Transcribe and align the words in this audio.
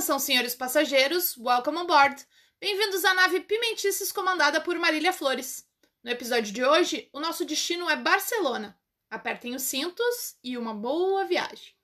Atenção, 0.00 0.18
senhores 0.18 0.54
passageiros, 0.54 1.36
welcome 1.36 1.76
on 1.76 1.84
board. 1.84 2.26
Bem-vindos 2.58 3.04
à 3.04 3.12
nave 3.12 3.40
Pimentices 3.40 4.10
comandada 4.10 4.58
por 4.58 4.74
Marília 4.78 5.12
Flores. 5.12 5.68
No 6.02 6.10
episódio 6.10 6.54
de 6.54 6.64
hoje, 6.64 7.10
o 7.12 7.20
nosso 7.20 7.44
destino 7.44 7.86
é 7.86 7.96
Barcelona. 7.96 8.74
Apertem 9.10 9.54
os 9.54 9.60
cintos 9.60 10.38
e 10.42 10.56
uma 10.56 10.72
boa 10.72 11.26
viagem. 11.26 11.74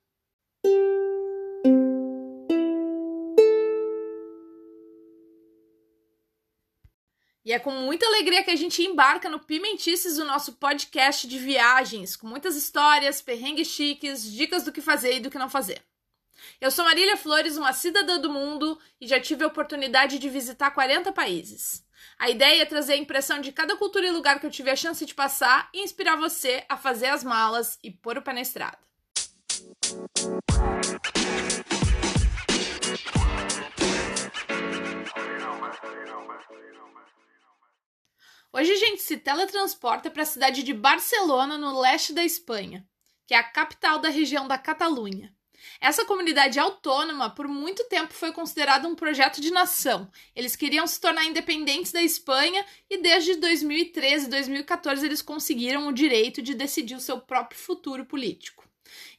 E 7.45 7.53
é 7.53 7.59
com 7.59 7.69
muita 7.69 8.07
alegria 8.07 8.43
que 8.43 8.49
a 8.49 8.55
gente 8.55 8.81
embarca 8.81 9.29
no 9.29 9.39
Pimentices, 9.39 10.17
o 10.17 10.25
nosso 10.25 10.53
podcast 10.53 11.27
de 11.27 11.37
viagens, 11.37 12.15
com 12.15 12.25
muitas 12.25 12.55
histórias, 12.55 13.21
perrengues 13.21 13.67
chiques, 13.67 14.23
dicas 14.23 14.63
do 14.63 14.71
que 14.71 14.81
fazer 14.81 15.17
e 15.17 15.19
do 15.19 15.29
que 15.29 15.37
não 15.37 15.51
fazer. 15.51 15.86
Eu 16.59 16.71
sou 16.71 16.85
Marília 16.85 17.17
Flores, 17.17 17.57
uma 17.57 17.73
cidadã 17.73 18.19
do 18.19 18.29
mundo 18.29 18.79
e 18.99 19.07
já 19.07 19.19
tive 19.19 19.43
a 19.43 19.47
oportunidade 19.47 20.19
de 20.19 20.29
visitar 20.29 20.71
40 20.71 21.11
países. 21.11 21.85
A 22.19 22.29
ideia 22.29 22.61
é 22.61 22.65
trazer 22.65 22.93
a 22.93 22.97
impressão 22.97 23.39
de 23.39 23.51
cada 23.51 23.75
cultura 23.75 24.07
e 24.07 24.11
lugar 24.11 24.39
que 24.39 24.45
eu 24.45 24.51
tive 24.51 24.71
a 24.71 24.75
chance 24.75 25.05
de 25.05 25.13
passar 25.13 25.69
e 25.73 25.81
inspirar 25.81 26.15
você 26.15 26.65
a 26.67 26.75
fazer 26.75 27.07
as 27.07 27.23
malas 27.23 27.77
e 27.83 27.91
pôr 27.91 28.17
o 28.17 28.21
pé 28.21 28.33
na 28.33 28.41
estrada. 28.41 28.77
Hoje 38.51 38.71
a 38.71 38.75
gente 38.75 39.03
se 39.03 39.17
teletransporta 39.17 40.09
para 40.09 40.23
a 40.23 40.25
cidade 40.25 40.63
de 40.63 40.73
Barcelona, 40.73 41.57
no 41.57 41.79
leste 41.79 42.13
da 42.13 42.23
Espanha, 42.23 42.87
que 43.27 43.35
é 43.35 43.37
a 43.37 43.43
capital 43.43 43.99
da 43.99 44.09
região 44.09 44.47
da 44.47 44.57
Catalunha. 44.57 45.36
Essa 45.79 46.05
comunidade 46.05 46.59
autônoma, 46.59 47.29
por 47.29 47.47
muito 47.47 47.83
tempo, 47.85 48.13
foi 48.13 48.31
considerada 48.31 48.87
um 48.87 48.95
projeto 48.95 49.39
de 49.39 49.51
nação. 49.51 50.09
Eles 50.35 50.55
queriam 50.55 50.87
se 50.87 50.99
tornar 50.99 51.25
independentes 51.25 51.91
da 51.91 52.01
Espanha 52.01 52.65
e 52.89 52.97
desde 52.97 53.35
2013 53.35 54.25
e 54.25 54.29
2014 54.29 55.05
eles 55.05 55.21
conseguiram 55.21 55.87
o 55.87 55.93
direito 55.93 56.41
de 56.41 56.53
decidir 56.53 56.95
o 56.95 57.01
seu 57.01 57.19
próprio 57.19 57.59
futuro 57.59 58.05
político. 58.05 58.67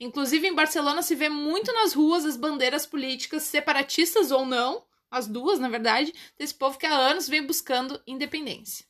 Inclusive, 0.01 0.49
em 0.49 0.55
Barcelona 0.55 1.03
se 1.03 1.15
vê 1.15 1.29
muito 1.29 1.73
nas 1.73 1.93
ruas 1.93 2.25
as 2.25 2.37
bandeiras 2.37 2.87
políticas, 2.87 3.43
separatistas 3.43 4.31
ou 4.31 4.45
não, 4.45 4.85
as 5.11 5.27
duas, 5.27 5.59
na 5.59 5.69
verdade, 5.69 6.13
desse 6.39 6.55
povo 6.55 6.79
que 6.79 6.87
há 6.87 6.95
anos 6.95 7.29
vem 7.29 7.47
buscando 7.47 8.01
independência. 8.07 8.85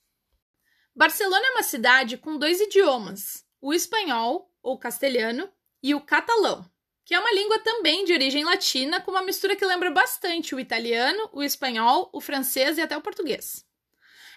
Barcelona 0.94 1.46
é 1.46 1.50
uma 1.52 1.62
cidade 1.62 2.16
com 2.16 2.36
dois 2.36 2.60
idiomas, 2.60 3.44
o 3.60 3.72
espanhol, 3.72 4.52
ou 4.60 4.78
castelhano, 4.78 5.48
e 5.80 5.94
o 5.94 6.00
catalão, 6.00 6.68
que 7.08 7.14
é 7.14 7.18
uma 7.18 7.32
língua 7.32 7.58
também 7.60 8.04
de 8.04 8.12
origem 8.12 8.44
latina, 8.44 9.00
com 9.00 9.12
uma 9.12 9.22
mistura 9.22 9.56
que 9.56 9.64
lembra 9.64 9.90
bastante 9.90 10.54
o 10.54 10.60
italiano, 10.60 11.30
o 11.32 11.42
espanhol, 11.42 12.10
o 12.12 12.20
francês 12.20 12.76
e 12.76 12.82
até 12.82 12.94
o 12.98 13.00
português. 13.00 13.64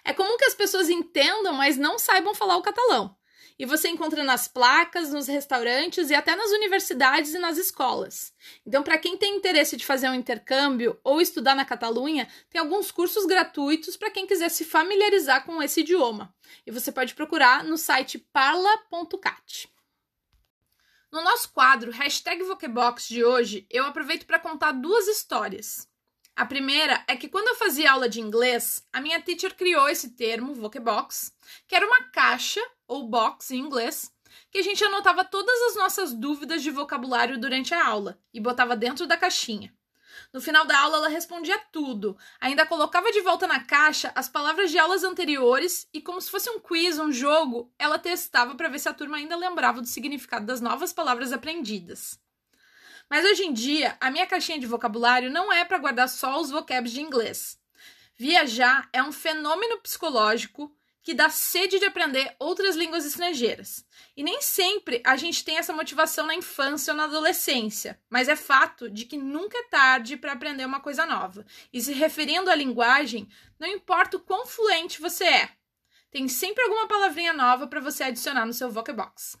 É 0.02 0.14
comum 0.14 0.38
que 0.38 0.46
as 0.46 0.54
pessoas 0.54 0.88
entendam, 0.88 1.52
mas 1.52 1.76
não 1.76 1.98
saibam 1.98 2.34
falar 2.34 2.56
o 2.56 2.62
catalão. 2.62 3.14
E 3.58 3.66
você 3.66 3.90
encontra 3.90 4.24
nas 4.24 4.48
placas, 4.48 5.12
nos 5.12 5.26
restaurantes 5.26 6.08
e 6.08 6.14
até 6.14 6.34
nas 6.34 6.50
universidades 6.50 7.34
e 7.34 7.38
nas 7.38 7.58
escolas. 7.58 8.32
Então, 8.64 8.82
para 8.82 8.96
quem 8.96 9.18
tem 9.18 9.36
interesse 9.36 9.76
de 9.76 9.84
fazer 9.84 10.08
um 10.08 10.14
intercâmbio 10.14 10.98
ou 11.04 11.20
estudar 11.20 11.54
na 11.54 11.66
Catalunha, 11.66 12.26
tem 12.48 12.58
alguns 12.58 12.90
cursos 12.90 13.26
gratuitos 13.26 13.98
para 13.98 14.10
quem 14.10 14.26
quiser 14.26 14.48
se 14.48 14.64
familiarizar 14.64 15.44
com 15.44 15.62
esse 15.62 15.80
idioma. 15.80 16.34
E 16.66 16.70
você 16.70 16.90
pode 16.90 17.14
procurar 17.14 17.64
no 17.64 17.76
site 17.76 18.18
parla.cat. 18.18 19.71
No 21.12 21.20
nosso 21.20 21.52
quadro 21.52 21.92
Hashtag 21.92 22.42
Vokebox 22.42 23.06
de 23.06 23.22
hoje, 23.22 23.66
eu 23.68 23.84
aproveito 23.84 24.24
para 24.24 24.38
contar 24.38 24.72
duas 24.72 25.06
histórias. 25.06 25.86
A 26.34 26.46
primeira 26.46 27.04
é 27.06 27.14
que 27.14 27.28
quando 27.28 27.48
eu 27.48 27.54
fazia 27.54 27.92
aula 27.92 28.08
de 28.08 28.18
inglês, 28.18 28.82
a 28.90 28.98
minha 28.98 29.20
teacher 29.20 29.54
criou 29.54 29.90
esse 29.90 30.16
termo, 30.16 30.54
Vokebox, 30.54 31.36
que 31.68 31.74
era 31.76 31.86
uma 31.86 32.04
caixa, 32.04 32.62
ou 32.88 33.06
box 33.06 33.50
em 33.50 33.58
inglês, 33.58 34.10
que 34.50 34.56
a 34.56 34.62
gente 34.62 34.82
anotava 34.82 35.22
todas 35.22 35.60
as 35.64 35.76
nossas 35.76 36.14
dúvidas 36.14 36.62
de 36.62 36.70
vocabulário 36.70 37.38
durante 37.38 37.74
a 37.74 37.86
aula 37.86 38.18
e 38.32 38.40
botava 38.40 38.74
dentro 38.74 39.06
da 39.06 39.18
caixinha. 39.18 39.70
No 40.32 40.40
final 40.40 40.64
da 40.64 40.78
aula, 40.78 40.96
ela 40.96 41.08
respondia 41.08 41.58
tudo, 41.70 42.16
ainda 42.40 42.64
colocava 42.64 43.12
de 43.12 43.20
volta 43.20 43.46
na 43.46 43.60
caixa 43.60 44.10
as 44.14 44.30
palavras 44.30 44.70
de 44.70 44.78
aulas 44.78 45.04
anteriores 45.04 45.86
e, 45.92 46.00
como 46.00 46.20
se 46.22 46.30
fosse 46.30 46.48
um 46.48 46.58
quiz, 46.58 46.98
um 46.98 47.12
jogo, 47.12 47.70
ela 47.78 47.98
testava 47.98 48.54
para 48.54 48.70
ver 48.70 48.78
se 48.78 48.88
a 48.88 48.94
turma 48.94 49.18
ainda 49.18 49.36
lembrava 49.36 49.82
do 49.82 49.86
significado 49.86 50.46
das 50.46 50.62
novas 50.62 50.90
palavras 50.90 51.34
aprendidas. 51.34 52.18
Mas 53.10 53.26
hoje 53.26 53.44
em 53.44 53.52
dia, 53.52 53.94
a 54.00 54.10
minha 54.10 54.26
caixinha 54.26 54.58
de 54.58 54.66
vocabulário 54.66 55.30
não 55.30 55.52
é 55.52 55.66
para 55.66 55.76
guardar 55.76 56.08
só 56.08 56.40
os 56.40 56.50
vocabs 56.50 56.92
de 56.92 57.02
inglês. 57.02 57.60
Viajar 58.16 58.88
é 58.90 59.02
um 59.02 59.12
fenômeno 59.12 59.80
psicológico 59.80 60.74
que 61.02 61.14
dá 61.14 61.28
sede 61.28 61.78
de 61.78 61.84
aprender 61.84 62.34
outras 62.38 62.76
línguas 62.76 63.04
estrangeiras. 63.04 63.84
E 64.16 64.22
nem 64.22 64.40
sempre 64.40 65.02
a 65.04 65.16
gente 65.16 65.44
tem 65.44 65.58
essa 65.58 65.72
motivação 65.72 66.26
na 66.26 66.34
infância 66.34 66.92
ou 66.92 66.96
na 66.96 67.04
adolescência, 67.04 68.00
mas 68.08 68.28
é 68.28 68.36
fato 68.36 68.88
de 68.88 69.04
que 69.04 69.16
nunca 69.16 69.58
é 69.58 69.68
tarde 69.68 70.16
para 70.16 70.32
aprender 70.32 70.64
uma 70.64 70.80
coisa 70.80 71.04
nova. 71.04 71.44
E 71.72 71.80
se 71.80 71.92
referindo 71.92 72.50
à 72.50 72.54
linguagem, 72.54 73.28
não 73.58 73.66
importa 73.66 74.16
o 74.16 74.20
quão 74.20 74.46
fluente 74.46 75.00
você 75.00 75.24
é, 75.24 75.50
tem 76.12 76.28
sempre 76.28 76.62
alguma 76.62 76.86
palavrinha 76.86 77.32
nova 77.32 77.66
para 77.66 77.80
você 77.80 78.04
adicionar 78.04 78.44
no 78.44 78.52
seu 78.52 78.70
Vocebox. 78.70 79.36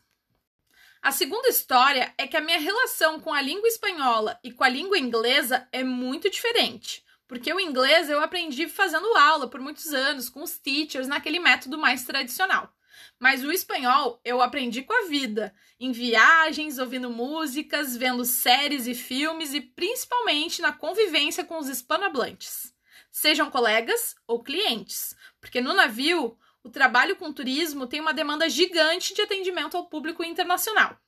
A 1.02 1.12
segunda 1.12 1.48
história 1.48 2.14
é 2.16 2.26
que 2.26 2.36
a 2.36 2.40
minha 2.40 2.58
relação 2.58 3.20
com 3.20 3.32
a 3.32 3.42
língua 3.42 3.68
espanhola 3.68 4.38
e 4.42 4.50
com 4.50 4.64
a 4.64 4.68
língua 4.68 4.98
inglesa 4.98 5.68
é 5.70 5.84
muito 5.84 6.30
diferente. 6.30 7.04
Porque 7.32 7.50
o 7.50 7.58
inglês 7.58 8.10
eu 8.10 8.20
aprendi 8.20 8.68
fazendo 8.68 9.16
aula 9.16 9.48
por 9.48 9.58
muitos 9.58 9.94
anos 9.94 10.28
com 10.28 10.42
os 10.42 10.58
teachers 10.58 11.08
naquele 11.08 11.38
método 11.38 11.78
mais 11.78 12.04
tradicional. 12.04 12.70
Mas 13.18 13.42
o 13.42 13.50
espanhol 13.50 14.20
eu 14.22 14.42
aprendi 14.42 14.82
com 14.82 14.92
a 14.92 15.08
vida, 15.08 15.54
em 15.80 15.92
viagens, 15.92 16.78
ouvindo 16.78 17.08
músicas, 17.08 17.96
vendo 17.96 18.22
séries 18.26 18.86
e 18.86 18.94
filmes 18.94 19.54
e 19.54 19.62
principalmente 19.62 20.60
na 20.60 20.74
convivência 20.74 21.42
com 21.42 21.56
os 21.56 21.70
hispanohablantes. 21.70 22.74
Sejam 23.10 23.50
colegas 23.50 24.14
ou 24.26 24.42
clientes, 24.42 25.16
porque 25.40 25.62
no 25.62 25.72
navio 25.72 26.36
o 26.62 26.68
trabalho 26.68 27.16
com 27.16 27.32
turismo 27.32 27.86
tem 27.86 28.02
uma 28.02 28.12
demanda 28.12 28.46
gigante 28.46 29.14
de 29.14 29.22
atendimento 29.22 29.74
ao 29.74 29.86
público 29.86 30.22
internacional. 30.22 31.00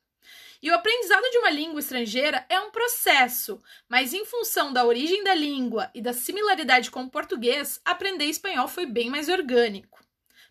E 0.65 0.71
o 0.71 0.75
aprendizado 0.75 1.31
de 1.31 1.37
uma 1.37 1.51
língua 1.51 1.79
estrangeira 1.79 2.47
é 2.49 2.59
um 2.59 2.71
processo, 2.71 3.63
mas 3.87 4.15
em 4.15 4.25
função 4.25 4.73
da 4.73 4.83
origem 4.83 5.23
da 5.23 5.35
língua 5.35 5.91
e 5.95 6.01
da 6.01 6.15
similaridade 6.15 6.91
com 6.91 7.03
o 7.03 7.11
português, 7.11 7.83
aprender 7.85 8.25
espanhol 8.25 8.67
foi 8.67 8.87
bem 8.87 9.11
mais 9.11 9.29
orgânico. 9.29 10.03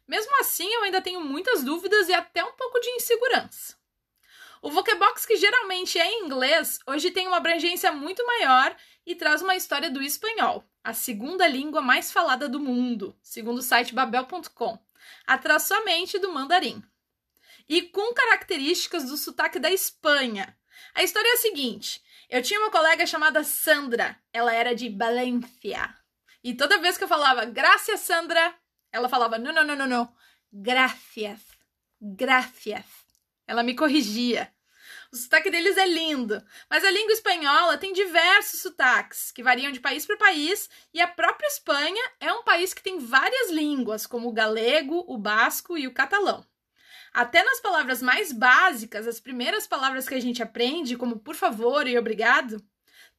Mesmo 0.07 0.39
assim, 0.39 0.71
eu 0.71 0.83
ainda 0.83 1.01
tenho 1.01 1.19
muitas 1.19 1.63
dúvidas 1.63 2.09
e 2.09 2.13
até 2.13 2.45
um 2.45 2.51
pouco 2.51 2.79
de 2.79 2.91
insegurança. 2.91 3.75
O 4.61 4.69
Vocebox, 4.69 5.25
que 5.25 5.35
geralmente 5.35 5.97
é 5.97 6.05
em 6.05 6.25
inglês, 6.25 6.77
hoje 6.85 7.09
tem 7.09 7.25
uma 7.27 7.37
abrangência 7.37 7.91
muito 7.91 8.23
maior 8.23 8.75
e 9.07 9.15
traz 9.15 9.41
uma 9.41 9.55
história 9.55 9.89
do 9.89 9.99
espanhol, 9.99 10.63
a 10.83 10.93
segunda 10.93 11.47
língua 11.47 11.81
mais 11.81 12.11
falada 12.11 12.47
do 12.47 12.59
mundo, 12.59 13.17
segundo 13.23 13.57
o 13.57 13.63
site 13.63 13.95
babel.com 13.95 14.77
atrás 15.25 15.63
somente 15.63 16.19
do 16.19 16.31
mandarim. 16.31 16.83
E 17.67 17.83
com 17.83 18.13
características 18.13 19.05
do 19.05 19.17
sotaque 19.17 19.59
da 19.59 19.71
Espanha. 19.71 20.57
A 20.93 21.03
história 21.03 21.27
é 21.29 21.33
a 21.33 21.37
seguinte: 21.37 22.01
eu 22.29 22.41
tinha 22.41 22.59
uma 22.59 22.71
colega 22.71 23.05
chamada 23.05 23.43
Sandra, 23.43 24.19
ela 24.31 24.53
era 24.53 24.73
de 24.73 24.89
Valencia. 24.89 25.95
E 26.43 26.53
toda 26.53 26.79
vez 26.79 26.97
que 26.97 27.03
eu 27.03 27.07
falava 27.07 27.45
gracias, 27.45 28.01
Sandra, 28.01 28.53
ela 28.91 29.07
falava 29.07 29.37
não, 29.37 29.53
não, 29.53 29.63
não, 29.63 29.75
não, 29.75 29.87
não, 29.87 30.15
gracias, 30.51 31.39
gracias. 32.01 32.85
Ela 33.47 33.63
me 33.63 33.75
corrigia. 33.75 34.51
O 35.11 35.15
sotaque 35.15 35.51
deles 35.51 35.77
é 35.77 35.85
lindo, 35.85 36.43
mas 36.67 36.83
a 36.83 36.89
língua 36.89 37.13
espanhola 37.13 37.77
tem 37.77 37.93
diversos 37.93 38.61
sotaques 38.61 39.31
que 39.31 39.43
variam 39.43 39.71
de 39.71 39.79
país 39.79 40.07
para 40.07 40.17
país, 40.17 40.67
e 40.91 40.99
a 40.99 41.07
própria 41.07 41.47
Espanha 41.47 42.03
é 42.19 42.33
um 42.33 42.43
país 42.43 42.73
que 42.73 42.81
tem 42.81 42.97
várias 42.97 43.51
línguas, 43.51 44.07
como 44.07 44.27
o 44.27 44.33
galego, 44.33 45.05
o 45.07 45.15
basco 45.15 45.77
e 45.77 45.85
o 45.85 45.93
catalão. 45.93 46.43
Até 47.13 47.43
nas 47.43 47.59
palavras 47.59 48.01
mais 48.01 48.31
básicas, 48.31 49.07
as 49.07 49.19
primeiras 49.19 49.67
palavras 49.67 50.09
que 50.09 50.15
a 50.15 50.19
gente 50.19 50.41
aprende, 50.41 50.97
como 50.97 51.19
por 51.19 51.35
favor 51.35 51.87
e 51.87 51.97
obrigado, 51.97 52.59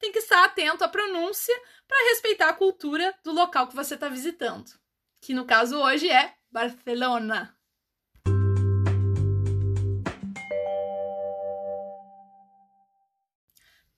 tem 0.00 0.10
que 0.10 0.18
estar 0.18 0.44
atento 0.44 0.82
à 0.82 0.88
pronúncia 0.88 1.54
para 1.86 2.10
respeitar 2.10 2.48
a 2.48 2.54
cultura 2.54 3.14
do 3.22 3.32
local 3.32 3.68
que 3.68 3.76
você 3.76 3.94
está 3.94 4.08
visitando, 4.08 4.72
que 5.20 5.32
no 5.32 5.44
caso 5.44 5.78
hoje 5.78 6.10
é 6.10 6.34
Barcelona. 6.50 7.56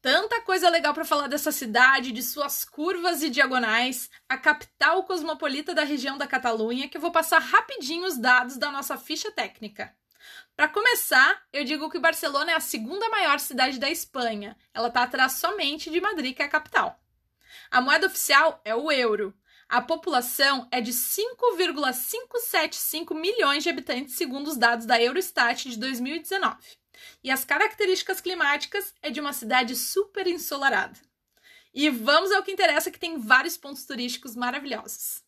Tanta 0.06 0.40
coisa 0.40 0.70
legal 0.70 0.94
para 0.94 1.04
falar 1.04 1.26
dessa 1.26 1.50
cidade, 1.50 2.12
de 2.12 2.22
suas 2.22 2.64
curvas 2.64 3.24
e 3.24 3.28
diagonais, 3.28 4.08
a 4.28 4.38
capital 4.38 5.02
cosmopolita 5.02 5.74
da 5.74 5.82
região 5.82 6.16
da 6.16 6.28
Catalunha, 6.28 6.88
que 6.88 6.96
eu 6.96 7.00
vou 7.00 7.10
passar 7.10 7.40
rapidinho 7.40 8.06
os 8.06 8.16
dados 8.16 8.56
da 8.56 8.70
nossa 8.70 8.96
ficha 8.96 9.32
técnica. 9.32 9.92
Para 10.54 10.68
começar, 10.68 11.42
eu 11.52 11.64
digo 11.64 11.90
que 11.90 11.98
Barcelona 11.98 12.52
é 12.52 12.54
a 12.54 12.60
segunda 12.60 13.08
maior 13.08 13.40
cidade 13.40 13.80
da 13.80 13.90
Espanha. 13.90 14.56
Ela 14.72 14.86
está 14.86 15.02
atrás 15.02 15.32
somente 15.32 15.90
de 15.90 16.00
Madrid, 16.00 16.36
que 16.36 16.42
é 16.42 16.44
a 16.44 16.50
capital. 16.50 17.00
A 17.68 17.80
moeda 17.80 18.06
oficial 18.06 18.60
é 18.64 18.76
o 18.76 18.92
euro. 18.92 19.34
A 19.68 19.82
população 19.82 20.68
é 20.70 20.80
de 20.80 20.92
5,575 20.92 23.12
milhões 23.12 23.64
de 23.64 23.70
habitantes, 23.70 24.14
segundo 24.14 24.46
os 24.46 24.56
dados 24.56 24.86
da 24.86 25.02
Eurostat 25.02 25.68
de 25.68 25.76
2019. 25.76 26.56
E 27.22 27.30
as 27.30 27.44
características 27.44 28.20
climáticas 28.20 28.94
é 29.02 29.10
de 29.10 29.20
uma 29.20 29.32
cidade 29.32 29.74
super 29.76 30.26
ensolarada. 30.26 30.98
E 31.74 31.90
vamos 31.90 32.32
ao 32.32 32.42
que 32.42 32.50
interessa, 32.50 32.90
que 32.90 32.98
tem 32.98 33.18
vários 33.18 33.56
pontos 33.56 33.84
turísticos 33.84 34.34
maravilhosos. 34.34 35.22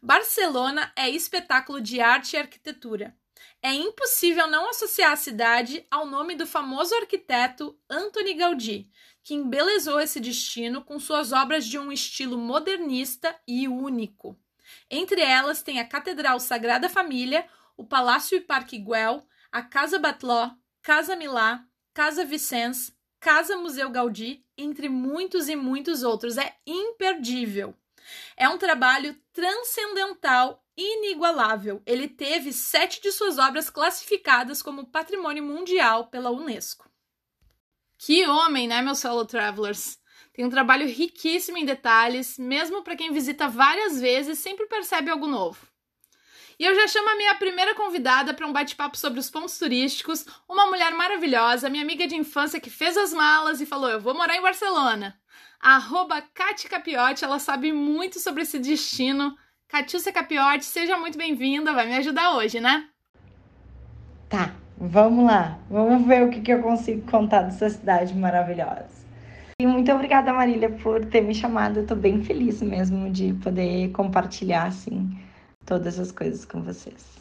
Barcelona 0.00 0.92
é 0.94 1.08
espetáculo 1.08 1.80
de 1.80 2.00
arte 2.00 2.34
e 2.34 2.36
arquitetura. 2.36 3.16
É 3.62 3.72
impossível 3.72 4.46
não 4.46 4.68
associar 4.68 5.12
a 5.12 5.16
cidade 5.16 5.86
ao 5.90 6.06
nome 6.06 6.34
do 6.34 6.46
famoso 6.46 6.94
arquiteto 6.94 7.78
Antoni 7.88 8.34
Gaudí, 8.34 8.90
que 9.22 9.34
embelezou 9.34 9.98
esse 9.98 10.20
destino 10.20 10.82
com 10.84 11.00
suas 11.00 11.32
obras 11.32 11.66
de 11.66 11.78
um 11.78 11.90
estilo 11.90 12.36
modernista 12.36 13.34
e 13.48 13.66
único. 13.66 14.38
Entre 14.90 15.20
elas 15.20 15.62
tem 15.62 15.80
a 15.80 15.86
Catedral 15.86 16.38
Sagrada 16.40 16.88
Família, 16.88 17.46
o 17.76 17.84
Palácio 17.84 18.36
e 18.36 18.40
Parque 18.40 18.78
Güell, 18.78 19.26
a 19.50 19.62
Casa 19.62 19.98
Batló, 19.98 20.50
Casa 20.82 21.16
Milá, 21.16 21.64
Casa 21.92 22.24
Vicens, 22.24 22.92
Casa 23.18 23.56
Museu 23.56 23.88
Gaudí, 23.90 24.44
entre 24.56 24.88
muitos 24.88 25.48
e 25.48 25.56
muitos 25.56 26.02
outros. 26.02 26.36
É 26.36 26.54
imperdível. 26.66 27.74
É 28.36 28.48
um 28.48 28.58
trabalho 28.58 29.16
transcendental, 29.32 30.63
inigualável. 30.76 31.82
Ele 31.86 32.08
teve 32.08 32.52
sete 32.52 33.00
de 33.00 33.12
suas 33.12 33.38
obras 33.38 33.70
classificadas 33.70 34.62
como 34.62 34.86
patrimônio 34.86 35.44
mundial 35.44 36.06
pela 36.08 36.30
Unesco. 36.30 36.88
Que 37.98 38.26
homem, 38.26 38.68
né, 38.68 38.82
meus 38.82 39.00
fellow 39.00 39.24
travelers? 39.24 39.98
Tem 40.32 40.44
um 40.44 40.50
trabalho 40.50 40.86
riquíssimo 40.86 41.56
em 41.56 41.64
detalhes, 41.64 42.36
mesmo 42.38 42.82
para 42.82 42.96
quem 42.96 43.12
visita 43.12 43.48
várias 43.48 44.00
vezes, 44.00 44.40
sempre 44.40 44.66
percebe 44.66 45.10
algo 45.10 45.28
novo. 45.28 45.66
E 46.58 46.64
eu 46.64 46.74
já 46.74 46.86
chamo 46.86 47.08
a 47.08 47.16
minha 47.16 47.34
primeira 47.34 47.74
convidada 47.74 48.32
para 48.32 48.46
um 48.46 48.52
bate-papo 48.52 48.96
sobre 48.96 49.18
os 49.18 49.30
pontos 49.30 49.58
turísticos, 49.58 50.24
uma 50.48 50.66
mulher 50.66 50.92
maravilhosa, 50.92 51.68
minha 51.68 51.82
amiga 51.82 52.06
de 52.06 52.16
infância 52.16 52.60
que 52.60 52.70
fez 52.70 52.96
as 52.96 53.12
malas 53.12 53.60
e 53.60 53.66
falou: 53.66 53.90
Eu 53.90 54.00
vou 54.00 54.14
morar 54.14 54.36
em 54.36 54.42
Barcelona. 54.42 55.18
Arroba 55.58 56.20
Capiotti, 56.20 57.24
ela 57.24 57.38
sabe 57.38 57.72
muito 57.72 58.20
sobre 58.20 58.42
esse 58.42 58.58
destino. 58.58 59.36
Catiúcia 59.68 60.12
Capiotti, 60.12 60.64
seja 60.64 60.96
muito 60.96 61.18
bem-vinda, 61.18 61.72
vai 61.72 61.86
me 61.86 61.96
ajudar 61.96 62.36
hoje, 62.36 62.60
né? 62.60 62.88
Tá, 64.28 64.54
vamos 64.76 65.24
lá. 65.24 65.58
Vamos 65.68 66.06
ver 66.06 66.22
o 66.22 66.30
que, 66.30 66.40
que 66.40 66.52
eu 66.52 66.62
consigo 66.62 67.10
contar 67.10 67.42
dessa 67.42 67.68
cidade 67.68 68.14
maravilhosa. 68.14 69.04
E 69.60 69.66
muito 69.66 69.90
obrigada, 69.92 70.32
Marília, 70.32 70.70
por 70.70 71.04
ter 71.06 71.20
me 71.20 71.34
chamado. 71.34 71.80
Eu 71.80 71.86
tô 71.86 71.94
bem 71.94 72.22
feliz 72.22 72.60
mesmo 72.60 73.10
de 73.10 73.32
poder 73.34 73.90
compartilhar, 73.92 74.66
assim, 74.66 75.16
todas 75.64 75.98
as 75.98 76.12
coisas 76.12 76.44
com 76.44 76.62
vocês. 76.62 77.16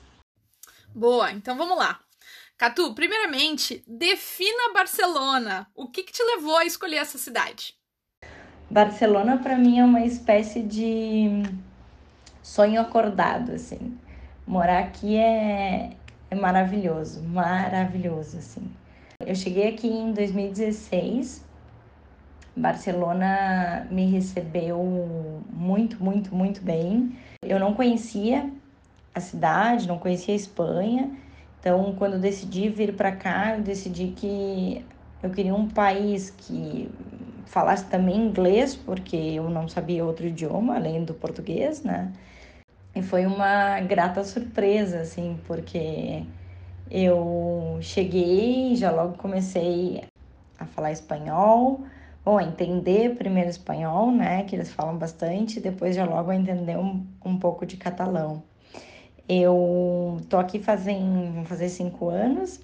Boa, 0.93 1.31
então 1.31 1.55
vamos 1.57 1.77
lá. 1.77 1.99
Catu, 2.57 2.93
primeiramente, 2.93 3.83
defina 3.87 4.73
Barcelona. 4.73 5.67
O 5.75 5.89
que, 5.89 6.03
que 6.03 6.13
te 6.13 6.23
levou 6.23 6.57
a 6.57 6.65
escolher 6.65 6.97
essa 6.97 7.17
cidade? 7.17 7.73
Barcelona, 8.69 9.37
para 9.37 9.57
mim, 9.57 9.79
é 9.79 9.83
uma 9.83 10.05
espécie 10.05 10.61
de 10.61 11.43
sonho 12.43 12.81
acordado, 12.81 13.53
assim. 13.53 13.97
Morar 14.45 14.79
aqui 14.79 15.15
é, 15.15 15.91
é 16.29 16.35
maravilhoso, 16.35 17.23
maravilhoso, 17.23 18.37
assim. 18.37 18.69
Eu 19.25 19.33
cheguei 19.33 19.69
aqui 19.69 19.87
em 19.87 20.11
2016. 20.11 21.43
Barcelona 22.55 23.87
me 23.89 24.05
recebeu 24.05 24.77
muito, 25.51 26.03
muito, 26.03 26.35
muito 26.35 26.61
bem. 26.61 27.17
Eu 27.41 27.59
não 27.59 27.73
conhecia 27.73 28.51
a 29.15 29.19
cidade, 29.19 29.87
não 29.87 29.97
conhecia 29.97 30.33
a 30.33 30.37
Espanha. 30.37 31.17
Então, 31.59 31.95
quando 31.95 32.13
eu 32.13 32.19
decidi 32.19 32.69
vir 32.69 32.95
para 32.95 33.15
cá, 33.15 33.55
eu 33.55 33.63
decidi 33.63 34.09
que 34.09 34.85
eu 35.21 35.31
queria 35.31 35.55
um 35.55 35.69
país 35.69 36.29
que 36.29 36.91
falasse 37.45 37.85
também 37.89 38.17
inglês, 38.17 38.75
porque 38.75 39.15
eu 39.15 39.49
não 39.49 39.67
sabia 39.67 40.03
outro 40.05 40.25
idioma 40.27 40.75
além 40.75 41.05
do 41.05 41.13
português, 41.13 41.83
né? 41.83 42.11
E 42.95 43.01
foi 43.01 43.25
uma 43.25 43.79
grata 43.81 44.23
surpresa, 44.23 45.01
assim, 45.01 45.39
porque 45.47 46.23
eu 46.91 47.79
cheguei, 47.81 48.75
já 48.75 48.91
logo 48.91 49.17
comecei 49.17 50.03
a 50.59 50.65
falar 50.65 50.91
espanhol, 50.91 51.81
bom, 52.23 52.37
a 52.37 52.43
entender 52.43 53.15
primeiro 53.15 53.49
espanhol, 53.49 54.11
né, 54.11 54.43
que 54.43 54.55
eles 54.55 54.71
falam 54.71 54.95
bastante, 54.97 55.59
depois 55.59 55.95
já 55.95 56.05
logo 56.05 56.29
a 56.29 56.35
entender 56.35 56.77
um, 56.77 57.05
um 57.25 57.37
pouco 57.37 57.65
de 57.65 57.77
catalão. 57.77 58.43
Eu 59.27 60.21
tô 60.29 60.37
aqui 60.37 60.59
fazem, 60.59 61.43
fazer 61.45 61.69
cinco 61.69 62.09
anos. 62.09 62.59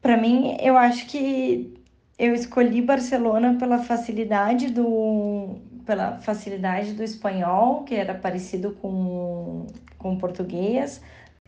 Para 0.00 0.16
mim, 0.16 0.56
eu 0.60 0.76
acho 0.76 1.06
que 1.06 1.74
eu 2.18 2.34
escolhi 2.34 2.80
Barcelona 2.82 3.56
pela 3.58 3.78
facilidade 3.78 4.70
do 4.70 5.58
pela 5.84 6.18
facilidade 6.18 6.92
do 6.92 7.02
espanhol, 7.02 7.84
que 7.84 7.94
era 7.94 8.14
parecido 8.14 8.72
com, 8.80 9.66
com 9.98 10.14
o 10.14 10.18
português, 10.18 11.00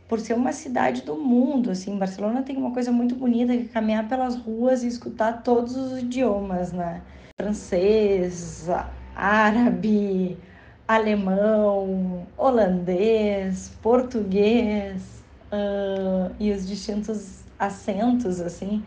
por 0.08 0.20
ser 0.20 0.34
uma 0.34 0.52
cidade 0.52 1.02
do 1.02 1.16
mundo, 1.16 1.70
assim, 1.70 1.98
Barcelona 1.98 2.42
tem 2.42 2.56
uma 2.56 2.70
coisa 2.70 2.92
muito 2.92 3.14
bonita 3.14 3.52
que 3.56 3.64
é 3.64 3.68
caminhar 3.68 4.08
pelas 4.08 4.36
ruas 4.36 4.84
e 4.84 4.86
escutar 4.86 5.42
todos 5.42 5.74
os 5.76 5.98
idiomas, 5.98 6.72
né? 6.72 7.02
Francês, 7.40 8.68
árabe, 9.14 10.38
alemão, 10.86 12.26
holandês, 12.36 13.76
português 13.82 15.02
uh, 15.50 16.32
e 16.38 16.52
os 16.52 16.66
distintos 16.66 17.40
acentos, 17.58 18.40
assim, 18.40 18.84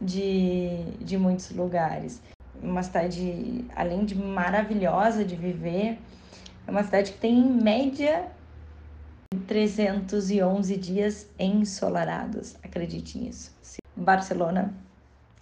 de, 0.00 0.82
de 1.00 1.16
muitos 1.16 1.50
lugares. 1.50 2.20
Uma 2.62 2.82
cidade, 2.82 3.64
além 3.74 4.04
de 4.04 4.14
maravilhosa 4.14 5.24
de 5.24 5.36
viver, 5.36 5.98
é 6.66 6.70
uma 6.70 6.82
cidade 6.82 7.12
que 7.12 7.18
tem 7.18 7.38
em 7.38 7.62
média 7.62 8.26
311 9.46 10.76
dias 10.76 11.28
ensolarados. 11.38 12.56
Acredite 12.62 13.18
nisso. 13.18 13.52
Barcelona 13.96 14.74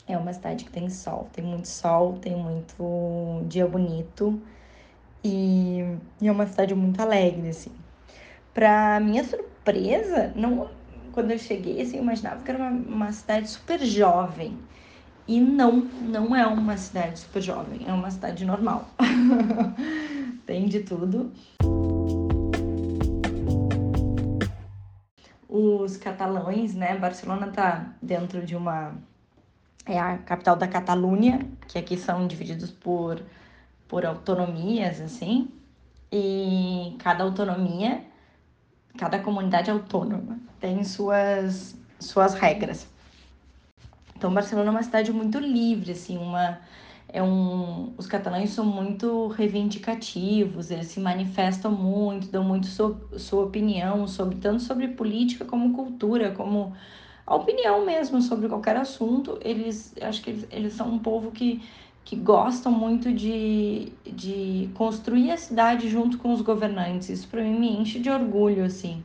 é 0.09 0.17
uma 0.17 0.33
cidade 0.33 0.65
que 0.65 0.71
tem 0.71 0.89
sol, 0.89 1.29
tem 1.33 1.45
muito 1.45 1.69
sol, 1.69 2.19
tem 2.19 2.37
muito 2.37 3.43
dia 3.49 3.67
bonito 3.67 4.41
e, 5.25 5.81
é 6.23 6.31
uma 6.31 6.47
cidade 6.47 6.75
muito 6.75 7.01
alegre, 7.01 7.49
assim. 7.49 7.73
Para 8.55 9.01
minha 9.01 9.25
surpresa, 9.25 10.33
não 10.37 10.71
quando 11.13 11.31
eu 11.31 11.39
cheguei, 11.39 11.81
assim, 11.81 11.97
eu 11.97 12.03
imaginava 12.03 12.43
que 12.43 12.51
era 12.51 12.59
uma, 12.59 12.71
uma 12.71 13.13
cidade 13.13 13.49
super 13.49 13.81
jovem. 13.81 14.57
E 15.29 15.41
não, 15.41 15.73
não 15.73 16.35
é 16.35 16.47
uma 16.47 16.77
cidade 16.77 17.19
super 17.19 17.43
jovem, 17.43 17.81
é 17.87 17.93
uma 17.93 18.11
cidade 18.11 18.45
normal. 18.45 18.89
Tem 20.47 20.67
de 20.67 20.81
tudo. 20.81 21.33
Os 25.49 25.97
catalães, 25.97 26.75
né? 26.75 26.97
Barcelona 26.97 27.49
tá 27.49 27.95
dentro 28.01 28.45
de 28.45 28.55
uma. 28.55 28.95
É 29.85 29.99
a 29.99 30.19
capital 30.19 30.57
da 30.57 30.67
Catalunha, 30.67 31.49
que 31.69 31.79
aqui 31.79 31.97
são 31.97 32.27
divididos 32.27 32.71
por, 32.71 33.21
por 33.89 34.05
autonomias, 34.05 35.01
assim. 35.01 35.49
E 36.13 36.97
cada 36.99 37.25
autonomia 37.25 38.03
cada 38.97 39.19
comunidade 39.19 39.71
autônoma 39.71 40.39
tem 40.59 40.83
suas, 40.83 41.77
suas 42.01 42.35
regras. 42.35 42.89
Então, 44.17 44.33
Barcelona 44.33 44.69
é 44.69 44.71
uma 44.73 44.83
cidade 44.83 45.13
muito 45.13 45.39
livre, 45.39 45.93
assim, 45.93 46.17
uma 46.19 46.59
é 47.09 47.23
um 47.23 47.95
os 47.97 48.07
catalães 48.07 48.51
são 48.51 48.65
muito 48.65 49.29
reivindicativos, 49.29 50.71
eles 50.71 50.89
se 50.89 51.01
manifestam 51.01 51.71
muito, 51.71 52.29
dão 52.29 52.43
muito 52.45 52.67
sua, 52.67 53.45
opinião 53.45 54.07
sobre 54.09 54.37
tanto 54.39 54.63
sobre 54.63 54.89
política 54.89 55.45
como 55.45 55.73
cultura, 55.75 56.33
como 56.33 56.75
a 57.27 57.35
opinião 57.37 57.85
mesmo 57.85 58.21
sobre 58.23 58.49
qualquer 58.49 58.77
assunto. 58.77 59.39
Eles 59.43 59.95
acho 60.01 60.23
que 60.23 60.31
eles, 60.31 60.47
eles 60.51 60.73
são 60.75 60.89
um 60.93 60.99
povo 60.99 61.31
que 61.31 61.63
que 62.05 62.15
gostam 62.17 62.71
muito 62.71 63.13
de, 63.13 63.93
de 64.07 64.71
construir 64.75 65.33
a 65.33 65.37
cidade 65.37 65.89
junto 65.89 66.19
com 66.19 66.33
os 66.33 66.41
governantes. 66.41 67.09
Isso 67.09 67.27
para 67.29 67.43
mim 67.43 67.59
me 67.59 67.69
enche 67.69 67.99
de 67.99 68.09
orgulho, 68.09 68.65
assim, 68.65 69.05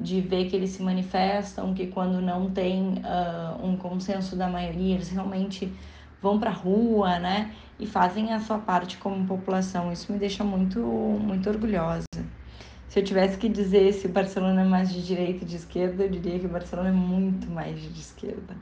de 0.00 0.20
ver 0.20 0.48
que 0.48 0.56
eles 0.56 0.70
se 0.70 0.82
manifestam, 0.82 1.74
que 1.74 1.86
quando 1.86 2.20
não 2.20 2.50
tem 2.50 2.94
uh, 2.98 3.64
um 3.64 3.76
consenso 3.76 4.34
da 4.34 4.48
maioria, 4.48 4.94
eles 4.94 5.10
realmente 5.10 5.72
vão 6.22 6.38
para 6.38 6.50
a 6.50 6.52
rua, 6.52 7.18
né, 7.18 7.52
e 7.78 7.86
fazem 7.86 8.32
a 8.32 8.40
sua 8.40 8.58
parte 8.58 8.96
como 8.98 9.26
população. 9.26 9.92
Isso 9.92 10.12
me 10.12 10.18
deixa 10.18 10.44
muito, 10.44 10.80
muito 10.80 11.48
orgulhosa. 11.48 12.06
se 12.88 12.98
eu 13.00 13.04
tivesse 13.04 13.38
que 13.38 13.48
dizer 13.48 13.92
se 13.92 14.08
Barcelona 14.08 14.62
é 14.62 14.64
mais 14.64 14.92
de 14.92 15.04
direita 15.06 15.44
ou 15.44 15.48
de 15.48 15.56
esquerda, 15.56 16.04
eu 16.04 16.10
diria 16.10 16.38
que 16.38 16.48
Barcelona 16.48 16.88
é 16.90 16.92
muito 16.92 17.50
mais 17.50 17.80
de 17.80 18.00
esquerda. 18.00 18.56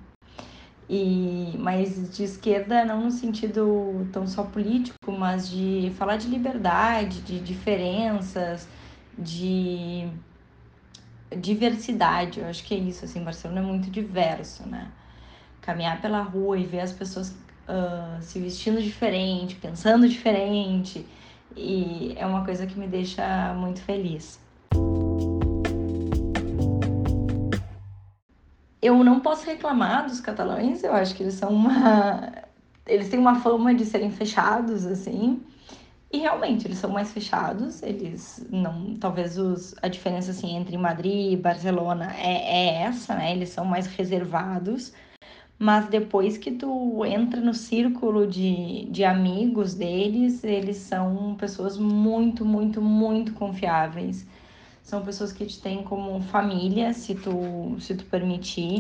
E, 0.89 1.55
mas 1.59 2.17
de 2.17 2.25
esquerda 2.25 2.85
não 2.85 3.05
no 3.05 3.11
sentido 3.11 4.09
tão 4.13 4.27
só 4.27 4.43
político, 4.45 5.13
mas 5.13 5.51
de 5.51 5.93
falar 5.99 6.17
de 6.17 6.29
liberdade, 6.29 7.21
de 7.23 7.41
diferenças, 7.41 8.67
de 9.19 10.09
diversidade. 11.37 12.41
Eu 12.41 12.47
acho 12.47 12.65
que 12.65 12.75
é 12.75 12.79
isso, 12.79 13.05
assim, 13.05 13.23
Barcelona 13.23 13.61
é 13.61 13.63
muito 13.63 13.91
diverso, 13.91 14.67
né? 14.67 14.89
Caminhar 15.61 16.01
pela 16.01 16.23
rua 16.23 16.59
e 16.59 16.65
ver 16.65 16.81
as 16.81 16.93
pessoas 16.93 17.31
uh, 17.69 18.21
se 18.23 18.39
vestindo 18.39 18.83
diferente, 18.83 19.57
pensando 19.57 20.09
diferente, 20.09 21.05
e 21.57 22.15
é 22.17 22.25
uma 22.27 22.45
coisa 22.45 22.67
que 22.67 22.79
me 22.79 22.87
deixa 22.87 23.53
muito 23.55 23.81
feliz. 23.83 24.41
Eu 28.81 29.03
não 29.03 29.21
posso 29.21 29.45
reclamar 29.45 30.07
dos 30.07 30.21
catalães, 30.21 30.85
eu 30.85 30.95
acho 30.95 31.15
que 31.15 31.23
eles 31.23 31.35
são 31.35 31.51
uma. 31.51 32.33
Eles 32.87 33.09
têm 33.09 33.19
uma 33.19 33.41
fama 33.41 33.75
de 33.75 33.85
serem 33.85 34.11
fechados, 34.11 34.87
assim. 34.87 35.43
E 36.11 36.19
realmente, 36.19 36.67
eles 36.67 36.79
são 36.79 36.91
mais 36.91 37.13
fechados, 37.13 37.83
eles 37.83 38.47
não. 38.51 38.97
Talvez 38.97 39.37
os, 39.37 39.75
a 39.83 39.89
diferença 39.89 40.31
assim, 40.31 40.57
entre 40.57 40.77
Madrid 40.79 41.33
e 41.33 41.37
Barcelona 41.37 42.15
é, 42.17 42.79
é 42.79 42.83
essa, 42.83 43.15
né? 43.15 43.33
Eles 43.33 43.51
são 43.51 43.65
mais 43.65 43.87
reservados 43.87 44.93
mas 45.59 45.89
depois 45.89 46.39
que 46.39 46.53
tu 46.53 47.05
entra 47.05 47.41
no 47.41 47.53
círculo 47.53 48.27
de, 48.27 48.85
de 48.91 49.05
amigos 49.05 49.75
deles, 49.75 50.45
eles 50.45 50.77
são 50.77 51.35
pessoas 51.35 51.77
muito, 51.77 52.45
muito, 52.45 52.81
muito 52.81 53.33
confiáveis. 53.35 54.25
São 54.83 55.03
pessoas 55.05 55.33
que 55.33 55.45
te 55.45 55.61
têm 55.61 55.83
como 55.83 56.21
família, 56.23 56.93
se 56.95 57.15
tu, 57.17 57.77
se 57.81 57.95
tu 57.97 58.05
permitir. 58.05 58.79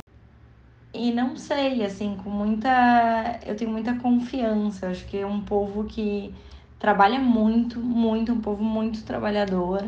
E 0.94 1.12
não 1.12 1.36
sei, 1.36 1.84
assim, 1.84 2.16
com 2.22 2.30
muita. 2.30 3.40
Eu 3.44 3.56
tenho 3.56 3.70
muita 3.70 3.94
confiança. 3.98 4.88
Acho 4.88 5.04
que 5.06 5.18
é 5.18 5.26
um 5.26 5.40
povo 5.40 5.84
que 5.84 6.32
trabalha 6.78 7.18
muito, 7.18 7.80
muito, 7.80 8.32
um 8.32 8.40
povo 8.40 8.62
muito 8.62 9.02
trabalhador 9.04 9.84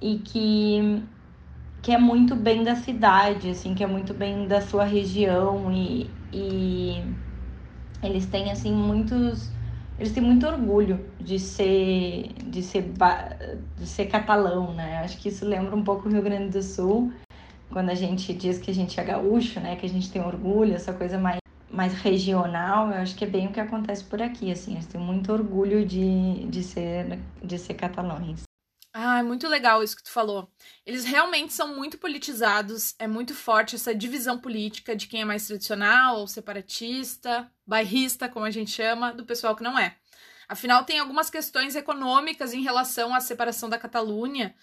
e 0.00 0.18
que 0.18 1.02
que 1.82 1.92
é 1.92 1.98
muito 1.98 2.34
bem 2.34 2.64
da 2.64 2.76
cidade, 2.76 3.50
assim, 3.50 3.74
que 3.74 3.84
é 3.84 3.86
muito 3.86 4.14
bem 4.14 4.48
da 4.48 4.62
sua 4.62 4.84
região 4.84 5.70
e, 5.70 6.10
e 6.32 7.04
eles 8.02 8.26
têm 8.26 8.50
assim 8.50 8.72
muitos 8.72 9.50
eles 9.98 10.12
têm 10.12 10.22
muito 10.22 10.46
orgulho 10.46 10.98
de 11.20 11.38
ser 11.38 12.32
de 12.48 12.62
ser 12.62 12.92
de 13.78 13.86
ser 13.86 14.06
catalão, 14.06 14.72
né? 14.74 14.98
Acho 14.98 15.18
que 15.18 15.28
isso 15.28 15.44
lembra 15.46 15.76
um 15.76 15.84
pouco 15.84 16.08
o 16.08 16.12
Rio 16.12 16.22
Grande 16.22 16.50
do 16.50 16.62
Sul, 16.62 17.12
quando 17.70 17.90
a 17.90 17.94
gente 17.94 18.32
diz 18.34 18.58
que 18.58 18.70
a 18.70 18.74
gente 18.74 18.98
é 18.98 19.04
gaúcho, 19.04 19.60
né? 19.60 19.76
Que 19.76 19.86
a 19.86 19.88
gente 19.88 20.10
tem 20.10 20.22
orgulho, 20.22 20.74
essa 20.74 20.92
coisa 20.92 21.18
mais 21.18 21.43
mais 21.74 21.92
regional, 21.94 22.90
eu 22.90 22.98
acho 23.02 23.14
que 23.16 23.24
é 23.24 23.28
bem 23.28 23.48
o 23.48 23.52
que 23.52 23.60
acontece 23.60 24.04
por 24.04 24.22
aqui, 24.22 24.50
assim, 24.50 24.72
eles 24.74 24.86
têm 24.86 25.00
muito 25.00 25.32
orgulho 25.32 25.84
de, 25.84 26.46
de 26.46 26.62
ser 26.62 27.18
de 27.42 27.58
ser 27.58 27.74
catalães. 27.74 28.42
Ah, 28.96 29.18
é 29.18 29.22
muito 29.24 29.48
legal 29.48 29.82
isso 29.82 29.96
que 29.96 30.04
tu 30.04 30.10
falou. 30.12 30.48
Eles 30.86 31.04
realmente 31.04 31.52
são 31.52 31.74
muito 31.74 31.98
politizados, 31.98 32.94
é 32.96 33.08
muito 33.08 33.34
forte 33.34 33.74
essa 33.74 33.92
divisão 33.92 34.38
política 34.38 34.94
de 34.94 35.08
quem 35.08 35.22
é 35.22 35.24
mais 35.24 35.46
tradicional, 35.48 36.20
ou 36.20 36.28
separatista, 36.28 37.50
bairrista, 37.66 38.28
como 38.28 38.46
a 38.46 38.52
gente 38.52 38.70
chama, 38.70 39.12
do 39.12 39.26
pessoal 39.26 39.56
que 39.56 39.64
não 39.64 39.76
é. 39.76 39.96
Afinal, 40.48 40.84
tem 40.84 41.00
algumas 41.00 41.28
questões 41.28 41.74
econômicas 41.74 42.52
em 42.52 42.62
relação 42.62 43.12
à 43.12 43.20
separação 43.20 43.68
da 43.68 43.78
Catalunha, 43.78 44.54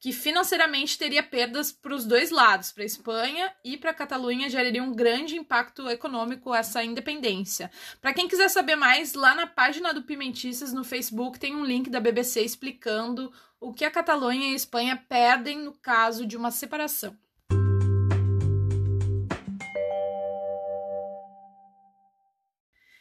que 0.00 0.12
financeiramente 0.12 0.98
teria 0.98 1.22
perdas 1.22 1.72
para 1.72 1.94
os 1.94 2.04
dois 2.04 2.30
lados, 2.30 2.72
para 2.72 2.82
a 2.82 2.86
Espanha 2.86 3.52
e 3.64 3.76
para 3.76 3.90
a 3.90 3.94
Catalunha, 3.94 4.50
geraria 4.50 4.82
um 4.82 4.92
grande 4.92 5.36
impacto 5.36 5.88
econômico 5.88 6.54
essa 6.54 6.84
independência. 6.84 7.70
Para 8.00 8.12
quem 8.12 8.28
quiser 8.28 8.50
saber 8.50 8.76
mais, 8.76 9.14
lá 9.14 9.34
na 9.34 9.46
página 9.46 9.94
do 9.94 10.02
Pimentices 10.02 10.72
no 10.72 10.84
Facebook 10.84 11.38
tem 11.38 11.56
um 11.56 11.64
link 11.64 11.88
da 11.88 12.00
BBC 12.00 12.42
explicando 12.42 13.32
o 13.58 13.72
que 13.72 13.84
a 13.84 13.90
Catalunha 13.90 14.50
e 14.50 14.52
a 14.52 14.56
Espanha 14.56 15.02
perdem 15.08 15.58
no 15.58 15.72
caso 15.72 16.26
de 16.26 16.36
uma 16.36 16.50
separação. 16.50 17.16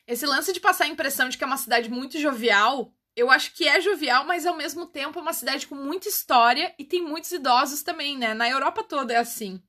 Esse 0.06 0.26
lance 0.26 0.54
de 0.54 0.60
passar 0.60 0.86
a 0.86 0.90
impressão 0.90 1.30
de 1.30 1.38
que 1.38 1.44
é 1.44 1.48
uma 1.48 1.58
cidade 1.58 1.90
muito 1.90 2.20
jovial 2.20 2.94
eu 3.16 3.30
acho 3.30 3.54
que 3.54 3.68
é 3.68 3.80
jovial, 3.80 4.26
mas 4.26 4.46
ao 4.46 4.56
mesmo 4.56 4.86
tempo 4.86 5.20
é 5.20 5.22
uma 5.22 5.34
cidade 5.34 5.68
com 5.68 5.76
muita 5.76 6.10
história 6.10 6.74
e 6.78 6.84
tem 6.84 7.02
muitos 7.02 7.32
idosos 7.32 7.84
também, 7.84 8.18
né? 8.18 8.34
Na 8.34 8.50
Europa 8.50 8.84
toda 8.84 9.14
é 9.14 9.18
assim. 9.18 9.62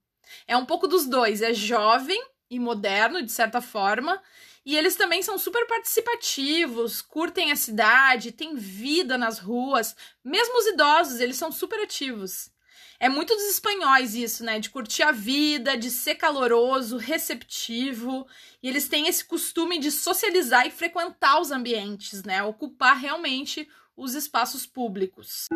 É 0.47 0.57
um 0.57 0.65
pouco 0.65 0.87
dos 0.89 1.07
dois, 1.07 1.43
é 1.43 1.53
jovem 1.53 2.23
e 2.51 2.59
moderno, 2.59 3.23
de 3.23 3.33
certa 3.33 3.61
forma, 3.61 4.23
e 4.65 4.77
eles 4.77 4.97
também 4.97 5.23
são 5.23 5.37
super 5.37 5.67
participativos, 5.67 7.03
curtem 7.03 7.53
a 7.53 7.57
cidade, 7.57 8.33
têm 8.33 8.55
vida 8.55 9.19
nas 9.19 9.39
ruas. 9.39 9.95
Mesmo 10.25 10.59
os 10.59 10.67
idosos, 10.67 11.21
eles 11.21 11.37
são 11.37 11.53
super 11.53 11.81
ativos. 11.81 12.51
É 12.99 13.09
muito 13.09 13.35
dos 13.35 13.51
espanhóis 13.51 14.15
isso, 14.15 14.45
né? 14.45 14.59
De 14.59 14.71
curtir 14.71 15.03
a 15.03 15.13
vida, 15.13 15.77
de 15.77 15.91
ser 15.91 16.15
caloroso, 16.15 16.97
receptivo. 16.97 18.27
E 18.63 18.69
eles 18.69 18.89
têm 18.89 19.09
esse 19.09 19.25
costume 19.25 19.79
de 19.79 19.91
socializar 19.91 20.67
e 20.67 20.71
frequentar 20.71 21.41
os 21.41 21.51
ambientes, 21.51 22.23
né? 22.23 22.43
Ocupar 22.43 22.97
realmente 22.97 23.69
os 23.97 24.15
espaços 24.15 24.67
públicos. 24.67 25.47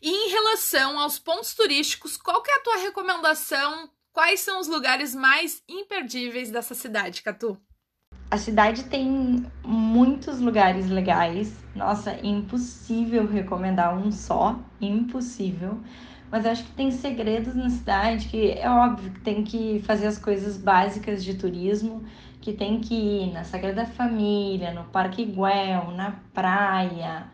E 0.00 0.10
em 0.10 0.28
relação 0.30 0.98
aos 0.98 1.18
pontos 1.18 1.54
turísticos, 1.54 2.16
qual 2.16 2.42
que 2.42 2.50
é 2.50 2.56
a 2.56 2.60
tua 2.60 2.76
recomendação? 2.76 3.90
Quais 4.12 4.40
são 4.40 4.60
os 4.60 4.68
lugares 4.68 5.14
mais 5.14 5.62
imperdíveis 5.66 6.50
dessa 6.50 6.74
cidade, 6.74 7.22
Catu? 7.22 7.60
A 8.30 8.36
cidade 8.36 8.84
tem 8.84 9.46
muitos 9.64 10.40
lugares 10.40 10.88
legais. 10.88 11.64
Nossa, 11.74 12.18
impossível 12.26 13.26
recomendar 13.26 13.96
um 13.96 14.10
só, 14.10 14.58
impossível. 14.80 15.80
Mas 16.30 16.44
acho 16.46 16.64
que 16.64 16.72
tem 16.72 16.90
segredos 16.90 17.54
na 17.54 17.70
cidade 17.70 18.28
que 18.28 18.50
é 18.52 18.68
óbvio 18.68 19.12
que 19.12 19.20
tem 19.20 19.44
que 19.44 19.80
fazer 19.86 20.06
as 20.08 20.18
coisas 20.18 20.56
básicas 20.56 21.22
de 21.24 21.34
turismo, 21.34 22.02
que 22.40 22.52
tem 22.52 22.80
que 22.80 22.94
ir 22.94 23.32
na 23.32 23.44
Sagrada 23.44 23.86
Família, 23.86 24.72
no 24.72 24.84
Parque 24.84 25.22
Iguel, 25.22 25.92
na 25.92 26.20
praia, 26.32 27.30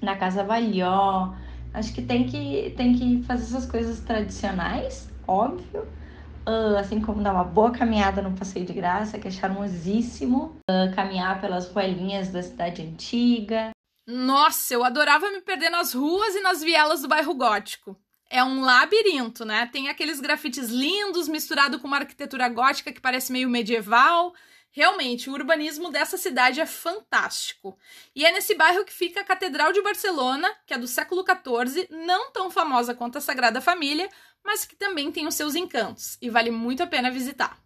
na 0.00 0.16
Casa 0.16 0.42
Valió. 0.44 1.34
Acho 1.74 1.92
que 1.92 2.02
tem 2.02 2.24
que 2.26 2.72
tem 2.76 2.94
que 2.94 3.22
fazer 3.24 3.44
essas 3.44 3.66
coisas 3.70 4.00
tradicionais, 4.00 5.08
óbvio 5.26 5.99
Uh, 6.46 6.76
assim 6.78 7.00
como 7.00 7.22
dar 7.22 7.32
uma 7.32 7.44
boa 7.44 7.70
caminhada 7.70 8.22
no 8.22 8.36
Passeio 8.36 8.64
de 8.64 8.72
Graça, 8.72 9.18
que 9.18 9.28
é 9.28 9.30
charmosíssimo. 9.30 10.56
Uh, 10.70 10.94
caminhar 10.94 11.40
pelas 11.40 11.68
ruelinhas 11.68 12.30
da 12.30 12.42
cidade 12.42 12.82
antiga. 12.82 13.70
Nossa, 14.06 14.74
eu 14.74 14.82
adorava 14.82 15.30
me 15.30 15.40
perder 15.40 15.70
nas 15.70 15.92
ruas 15.92 16.34
e 16.34 16.40
nas 16.40 16.62
vielas 16.62 17.02
do 17.02 17.08
bairro 17.08 17.34
gótico. 17.34 17.96
É 18.28 18.42
um 18.42 18.60
labirinto, 18.60 19.44
né? 19.44 19.66
Tem 19.66 19.88
aqueles 19.88 20.20
grafites 20.20 20.68
lindos 20.68 21.28
misturado 21.28 21.78
com 21.78 21.86
uma 21.86 21.98
arquitetura 21.98 22.48
gótica 22.48 22.92
que 22.92 23.00
parece 23.00 23.32
meio 23.32 23.50
medieval. 23.50 24.32
Realmente, 24.72 25.28
o 25.28 25.32
urbanismo 25.32 25.90
dessa 25.90 26.16
cidade 26.16 26.60
é 26.60 26.66
fantástico. 26.66 27.76
E 28.14 28.24
é 28.24 28.32
nesse 28.32 28.54
bairro 28.54 28.84
que 28.84 28.92
fica 28.92 29.20
a 29.20 29.24
Catedral 29.24 29.72
de 29.72 29.82
Barcelona, 29.82 30.48
que 30.64 30.72
é 30.72 30.78
do 30.78 30.86
século 30.86 31.24
XIV, 31.24 31.88
não 31.90 32.30
tão 32.30 32.50
famosa 32.52 32.94
quanto 32.94 33.18
a 33.18 33.20
Sagrada 33.20 33.60
Família, 33.60 34.08
mas 34.44 34.64
que 34.64 34.76
também 34.76 35.10
tem 35.12 35.26
os 35.26 35.34
seus 35.34 35.54
encantos 35.54 36.16
e 36.20 36.30
vale 36.30 36.50
muito 36.50 36.82
a 36.82 36.86
pena 36.86 37.10
visitar. 37.10 37.60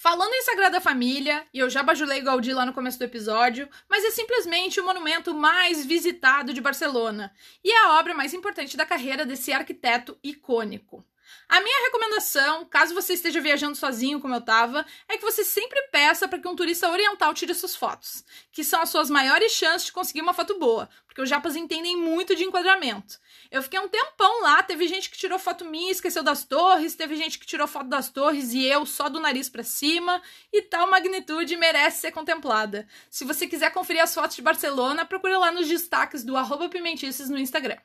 Falando 0.00 0.32
em 0.32 0.42
Sagrada 0.42 0.80
Família, 0.80 1.44
e 1.52 1.58
eu 1.58 1.68
já 1.68 1.82
bajulei 1.82 2.20
Gaudí 2.20 2.54
lá 2.54 2.64
no 2.64 2.72
começo 2.72 2.98
do 2.98 3.04
episódio, 3.04 3.68
mas 3.88 4.04
é 4.04 4.12
simplesmente 4.12 4.78
o 4.78 4.84
monumento 4.84 5.34
mais 5.34 5.84
visitado 5.84 6.54
de 6.54 6.60
Barcelona 6.60 7.32
e 7.64 7.72
é 7.72 7.84
a 7.84 7.98
obra 7.98 8.14
mais 8.14 8.32
importante 8.32 8.76
da 8.76 8.86
carreira 8.86 9.26
desse 9.26 9.52
arquiteto 9.52 10.16
icônico. 10.22 11.04
A 11.50 11.62
minha 11.62 11.84
recomendação, 11.86 12.66
caso 12.66 12.92
você 12.92 13.14
esteja 13.14 13.40
viajando 13.40 13.74
sozinho 13.74 14.20
como 14.20 14.34
eu 14.34 14.38
estava, 14.38 14.84
é 15.08 15.16
que 15.16 15.24
você 15.24 15.42
sempre 15.42 15.80
peça 15.90 16.28
para 16.28 16.38
que 16.38 16.46
um 16.46 16.54
turista 16.54 16.90
oriental 16.90 17.32
tire 17.32 17.54
suas 17.54 17.74
fotos, 17.74 18.22
que 18.52 18.62
são 18.62 18.82
as 18.82 18.90
suas 18.90 19.08
maiores 19.08 19.52
chances 19.52 19.86
de 19.86 19.92
conseguir 19.92 20.20
uma 20.20 20.34
foto 20.34 20.58
boa, 20.58 20.90
porque 21.06 21.22
os 21.22 21.28
japas 21.28 21.56
entendem 21.56 21.96
muito 21.96 22.36
de 22.36 22.44
enquadramento. 22.44 23.18
Eu 23.50 23.62
fiquei 23.62 23.80
um 23.80 23.88
tempão 23.88 24.42
lá, 24.42 24.62
teve 24.62 24.86
gente 24.86 25.08
que 25.08 25.16
tirou 25.16 25.38
foto 25.38 25.64
minha 25.64 25.88
e 25.88 25.92
esqueceu 25.92 26.22
das 26.22 26.44
torres, 26.44 26.94
teve 26.94 27.16
gente 27.16 27.38
que 27.38 27.46
tirou 27.46 27.66
foto 27.66 27.88
das 27.88 28.10
torres 28.10 28.52
e 28.52 28.66
eu 28.66 28.84
só 28.84 29.08
do 29.08 29.18
nariz 29.18 29.48
para 29.48 29.62
cima, 29.62 30.20
e 30.52 30.60
tal 30.60 30.90
magnitude 30.90 31.56
merece 31.56 32.02
ser 32.02 32.12
contemplada. 32.12 32.86
Se 33.08 33.24
você 33.24 33.46
quiser 33.46 33.72
conferir 33.72 34.02
as 34.02 34.14
fotos 34.14 34.36
de 34.36 34.42
Barcelona, 34.42 35.06
procure 35.06 35.34
lá 35.34 35.50
nos 35.50 35.66
destaques 35.66 36.22
do 36.22 36.34
Pimentices 36.68 37.30
no 37.30 37.38
Instagram. 37.38 37.78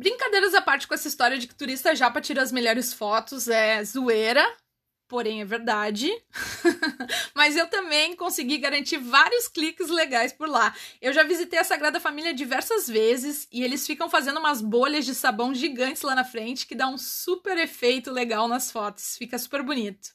Brincadeiras 0.00 0.54
à 0.54 0.62
parte 0.62 0.88
com 0.88 0.94
essa 0.94 1.08
história 1.08 1.36
de 1.36 1.46
que 1.46 1.54
turista 1.54 1.94
japa 1.94 2.22
tira 2.22 2.40
as 2.40 2.50
melhores 2.50 2.90
fotos 2.90 3.48
é 3.48 3.84
zoeira. 3.84 4.42
porém 5.06 5.42
é 5.42 5.44
verdade. 5.44 6.10
Mas 7.36 7.54
eu 7.54 7.66
também 7.66 8.16
consegui 8.16 8.56
garantir 8.56 8.96
vários 8.96 9.46
cliques 9.46 9.90
legais 9.90 10.32
por 10.32 10.48
lá. 10.48 10.74
Eu 11.02 11.12
já 11.12 11.22
visitei 11.22 11.58
a 11.58 11.64
Sagrada 11.64 12.00
Família 12.00 12.32
diversas 12.32 12.88
vezes 12.88 13.46
e 13.52 13.62
eles 13.62 13.86
ficam 13.86 14.08
fazendo 14.08 14.40
umas 14.40 14.62
bolhas 14.62 15.04
de 15.04 15.14
sabão 15.14 15.54
gigantes 15.54 16.00
lá 16.00 16.14
na 16.14 16.24
frente 16.24 16.66
que 16.66 16.74
dá 16.74 16.88
um 16.88 16.96
super 16.96 17.58
efeito 17.58 18.10
legal 18.10 18.48
nas 18.48 18.72
fotos. 18.72 19.18
Fica 19.18 19.36
super 19.36 19.62
bonito. 19.62 20.14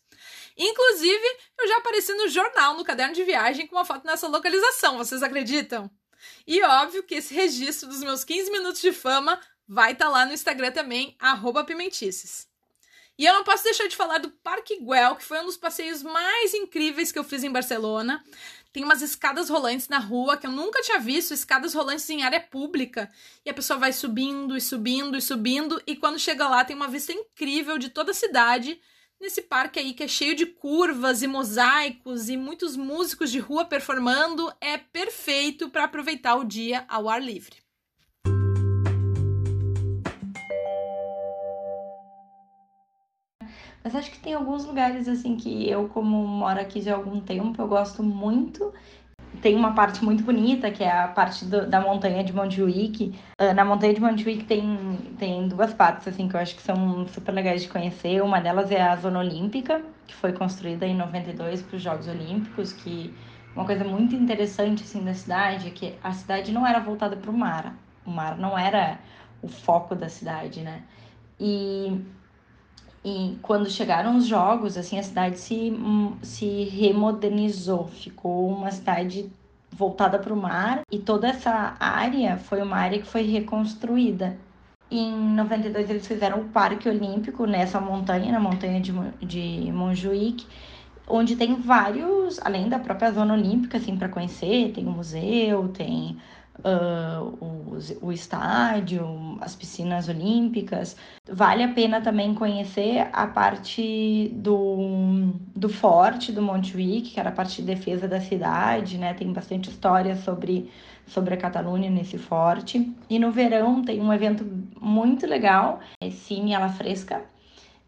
Inclusive, 0.57 1.37
eu 1.59 1.67
já 1.67 1.77
apareci 1.77 2.11
no 2.13 2.27
jornal, 2.27 2.75
no 2.75 2.83
caderno 2.83 3.13
de 3.13 3.23
viagem, 3.23 3.67
com 3.67 3.75
uma 3.75 3.85
foto 3.85 4.03
nessa 4.03 4.27
localização, 4.27 4.97
vocês 4.97 5.21
acreditam? 5.21 5.91
E 6.47 6.61
óbvio 6.63 7.03
que 7.03 7.15
esse 7.15 7.33
registro 7.33 7.87
dos 7.89 7.99
meus 7.99 8.23
15 8.23 8.49
minutos 8.49 8.81
de 8.81 8.91
fama 8.91 9.39
vai 9.67 9.93
estar 9.93 10.05
tá 10.05 10.11
lá 10.11 10.25
no 10.25 10.33
Instagram 10.33 10.71
também, 10.71 11.15
pimentices. 11.65 12.47
E 13.17 13.25
eu 13.25 13.33
não 13.33 13.45
posso 13.45 13.63
deixar 13.63 13.87
de 13.87 13.95
falar 13.95 14.17
do 14.17 14.29
Parque 14.29 14.77
Güell, 14.77 15.15
que 15.15 15.23
foi 15.23 15.39
um 15.39 15.45
dos 15.45 15.55
passeios 15.55 16.03
mais 16.03 16.53
incríveis 16.53 17.13
que 17.13 17.19
eu 17.19 17.23
fiz 17.23 17.43
em 17.43 17.51
Barcelona. 17.51 18.21
Tem 18.73 18.83
umas 18.83 19.01
escadas 19.01 19.49
rolantes 19.49 19.87
na 19.87 19.99
rua 19.99 20.35
que 20.35 20.45
eu 20.45 20.51
nunca 20.51 20.81
tinha 20.81 20.99
visto, 20.99 21.33
escadas 21.33 21.73
rolantes 21.73 22.09
em 22.09 22.23
área 22.23 22.41
pública. 22.41 23.09
E 23.45 23.49
a 23.49 23.53
pessoa 23.53 23.79
vai 23.79 23.93
subindo 23.93 24.57
e 24.57 24.59
subindo 24.59 25.17
e 25.17 25.21
subindo, 25.21 25.81
e 25.87 25.95
quando 25.95 26.19
chega 26.19 26.49
lá 26.49 26.65
tem 26.65 26.75
uma 26.75 26.89
vista 26.89 27.13
incrível 27.13 27.77
de 27.77 27.87
toda 27.87 28.11
a 28.11 28.13
cidade. 28.13 28.81
Nesse 29.17 29.43
parque 29.43 29.79
aí 29.79 29.93
que 29.93 30.03
é 30.03 30.09
cheio 30.09 30.35
de 30.35 30.45
curvas 30.45 31.21
e 31.21 31.27
mosaicos 31.27 32.27
e 32.27 32.35
muitos 32.35 32.75
músicos 32.75 33.31
de 33.31 33.39
rua 33.39 33.63
performando, 33.63 34.53
é 34.59 34.77
perfeito 34.77 35.69
para 35.69 35.85
aproveitar 35.85 36.35
o 36.35 36.43
dia 36.43 36.83
ao 36.89 37.07
ar 37.07 37.23
livre. 37.23 37.64
Mas 43.85 43.95
acho 43.95 44.09
que 44.09 44.17
tem 44.17 44.33
alguns 44.33 44.65
lugares 44.65 45.07
assim 45.07 45.37
que 45.37 45.69
eu, 45.69 45.87
como 45.87 46.27
moro 46.27 46.59
aqui 46.59 46.81
já 46.81 46.93
há 46.93 46.95
algum 46.95 47.19
tempo, 47.19 47.61
eu 47.61 47.67
gosto 47.67 48.01
muito. 48.01 48.73
Tem 49.43 49.55
uma 49.55 49.75
parte 49.75 50.03
muito 50.03 50.23
bonita, 50.23 50.71
que 50.71 50.83
é 50.83 50.91
a 50.91 51.07
parte 51.07 51.45
do, 51.45 51.69
da 51.69 51.79
montanha 51.79 52.23
de 52.23 52.33
Montjuic. 52.33 53.13
Uh, 53.39 53.53
na 53.53 53.63
montanha 53.63 53.93
de 53.93 54.01
Montjuic 54.01 54.45
tem, 54.45 54.97
tem 55.19 55.47
duas 55.47 55.71
partes, 55.71 56.07
assim, 56.07 56.27
que 56.27 56.35
eu 56.35 56.39
acho 56.39 56.55
que 56.55 56.63
são 56.63 57.07
super 57.09 57.31
legais 57.31 57.61
de 57.61 57.69
conhecer. 57.69 58.23
Uma 58.23 58.41
delas 58.41 58.71
é 58.71 58.81
a 58.81 58.95
Zona 58.95 59.19
Olímpica, 59.19 59.83
que 60.07 60.15
foi 60.15 60.33
construída 60.33 60.87
em 60.87 60.95
92 60.95 61.61
para 61.61 61.75
os 61.75 61.83
Jogos 61.83 62.07
Olímpicos, 62.07 62.73
que 62.73 63.13
uma 63.55 63.65
coisa 63.65 63.83
muito 63.83 64.15
interessante, 64.15 64.81
assim, 64.81 65.03
da 65.03 65.13
cidade 65.13 65.67
é 65.67 65.71
que 65.71 65.93
a 66.03 66.11
cidade 66.11 66.51
não 66.51 66.65
era 66.65 66.79
voltada 66.79 67.15
para 67.15 67.29
o 67.29 67.37
mar. 67.37 67.75
O 68.03 68.09
mar 68.09 68.35
não 68.35 68.57
era 68.57 68.97
o 69.43 69.47
foco 69.47 69.93
da 69.93 70.09
cidade, 70.09 70.61
né? 70.61 70.81
E 71.39 72.01
e 73.07 73.37
quando 73.43 73.69
chegaram 73.69 74.17
os 74.17 74.25
jogos, 74.25 74.75
assim, 74.75 74.97
a 74.97 75.03
cidade 75.03 75.37
se, 75.37 75.71
se 76.23 76.63
remodernizou, 76.63 77.85
ficou 77.85 78.47
uma 78.49 78.71
cidade 78.71 79.31
voltada 79.71 80.17
para 80.17 80.33
o 80.33 80.35
mar 80.35 80.81
e 80.91 80.97
toda 80.97 81.27
essa 81.27 81.77
área 81.79 82.37
foi 82.37 82.63
uma 82.63 82.77
área 82.77 82.97
que 82.99 83.05
foi 83.05 83.21
reconstruída. 83.21 84.35
Em 84.89 85.11
92 85.35 85.87
eles 85.87 86.07
fizeram 86.07 86.39
o 86.41 86.45
Parque 86.45 86.89
Olímpico 86.89 87.45
nessa 87.45 87.79
montanha, 87.79 88.31
na 88.31 88.39
montanha 88.39 88.81
de, 88.81 88.91
de 89.21 89.71
Montjuic, 89.71 90.47
onde 91.07 91.35
tem 91.35 91.53
vários, 91.53 92.39
além 92.43 92.67
da 92.67 92.79
própria 92.79 93.11
zona 93.11 93.35
olímpica, 93.35 93.77
assim, 93.77 93.95
para 93.95 94.09
conhecer, 94.09 94.71
tem 94.73 94.87
o 94.87 94.91
museu, 94.91 95.67
tem 95.67 96.17
uh, 96.59 97.65
o, 98.01 98.11
estádio, 98.11 99.37
as 99.41 99.55
piscinas 99.55 100.07
olímpicas. 100.07 100.95
Vale 101.29 101.63
a 101.63 101.73
pena 101.73 102.01
também 102.01 102.33
conhecer 102.33 103.07
a 103.11 103.27
parte 103.27 104.31
do, 104.35 105.33
do 105.55 105.69
forte 105.69 106.31
do 106.31 106.41
Montjuic, 106.41 107.11
que 107.11 107.19
era 107.19 107.29
a 107.29 107.33
parte 107.33 107.61
de 107.61 107.67
defesa 107.67 108.07
da 108.07 108.21
cidade, 108.21 108.97
né? 108.97 109.13
Tem 109.13 109.31
bastante 109.33 109.69
história 109.69 110.15
sobre, 110.15 110.69
sobre 111.05 111.33
a 111.33 111.37
Catalunha 111.37 111.89
nesse 111.89 112.17
forte. 112.17 112.93
E 113.09 113.19
no 113.19 113.31
verão 113.31 113.83
tem 113.83 114.01
um 114.01 114.13
evento 114.13 114.45
muito 114.79 115.25
legal, 115.25 115.79
é 116.01 116.09
Cine 116.09 116.55
Ala 116.55 116.69
Fresca, 116.69 117.23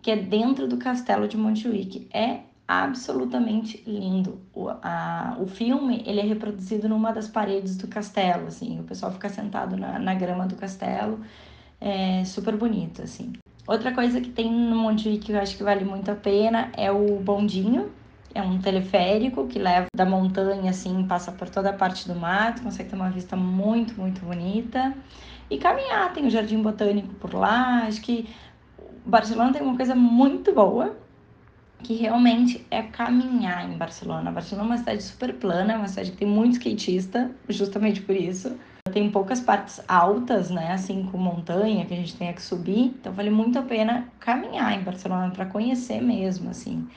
que 0.02 0.12
é 0.12 0.16
dentro 0.16 0.68
do 0.68 0.78
castelo 0.78 1.28
de 1.28 1.38
Montjuic. 1.38 2.08
É 2.14 2.40
absolutamente 2.68 3.82
lindo. 3.88 4.42
O, 4.54 4.68
a, 4.70 5.38
o 5.40 5.48
filme 5.48 6.04
ele 6.06 6.20
é 6.20 6.24
reproduzido 6.24 6.90
numa 6.90 7.12
das 7.12 7.28
paredes 7.28 7.78
do 7.78 7.88
castelo, 7.88 8.48
assim, 8.48 8.80
o 8.80 8.84
pessoal 8.84 9.12
fica 9.12 9.30
sentado 9.30 9.78
na, 9.78 9.98
na 9.98 10.14
grama 10.14 10.46
do 10.46 10.56
castelo, 10.56 11.20
é 11.80 12.26
super 12.26 12.56
bonito, 12.58 13.02
assim. 13.02 13.34
Outra 13.68 13.94
coisa 13.94 14.20
que 14.22 14.30
tem 14.30 14.52
no 14.52 14.78
Monte 14.78 15.18
que 15.18 15.32
eu 15.32 15.40
acho 15.40 15.56
que 15.56 15.64
vale 15.64 15.84
muito 15.84 16.10
a 16.10 16.16
pena 16.16 16.72
é 16.76 16.92
o 16.92 17.20
bondinho. 17.20 17.92
É 18.34 18.42
um 18.42 18.60
teleférico 18.60 19.48
que 19.48 19.58
leva 19.60 19.88
da 19.96 20.06
montanha, 20.06 20.70
assim, 20.70 21.06
passa 21.08 21.32
por 21.32 21.50
toda 21.50 21.72
a 21.72 21.74
parte 21.74 22.08
do 22.08 22.16
mato, 22.16 22.62
consegue 22.62 22.90
ter 22.90 22.96
uma 22.96 23.10
vista 23.10 23.36
muito, 23.36 24.00
muito 24.00 24.22
bonita. 24.24 24.94
E 25.50 25.58
caminhar, 25.58 26.14
tem 26.14 26.26
o 26.26 26.30
Jardim 26.30 26.62
Botânico 26.62 27.14
por 27.16 27.34
lá. 27.34 27.84
Acho 27.88 28.02
que 28.02 28.30
Barcelona 29.06 29.52
tem 29.52 29.62
uma 29.62 29.76
coisa 29.76 29.96
muito 29.96 30.54
boa, 30.54 30.96
que 31.84 31.94
realmente 31.94 32.66
é 32.72 32.82
caminhar 32.82 33.70
em 33.70 33.78
Barcelona. 33.78 34.32
Barcelona 34.32 34.68
é 34.68 34.72
uma 34.72 34.78
cidade 34.78 35.04
super 35.04 35.34
plana, 35.34 35.74
é 35.74 35.78
uma 35.78 35.88
cidade 35.88 36.12
que 36.12 36.18
tem 36.18 36.28
muito 36.28 36.54
skatista, 36.54 37.32
justamente 37.48 38.02
por 38.02 38.16
isso. 38.16 38.58
Tem 38.92 39.10
poucas 39.12 39.42
partes 39.42 39.82
altas, 39.88 40.50
né, 40.50 40.72
assim 40.72 41.04
com 41.04 41.18
montanha 41.18 41.86
que 41.86 41.94
a 41.94 41.98
gente 41.98 42.16
tenha 42.16 42.34
que 42.34 42.42
subir. 42.42 42.96
Então 43.00 43.14
vale 43.14 43.30
muito 43.30 43.60
a 43.60 43.62
pena 43.62 44.12
caminhar 44.20 44.74
em 44.74 44.84
Barcelona 44.84 45.32
para 45.32 45.46
conhecer 45.46 46.02
mesmo, 46.02 46.50
assim. 46.50 46.88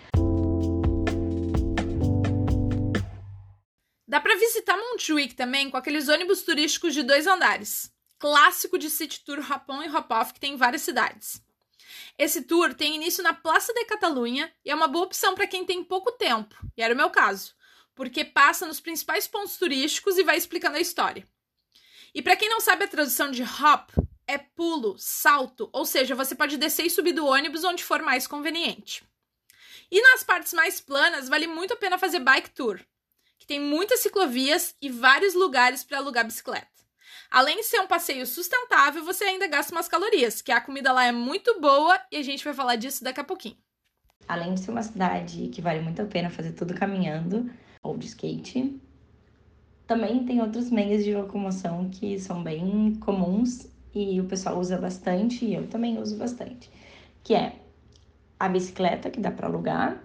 Dá 4.08 4.20
para 4.20 4.36
visitar 4.36 4.76
Montjuic 4.76 5.34
também 5.34 5.70
com 5.70 5.76
aqueles 5.76 6.08
ônibus 6.08 6.42
turísticos 6.42 6.94
de 6.94 7.02
dois 7.04 7.28
andares, 7.28 7.92
clássico 8.18 8.76
de 8.76 8.90
City 8.90 9.24
Tour 9.24 9.38
Hop-on 9.38 9.84
e 9.84 9.88
Hop-off 9.88 10.34
que 10.34 10.40
tem 10.40 10.54
em 10.54 10.56
várias 10.56 10.82
cidades. 10.82 11.40
Esse 12.20 12.42
tour 12.42 12.74
tem 12.74 12.96
início 12.96 13.24
na 13.24 13.32
Praça 13.32 13.72
de 13.72 13.82
Catalunha 13.86 14.52
e 14.62 14.70
é 14.70 14.74
uma 14.74 14.86
boa 14.86 15.06
opção 15.06 15.34
para 15.34 15.46
quem 15.46 15.64
tem 15.64 15.82
pouco 15.82 16.12
tempo, 16.12 16.54
e 16.76 16.82
era 16.82 16.92
o 16.92 16.96
meu 16.96 17.08
caso, 17.08 17.54
porque 17.94 18.26
passa 18.26 18.66
nos 18.66 18.78
principais 18.78 19.26
pontos 19.26 19.56
turísticos 19.56 20.18
e 20.18 20.22
vai 20.22 20.36
explicando 20.36 20.76
a 20.76 20.80
história. 20.80 21.26
E 22.14 22.20
para 22.20 22.36
quem 22.36 22.50
não 22.50 22.60
sabe 22.60 22.84
a 22.84 22.88
tradução 22.88 23.30
de 23.30 23.42
hop, 23.42 23.88
é 24.26 24.36
pulo, 24.36 24.96
salto, 24.98 25.70
ou 25.72 25.86
seja, 25.86 26.14
você 26.14 26.34
pode 26.34 26.58
descer 26.58 26.84
e 26.84 26.90
subir 26.90 27.14
do 27.14 27.24
ônibus 27.24 27.64
onde 27.64 27.82
for 27.82 28.02
mais 28.02 28.26
conveniente. 28.26 29.02
E 29.90 30.02
nas 30.02 30.22
partes 30.22 30.52
mais 30.52 30.78
planas, 30.78 31.26
vale 31.26 31.46
muito 31.46 31.72
a 31.72 31.76
pena 31.78 31.96
fazer 31.96 32.20
bike 32.20 32.50
tour, 32.50 32.78
que 33.38 33.46
tem 33.46 33.58
muitas 33.58 34.00
ciclovias 34.00 34.76
e 34.78 34.90
vários 34.90 35.32
lugares 35.32 35.82
para 35.82 35.96
alugar 35.96 36.26
bicicleta. 36.26 36.79
Além 37.30 37.58
de 37.58 37.62
ser 37.62 37.78
um 37.78 37.86
passeio 37.86 38.26
sustentável, 38.26 39.04
você 39.04 39.22
ainda 39.22 39.46
gasta 39.46 39.72
umas 39.72 39.86
calorias, 39.86 40.42
que 40.42 40.50
a 40.50 40.60
comida 40.60 40.92
lá 40.92 41.06
é 41.06 41.12
muito 41.12 41.60
boa 41.60 41.96
e 42.10 42.16
a 42.16 42.22
gente 42.22 42.42
vai 42.42 42.52
falar 42.52 42.74
disso 42.74 43.04
daqui 43.04 43.20
a 43.20 43.24
pouquinho. 43.24 43.56
Além 44.26 44.54
de 44.54 44.60
ser 44.60 44.72
uma 44.72 44.82
cidade 44.82 45.46
que 45.48 45.62
vale 45.62 45.80
muito 45.80 46.02
a 46.02 46.06
pena 46.06 46.28
fazer 46.28 46.52
tudo 46.52 46.74
caminhando 46.74 47.48
ou 47.84 47.96
de 47.96 48.06
skate, 48.06 48.80
também 49.86 50.24
tem 50.24 50.40
outros 50.40 50.70
meios 50.70 51.04
de 51.04 51.14
locomoção 51.14 51.88
que 51.88 52.18
são 52.18 52.42
bem 52.42 52.96
comuns 52.96 53.68
e 53.94 54.20
o 54.20 54.24
pessoal 54.24 54.58
usa 54.58 54.76
bastante 54.76 55.44
e 55.44 55.54
eu 55.54 55.68
também 55.68 55.98
uso 55.98 56.16
bastante, 56.16 56.68
que 57.22 57.34
é 57.34 57.60
a 58.40 58.48
bicicleta 58.48 59.08
que 59.08 59.20
dá 59.20 59.30
para 59.30 59.46
alugar, 59.46 60.02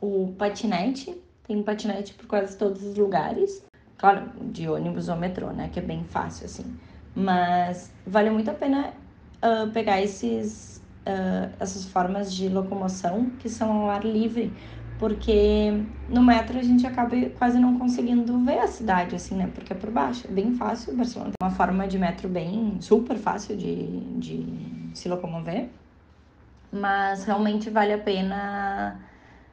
o 0.00 0.34
patinete, 0.38 1.20
tem 1.46 1.62
patinete 1.62 2.14
por 2.14 2.26
quase 2.26 2.56
todos 2.56 2.82
os 2.82 2.96
lugares, 2.96 3.62
Claro, 4.02 4.32
de 4.50 4.68
ônibus 4.68 5.08
ou 5.08 5.16
metrô, 5.16 5.52
né? 5.52 5.68
Que 5.70 5.78
é 5.78 5.82
bem 5.82 6.04
fácil, 6.04 6.46
assim. 6.46 6.76
Mas 7.14 7.94
vale 8.04 8.30
muito 8.30 8.50
a 8.50 8.54
pena 8.54 8.94
uh, 9.44 9.70
pegar 9.72 10.02
esses, 10.02 10.84
uh, 11.08 11.54
essas 11.60 11.86
formas 11.86 12.34
de 12.34 12.48
locomoção 12.48 13.30
que 13.38 13.48
são 13.48 13.70
ao 13.82 13.90
ar 13.90 14.04
livre, 14.04 14.58
porque 14.98 15.86
no 16.08 16.22
metro 16.22 16.58
a 16.58 16.62
gente 16.62 16.84
acaba 16.86 17.14
quase 17.38 17.60
não 17.60 17.78
conseguindo 17.78 18.44
ver 18.44 18.58
a 18.58 18.66
cidade, 18.66 19.14
assim, 19.14 19.36
né? 19.36 19.46
Porque 19.54 19.72
é 19.72 19.76
por 19.76 19.90
baixo, 19.92 20.26
é 20.28 20.32
bem 20.32 20.52
fácil. 20.52 20.96
Barcelona 20.96 21.30
tem 21.30 21.48
uma 21.48 21.54
forma 21.54 21.86
de 21.86 21.98
metro 21.98 22.28
bem 22.28 22.80
super 22.80 23.16
fácil 23.18 23.56
de, 23.56 24.00
de 24.18 24.90
se 24.94 25.08
locomover, 25.08 25.70
mas 26.72 27.24
realmente 27.24 27.70
vale 27.70 27.92
a 27.92 27.98
pena 27.98 29.00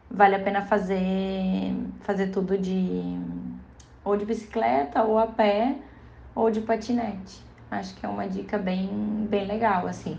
vale 0.09 0.35
a 0.35 0.43
pena 0.43 0.65
fazer 0.65 1.75
fazer 2.01 2.31
tudo 2.31 2.57
de 2.57 3.19
ou 4.09 4.17
de 4.17 4.25
bicicleta, 4.25 5.03
ou 5.03 5.17
a 5.17 5.27
pé, 5.27 5.75
ou 6.35 6.49
de 6.51 6.61
patinete. 6.61 7.41
Acho 7.71 7.95
que 7.95 8.05
é 8.05 8.09
uma 8.09 8.27
dica 8.27 8.57
bem, 8.57 8.89
bem 9.29 9.45
legal, 9.45 9.87
assim. 9.87 10.17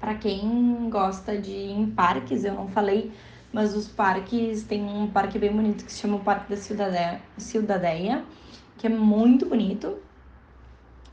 Para 0.00 0.14
quem 0.14 0.88
gosta 0.90 1.38
de 1.38 1.50
ir 1.50 1.72
em 1.72 1.90
parques, 1.90 2.44
eu 2.44 2.54
não 2.54 2.68
falei, 2.68 3.12
mas 3.52 3.76
os 3.76 3.86
parques, 3.86 4.64
tem 4.64 4.82
um 4.84 5.06
parque 5.08 5.38
bem 5.38 5.52
bonito 5.52 5.84
que 5.84 5.92
se 5.92 6.00
chama 6.00 6.16
o 6.16 6.20
Parque 6.20 6.50
da 6.50 6.56
Ciudadeia 6.56 8.24
que 8.80 8.86
é 8.86 8.90
muito 8.90 9.44
bonito. 9.44 9.98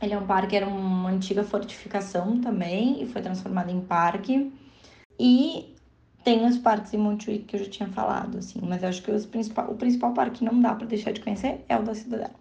Ele 0.02 0.14
é 0.14 0.18
um 0.18 0.26
parque, 0.26 0.56
era 0.56 0.66
uma 0.66 1.10
antiga 1.10 1.44
fortificação 1.44 2.40
também, 2.40 3.04
e 3.04 3.08
foi 3.08 3.22
transformado 3.22 3.70
em 3.70 3.82
parque. 3.82 4.54
E 5.20 5.76
tem 6.28 6.46
os 6.46 6.58
parques 6.58 6.94
em 6.94 6.98
Montjuic 6.98 7.46
que 7.46 7.56
eu 7.56 7.64
já 7.64 7.70
tinha 7.70 7.88
falado, 7.88 8.40
assim, 8.40 8.60
mas 8.62 8.84
eu 8.84 8.90
acho 8.90 9.02
que 9.02 9.10
os 9.10 9.26
principal, 9.26 9.72
o 9.72 9.78
principal 9.78 10.14
parque 10.14 10.40
que 10.40 10.44
não 10.44 10.60
dá 10.60 10.76
para 10.76 10.86
deixar 10.86 11.14
de 11.14 11.22
conhecer 11.22 11.64
é 11.70 11.80
o 11.80 11.84
da 11.84 11.96
Cidadela. 11.96 12.36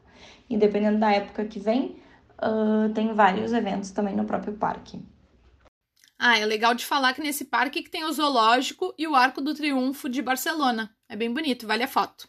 E 0.50 0.56
dependendo 0.56 0.98
da 0.98 1.12
época 1.12 1.44
que 1.44 1.60
vem, 1.60 1.94
uh, 2.42 2.92
tem 2.92 3.14
vários 3.14 3.52
eventos 3.52 3.92
também 3.92 4.16
no 4.16 4.24
próprio 4.24 4.54
parque. 4.54 5.00
Ah, 6.18 6.36
é 6.36 6.44
legal 6.44 6.74
de 6.74 6.84
falar 6.84 7.14
que 7.14 7.22
nesse 7.22 7.44
parque 7.44 7.80
que 7.80 7.88
tem 7.88 8.02
o 8.02 8.12
zoológico 8.12 8.92
e 8.98 9.06
o 9.06 9.14
Arco 9.14 9.40
do 9.40 9.54
Triunfo 9.54 10.08
de 10.08 10.20
Barcelona. 10.20 10.90
É 11.08 11.14
bem 11.14 11.32
bonito, 11.32 11.64
vale 11.64 11.84
a 11.84 11.88
foto. 11.88 12.28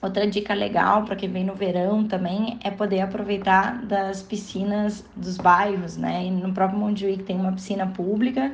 Outra 0.00 0.26
dica 0.26 0.54
legal 0.54 1.04
para 1.04 1.16
quem 1.16 1.30
vem 1.30 1.44
no 1.44 1.54
verão 1.54 2.06
também 2.06 2.58
é 2.62 2.70
poder 2.70 3.00
aproveitar 3.00 3.84
das 3.86 4.22
piscinas 4.22 5.04
dos 5.16 5.38
bairros, 5.38 5.96
né? 5.96 6.26
E 6.26 6.30
no 6.30 6.52
próprio 6.52 6.78
Montjuic 6.78 7.22
tem 7.22 7.36
uma 7.36 7.52
piscina 7.52 7.86
pública 7.86 8.52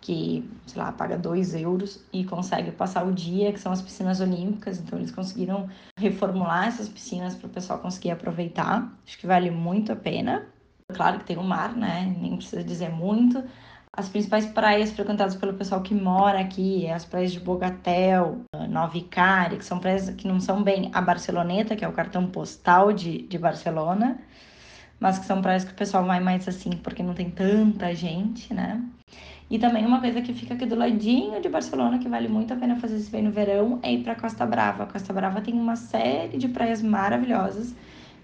que, 0.00 0.48
sei 0.66 0.80
lá, 0.80 0.90
paga 0.90 1.18
2 1.18 1.54
euros 1.54 2.02
e 2.12 2.24
consegue 2.24 2.70
passar 2.72 3.06
o 3.06 3.12
dia, 3.12 3.52
que 3.52 3.60
são 3.60 3.70
as 3.70 3.82
piscinas 3.82 4.20
olímpicas. 4.20 4.78
Então, 4.78 4.98
eles 4.98 5.12
conseguiram 5.12 5.68
reformular 5.98 6.66
essas 6.66 6.88
piscinas 6.88 7.34
para 7.34 7.46
o 7.46 7.50
pessoal 7.50 7.78
conseguir 7.78 8.10
aproveitar. 8.12 8.90
Acho 9.06 9.18
que 9.18 9.26
vale 9.26 9.50
muito 9.50 9.92
a 9.92 9.96
pena. 9.96 10.46
Claro 10.94 11.18
que 11.18 11.26
tem 11.26 11.36
o 11.36 11.44
mar, 11.44 11.76
né? 11.76 12.16
Nem 12.18 12.36
precisa 12.36 12.64
dizer 12.64 12.90
muito. 12.90 13.44
As 13.92 14.08
principais 14.08 14.46
praias 14.46 14.92
frequentadas 14.92 15.34
pelo 15.34 15.54
pessoal 15.54 15.82
que 15.82 15.94
mora 15.94 16.40
aqui 16.40 16.86
é 16.86 16.94
as 16.94 17.04
praias 17.04 17.32
de 17.32 17.40
Bogatel, 17.40 18.42
Nova 18.68 19.00
que 19.00 19.64
são 19.64 19.80
praias 19.80 20.08
que 20.10 20.28
não 20.28 20.40
são 20.40 20.62
bem 20.62 20.90
a 20.94 21.00
Barceloneta, 21.02 21.74
que 21.74 21.84
é 21.84 21.88
o 21.88 21.92
cartão 21.92 22.26
postal 22.26 22.92
de, 22.92 23.22
de 23.22 23.36
Barcelona, 23.36 24.18
mas 25.00 25.18
que 25.18 25.26
são 25.26 25.42
praias 25.42 25.64
que 25.64 25.72
o 25.72 25.74
pessoal 25.74 26.04
vai 26.04 26.20
mais 26.20 26.46
assim 26.48 26.70
porque 26.70 27.02
não 27.02 27.14
tem 27.14 27.30
tanta 27.30 27.92
gente, 27.94 28.54
né? 28.54 28.80
E 29.50 29.58
também 29.58 29.84
uma 29.84 30.00
coisa 30.00 30.22
que 30.22 30.32
fica 30.32 30.54
aqui 30.54 30.66
do 30.66 30.76
ladinho 30.76 31.40
de 31.42 31.48
Barcelona, 31.48 31.98
que 31.98 32.08
vale 32.08 32.28
muito 32.28 32.54
a 32.54 32.56
pena 32.56 32.76
fazer 32.76 32.98
se 33.00 33.10
bem 33.10 33.22
no 33.22 33.32
verão, 33.32 33.80
é 33.82 33.92
ir 33.92 34.04
para 34.04 34.14
Costa 34.14 34.46
Brava. 34.46 34.84
A 34.84 34.86
Costa 34.86 35.12
Brava 35.12 35.40
tem 35.40 35.54
uma 35.54 35.74
série 35.74 36.38
de 36.38 36.48
praias 36.48 36.80
maravilhosas 36.80 37.74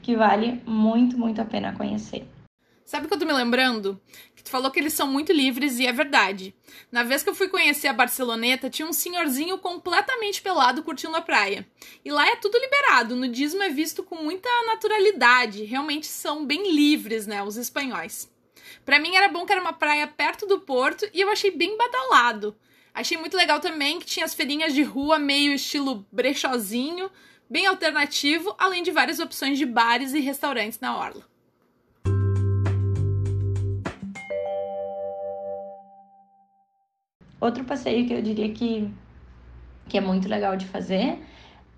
que 0.01 0.17
vale 0.17 0.63
muito, 0.65 1.19
muito 1.19 1.41
a 1.41 1.45
pena 1.45 1.73
conhecer. 1.73 2.36
Sabe 2.87 3.07
o 3.07 3.09
que 3.09 3.15
eu 3.15 3.19
tô 3.19 3.27
me 3.27 3.33
lembrando? 3.33 4.01
Que 4.37 4.45
tu 4.45 4.49
falou 4.49 4.71
que 4.71 4.79
eles 4.79 4.93
são 4.93 5.09
muito 5.09 5.33
livres 5.33 5.81
e 5.81 5.87
é 5.89 5.93
verdade. 5.93 6.55
Na 6.91 7.03
vez 7.03 7.21
que 7.21 7.29
eu 7.29 7.35
fui 7.35 7.49
conhecer 7.49 7.89
a 7.89 7.93
Barceloneta, 7.93 8.71
tinha 8.71 8.87
um 8.87 8.93
senhorzinho 8.93 9.59
completamente 9.59 10.41
pelado 10.41 10.85
curtindo 10.85 11.17
a 11.17 11.21
praia. 11.21 11.67
E 12.05 12.13
lá 12.13 12.25
é 12.29 12.37
tudo 12.37 12.57
liberado, 12.57 13.15
o 13.15 13.19
nudismo 13.19 13.61
é 13.61 13.69
visto 13.69 14.05
com 14.05 14.23
muita 14.23 14.49
naturalidade. 14.67 15.65
Realmente 15.65 16.07
são 16.07 16.47
bem 16.47 16.73
livres, 16.73 17.27
né, 17.27 17.43
os 17.43 17.57
espanhóis. 17.57 18.31
Para 18.85 19.01
mim 19.01 19.17
era 19.17 19.27
bom 19.27 19.45
que 19.45 19.51
era 19.51 19.61
uma 19.61 19.73
praia 19.73 20.07
perto 20.07 20.47
do 20.47 20.61
porto 20.61 21.11
e 21.13 21.21
eu 21.21 21.29
achei 21.29 21.51
bem 21.51 21.77
badalado. 21.77 22.57
Achei 22.95 23.19
muito 23.19 23.37
legal 23.37 23.59
também 23.59 23.99
que 23.99 24.07
tinha 24.07 24.25
as 24.25 24.33
feirinhas 24.33 24.73
de 24.73 24.85
rua 24.85 25.19
meio 25.19 25.53
estilo 25.53 26.07
brechozinho, 26.13 27.11
bem 27.51 27.67
alternativo, 27.67 28.55
além 28.57 28.85
de 28.85 28.93
várias 28.93 29.19
opções 29.19 29.59
de 29.59 29.67
bares 29.67 30.15
e 30.15 30.21
restaurantes 30.21 30.79
na 30.79 30.97
orla. 30.97 31.36
Outro 37.41 37.65
passeio 37.65 38.07
que 38.07 38.13
eu 38.13 38.23
diria 38.23 38.51
que, 38.51 38.91
que 39.89 39.99
é 39.99 40.01
muito 40.01 40.29
legal 40.29 40.57
de 40.57 40.67
fazer 40.67 41.23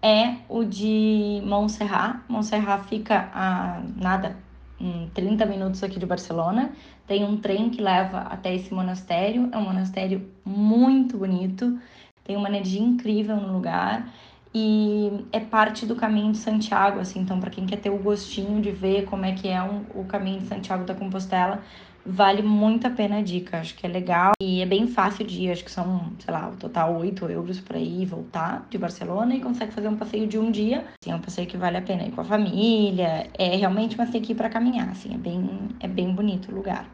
é 0.01 0.37
o 0.49 0.64
de 0.64 1.42
Montserrat. 1.44 2.21
Montserrat 2.29 2.85
fica 2.88 3.29
a 3.35 3.83
nada, 3.97 4.37
em 4.81 5.11
30 5.12 5.44
minutos 5.47 5.83
aqui 5.83 5.99
de 5.99 6.07
Barcelona. 6.07 6.71
Tem 7.07 7.25
um 7.25 7.37
trem 7.37 7.71
que 7.71 7.83
leva 7.83 8.18
até 8.18 8.55
esse 8.55 8.73
monastério. 8.73 9.49
É 9.51 9.59
um 9.59 9.64
monastério 9.64 10.31
muito 10.44 11.18
bonito, 11.18 11.79
tem 12.23 12.37
uma 12.37 12.49
energia 12.49 12.81
incrível 12.81 13.37
no 13.37 13.53
lugar 13.53 14.09
e 14.55 15.27
é 15.31 15.40
parte 15.40 15.85
do 15.85 15.94
caminho 15.94 16.33
de 16.33 16.38
Santiago, 16.38 17.01
assim. 17.01 17.21
Então, 17.21 17.38
para 17.38 17.51
quem 17.51 17.66
quer 17.66 17.77
ter 17.77 17.90
o 17.90 17.99
gostinho 17.99 18.61
de 18.61 18.71
ver 18.71 19.05
como 19.05 19.25
é 19.25 19.33
que 19.33 19.49
é 19.49 19.62
um, 19.62 19.85
o 19.94 20.05
caminho 20.05 20.40
de 20.40 20.47
Santiago 20.47 20.85
da 20.85 20.94
Compostela, 20.94 21.62
Vale 22.05 22.43
muito 22.43 22.87
a 22.87 22.91
pena 22.91 23.19
a 23.19 23.23
dica, 23.23 23.59
acho 23.59 23.75
que 23.75 23.87
é 23.87 23.89
legal 23.89 24.33
e 24.41 24.63
é 24.63 24.67
bem 24.67 24.87
fácil 24.87 25.27
de 25.27 25.43
ir, 25.43 25.51
acho 25.51 25.63
que 25.63 25.71
são, 25.71 26.13
sei 26.19 26.33
lá, 26.33 26.49
o 26.49 26.57
total 26.57 26.97
8 26.97 27.27
euros 27.27 27.61
para 27.61 27.79
ir 27.79 28.03
e 28.03 28.07
voltar 28.07 28.67
de 28.71 28.79
Barcelona 28.79 29.35
e 29.35 29.41
consegue 29.41 29.73
fazer 29.73 29.89
um 29.89 29.97
passeio 29.97 30.27
de 30.27 30.39
um 30.39 30.51
dia. 30.51 30.87
Assim, 31.03 31.13
é 31.13 31.15
um 31.15 31.21
passeio 31.21 31.47
que 31.47 31.57
vale 31.57 31.77
a 31.77 31.83
pena 31.83 32.05
ir 32.05 32.13
com 32.13 32.23
a 32.23 32.25
família, 32.25 33.29
é 33.37 33.57
realmente 33.57 33.95
uma 33.95 34.07
que 34.07 34.33
ir 34.33 34.35
para 34.35 34.49
caminhar, 34.49 34.89
assim, 34.89 35.15
é 35.15 35.19
bem, 35.19 35.69
é 35.81 35.87
bem 35.87 36.15
bonito 36.15 36.51
o 36.51 36.55
lugar. 36.55 36.89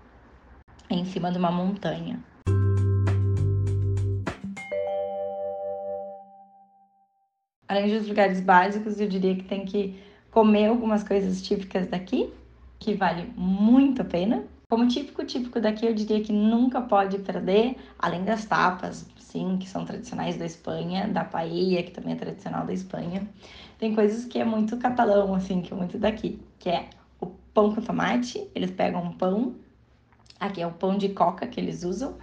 É 0.91 0.95
em 0.95 1.05
cima 1.05 1.31
de 1.31 1.39
uma 1.39 1.51
montanha. 1.51 2.19
Além 7.67 7.99
dos 7.99 8.09
lugares 8.09 8.41
básicos, 8.41 9.01
eu 9.01 9.09
diria 9.09 9.35
que 9.35 9.45
tem 9.45 9.65
que 9.65 9.99
comer 10.31 10.67
algumas 10.67 11.03
coisas 11.03 11.41
típicas 11.41 11.87
daqui, 11.87 12.33
que 12.79 12.95
vale 12.95 13.33
muito 13.37 14.03
a 14.03 14.05
pena. 14.05 14.45
Como 14.69 14.89
típico, 14.89 15.25
típico 15.25 15.61
daqui, 15.61 15.87
eu 15.87 15.95
diria 15.95 16.23
que 16.23 16.33
nunca 16.33 16.81
pode 16.81 17.19
perder, 17.19 17.77
além 17.99 18.25
das 18.25 18.45
tapas, 18.47 19.07
sim, 19.19 19.59
que 19.59 19.69
são 19.69 19.85
tradicionais 19.85 20.37
da 20.37 20.47
Espanha, 20.47 21.07
da 21.07 21.23
paella, 21.23 21.83
que 21.83 21.91
também 21.91 22.15
é 22.15 22.17
tradicional 22.17 22.65
da 22.65 22.73
Espanha. 22.73 23.29
Tem 23.79 23.95
coisas 23.95 24.25
que 24.25 24.39
é 24.39 24.45
muito 24.45 24.77
catalão, 24.79 25.35
assim, 25.35 25.61
que 25.61 25.73
é 25.73 25.77
muito 25.77 25.99
daqui, 25.99 26.41
que 26.59 26.71
é 26.71 26.89
o 27.21 27.27
pão 27.53 27.75
com 27.75 27.83
tomate. 27.83 28.49
Eles 28.55 28.71
pegam 28.71 29.03
um 29.03 29.13
pão, 29.13 29.55
aqui 30.41 30.63
é 30.63 30.67
o 30.67 30.73
pão 30.73 30.97
de 30.97 31.11
coca 31.11 31.47
que 31.47 31.61
eles 31.61 31.85
usam. 31.85 32.17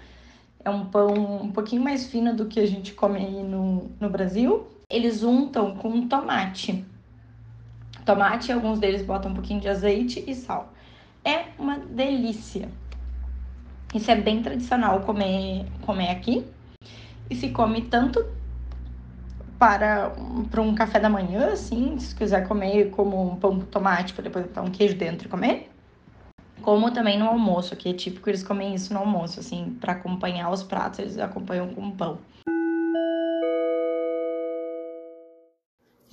É 0.63 0.69
um 0.69 0.85
pão 0.85 1.43
um 1.43 1.51
pouquinho 1.51 1.83
mais 1.83 2.07
fino 2.07 2.35
do 2.35 2.47
que 2.47 2.59
a 2.59 2.65
gente 2.65 2.93
come 2.93 3.19
aí 3.19 3.43
no, 3.43 3.91
no 3.99 4.09
Brasil. 4.09 4.67
Eles 4.89 5.23
untam 5.23 5.75
com 5.75 6.07
tomate. 6.07 6.83
Tomate, 8.03 8.51
alguns 8.51 8.79
deles 8.79 9.03
botam 9.03 9.31
um 9.31 9.33
pouquinho 9.35 9.61
de 9.61 9.67
azeite 9.67 10.23
e 10.27 10.33
sal 10.33 10.73
é 11.23 11.45
uma 11.57 11.77
delícia. 11.77 12.69
Isso 13.93 14.09
é 14.09 14.15
bem 14.15 14.41
tradicional 14.41 15.01
comer, 15.01 15.65
comer 15.85 16.09
aqui. 16.09 16.45
E 17.29 17.35
se 17.35 17.49
come 17.49 17.81
tanto 17.83 18.25
para, 19.59 20.11
para 20.49 20.61
um 20.61 20.73
café 20.73 20.99
da 20.99 21.09
manhã, 21.09 21.53
assim, 21.53 21.99
se 21.99 22.15
quiser 22.15 22.47
comer 22.47 22.89
como 22.91 23.31
um 23.31 23.35
pão 23.35 23.59
com 23.59 23.65
tomate, 23.65 24.13
para 24.13 24.23
depois 24.23 24.45
botar 24.45 24.61
um 24.61 24.71
queijo 24.71 24.95
dentro 24.95 25.27
e 25.27 25.29
comer. 25.29 25.69
Como 26.61 26.91
também 26.91 27.17
no 27.17 27.27
almoço, 27.27 27.75
que 27.75 27.89
é 27.89 27.93
típico 27.93 28.29
eles 28.29 28.43
comem 28.43 28.75
isso 28.75 28.93
no 28.93 28.99
almoço, 28.99 29.39
assim, 29.39 29.77
para 29.79 29.93
acompanhar 29.93 30.49
os 30.51 30.63
pratos, 30.63 30.99
eles 30.99 31.17
acompanham 31.17 31.73
com 31.73 31.91
pão. 31.91 32.19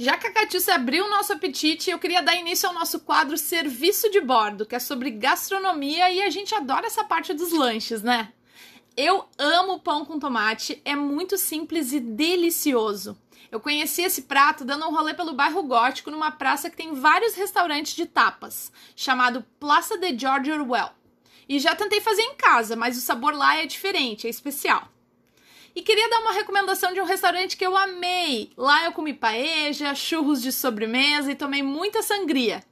Já 0.00 0.16
que 0.16 0.28
a 0.28 0.32
Catiúcia 0.32 0.76
abriu 0.76 1.06
o 1.06 1.10
nosso 1.10 1.32
apetite, 1.32 1.90
eu 1.90 1.98
queria 1.98 2.22
dar 2.22 2.36
início 2.36 2.68
ao 2.68 2.74
nosso 2.74 3.00
quadro 3.00 3.36
Serviço 3.36 4.08
de 4.08 4.20
Bordo, 4.20 4.64
que 4.64 4.76
é 4.76 4.78
sobre 4.78 5.10
gastronomia 5.10 6.08
e 6.12 6.22
a 6.22 6.30
gente 6.30 6.54
adora 6.54 6.86
essa 6.86 7.02
parte 7.02 7.34
dos 7.34 7.50
lanches, 7.50 8.00
né? 8.00 8.32
Eu 8.96 9.28
amo 9.36 9.80
pão 9.80 10.04
com 10.04 10.20
tomate, 10.20 10.80
é 10.84 10.94
muito 10.94 11.36
simples 11.36 11.92
e 11.92 11.98
delicioso. 11.98 13.18
Eu 13.50 13.58
conheci 13.58 14.02
esse 14.02 14.22
prato 14.22 14.64
dando 14.64 14.86
um 14.86 14.94
rolê 14.94 15.14
pelo 15.14 15.34
bairro 15.34 15.64
Gótico 15.64 16.12
numa 16.12 16.30
praça 16.30 16.70
que 16.70 16.76
tem 16.76 16.92
vários 16.92 17.34
restaurantes 17.34 17.96
de 17.96 18.06
tapas, 18.06 18.70
chamado 18.94 19.44
Plaça 19.58 19.98
de 19.98 20.16
George 20.16 20.52
Orwell. 20.52 20.90
E 21.48 21.58
já 21.58 21.74
tentei 21.74 22.00
fazer 22.00 22.22
em 22.22 22.36
casa, 22.36 22.76
mas 22.76 22.96
o 22.96 23.00
sabor 23.00 23.34
lá 23.34 23.56
é 23.56 23.66
diferente, 23.66 24.28
é 24.28 24.30
especial. 24.30 24.88
E 25.78 25.82
queria 25.82 26.10
dar 26.10 26.18
uma 26.18 26.32
recomendação 26.32 26.92
de 26.92 27.00
um 27.00 27.04
restaurante 27.04 27.56
que 27.56 27.64
eu 27.64 27.76
amei. 27.76 28.50
Lá 28.56 28.84
eu 28.84 28.90
comi 28.90 29.14
paeja, 29.14 29.94
churros 29.94 30.42
de 30.42 30.50
sobremesa 30.50 31.30
e 31.30 31.36
tomei 31.36 31.62
muita 31.62 32.02
sangria. 32.02 32.64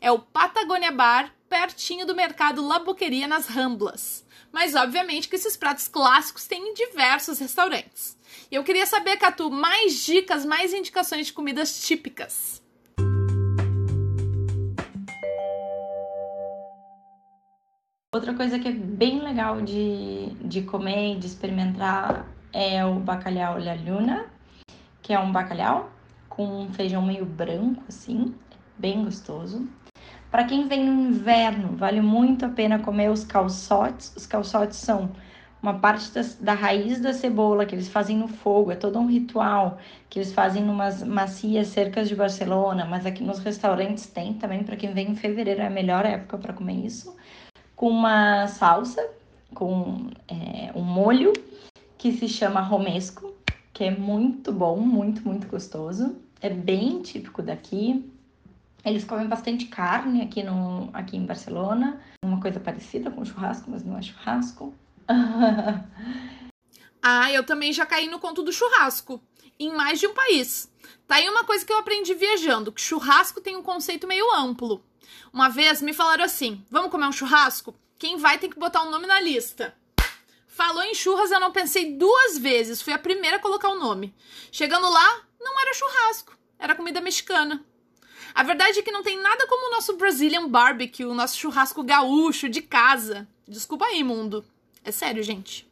É 0.00 0.10
o 0.10 0.18
Patagonia 0.18 0.90
Bar, 0.90 1.30
pertinho 1.46 2.06
do 2.06 2.14
mercado 2.14 2.66
La 2.66 2.78
Boqueria 2.78 3.28
nas 3.28 3.48
Ramblas. 3.48 4.24
Mas 4.50 4.74
obviamente 4.74 5.28
que 5.28 5.36
esses 5.36 5.58
pratos 5.58 5.88
clássicos 5.88 6.46
têm 6.46 6.70
em 6.70 6.72
diversos 6.72 7.38
restaurantes. 7.38 8.16
E 8.50 8.54
eu 8.54 8.64
queria 8.64 8.86
saber, 8.86 9.18
Catu, 9.18 9.50
mais 9.50 10.02
dicas, 10.02 10.46
mais 10.46 10.72
indicações 10.72 11.26
de 11.26 11.34
comidas 11.34 11.86
típicas. 11.86 12.62
Outra 18.10 18.32
coisa 18.32 18.58
que 18.58 18.68
é 18.68 18.72
bem 18.72 19.20
legal 19.20 19.60
de, 19.60 20.30
de 20.40 20.62
comer 20.62 21.12
e 21.12 21.18
de 21.18 21.26
experimentar 21.26 22.26
é 22.54 22.84
o 22.86 22.94
bacalhau 22.94 23.58
La 23.58 23.74
Luna, 23.74 24.26
que 25.02 25.12
é 25.12 25.18
um 25.18 25.32
bacalhau 25.32 25.90
com 26.28 26.62
um 26.62 26.72
feijão 26.72 27.02
meio 27.02 27.26
branco, 27.26 27.82
assim, 27.88 28.32
bem 28.78 29.04
gostoso. 29.04 29.68
Para 30.30 30.44
quem 30.44 30.66
vem 30.68 30.84
no 30.84 31.08
inverno, 31.08 31.76
vale 31.76 32.00
muito 32.00 32.46
a 32.46 32.48
pena 32.48 32.78
comer 32.78 33.10
os 33.10 33.24
calçotes. 33.24 34.14
Os 34.16 34.26
calçotes 34.26 34.78
são 34.78 35.10
uma 35.60 35.74
parte 35.74 36.12
das, 36.12 36.36
da 36.36 36.54
raiz 36.54 37.00
da 37.00 37.12
cebola 37.12 37.66
que 37.66 37.74
eles 37.74 37.88
fazem 37.88 38.18
no 38.18 38.28
fogo, 38.28 38.70
é 38.70 38.76
todo 38.76 38.98
um 38.98 39.06
ritual 39.06 39.78
que 40.10 40.18
eles 40.18 40.32
fazem 40.32 40.62
numas 40.62 41.02
macias 41.02 41.68
cercas 41.68 42.08
de 42.08 42.14
Barcelona, 42.14 42.84
mas 42.84 43.06
aqui 43.06 43.22
nos 43.22 43.38
restaurantes 43.38 44.06
tem 44.06 44.34
também, 44.34 44.62
para 44.62 44.76
quem 44.76 44.92
vem 44.92 45.12
em 45.12 45.16
fevereiro 45.16 45.62
é 45.62 45.66
a 45.66 45.70
melhor 45.70 46.04
época 46.04 46.36
para 46.36 46.52
comer 46.52 46.84
isso 46.84 47.16
com 47.74 47.88
uma 47.88 48.46
salsa, 48.46 49.08
com 49.54 50.10
é, 50.28 50.70
um 50.74 50.82
molho 50.82 51.32
que 52.04 52.12
se 52.12 52.28
chama 52.28 52.60
romesco, 52.60 53.34
que 53.72 53.82
é 53.82 53.90
muito 53.90 54.52
bom, 54.52 54.76
muito, 54.76 55.26
muito 55.26 55.46
gostoso. 55.46 56.20
É 56.38 56.50
bem 56.50 57.00
típico 57.00 57.40
daqui. 57.40 58.12
Eles 58.84 59.04
comem 59.04 59.26
bastante 59.26 59.64
carne 59.68 60.20
aqui, 60.20 60.42
no, 60.42 60.90
aqui 60.92 61.16
em 61.16 61.24
Barcelona. 61.24 61.98
Uma 62.22 62.42
coisa 62.42 62.60
parecida 62.60 63.10
com 63.10 63.24
churrasco, 63.24 63.70
mas 63.70 63.82
não 63.82 63.96
é 63.96 64.02
churrasco. 64.02 64.74
ah, 67.02 67.32
eu 67.32 67.42
também 67.42 67.72
já 67.72 67.86
caí 67.86 68.06
no 68.06 68.18
conto 68.18 68.42
do 68.42 68.52
churrasco. 68.52 69.18
Em 69.58 69.74
mais 69.74 69.98
de 69.98 70.06
um 70.06 70.12
país. 70.12 70.70
Tá 71.08 71.14
aí 71.14 71.26
uma 71.26 71.44
coisa 71.44 71.64
que 71.64 71.72
eu 71.72 71.78
aprendi 71.78 72.12
viajando, 72.12 72.70
que 72.70 72.82
churrasco 72.82 73.40
tem 73.40 73.56
um 73.56 73.62
conceito 73.62 74.06
meio 74.06 74.30
amplo. 74.34 74.84
Uma 75.32 75.48
vez 75.48 75.80
me 75.80 75.94
falaram 75.94 76.24
assim: 76.24 76.62
vamos 76.70 76.90
comer 76.90 77.06
um 77.06 77.12
churrasco? 77.12 77.74
Quem 77.98 78.18
vai 78.18 78.36
tem 78.36 78.50
que 78.50 78.58
botar 78.58 78.82
um 78.82 78.90
nome 78.90 79.06
na 79.06 79.18
lista. 79.22 79.74
Falou 80.54 80.84
em 80.84 80.94
churras, 80.94 81.32
eu 81.32 81.40
não 81.40 81.50
pensei 81.50 81.96
duas 81.96 82.38
vezes, 82.38 82.80
fui 82.80 82.92
a 82.92 82.98
primeira 82.98 83.38
a 83.38 83.40
colocar 83.40 83.70
o 83.70 83.78
nome. 83.80 84.14
Chegando 84.52 84.88
lá, 84.88 85.22
não 85.40 85.60
era 85.60 85.74
churrasco, 85.74 86.38
era 86.56 86.76
comida 86.76 87.00
mexicana. 87.00 87.64
A 88.32 88.44
verdade 88.44 88.78
é 88.78 88.82
que 88.82 88.92
não 88.92 89.02
tem 89.02 89.20
nada 89.20 89.48
como 89.48 89.66
o 89.66 89.72
nosso 89.72 89.96
Brazilian 89.96 90.48
barbecue, 90.48 91.06
o 91.06 91.12
nosso 91.12 91.36
churrasco 91.36 91.82
gaúcho 91.82 92.48
de 92.48 92.62
casa. 92.62 93.26
Desculpa 93.48 93.86
aí, 93.86 94.04
mundo. 94.04 94.44
É 94.84 94.92
sério, 94.92 95.24
gente. 95.24 95.68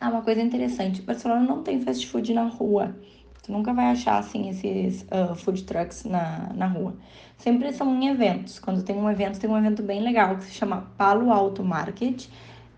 Ah, 0.00 0.08
uma 0.08 0.22
coisa 0.22 0.40
interessante, 0.40 1.02
Barcelona 1.02 1.44
não 1.44 1.62
tem 1.62 1.82
fast 1.82 2.06
food 2.06 2.32
na 2.32 2.44
rua. 2.44 2.96
Tu 3.42 3.50
nunca 3.50 3.72
vai 3.72 3.86
achar, 3.86 4.18
assim, 4.18 4.48
esses 4.48 5.02
uh, 5.02 5.34
food 5.34 5.64
trucks 5.64 6.04
na, 6.04 6.50
na 6.54 6.66
rua. 6.66 6.94
Sempre 7.36 7.72
são 7.72 7.92
em 8.00 8.08
eventos. 8.08 8.60
Quando 8.60 8.84
tem 8.84 8.96
um 8.96 9.10
evento, 9.10 9.40
tem 9.40 9.50
um 9.50 9.58
evento 9.58 9.82
bem 9.82 10.00
legal 10.00 10.36
que 10.36 10.44
se 10.44 10.52
chama 10.52 10.92
Palo 10.96 11.32
Alto 11.32 11.64
Market. 11.64 12.28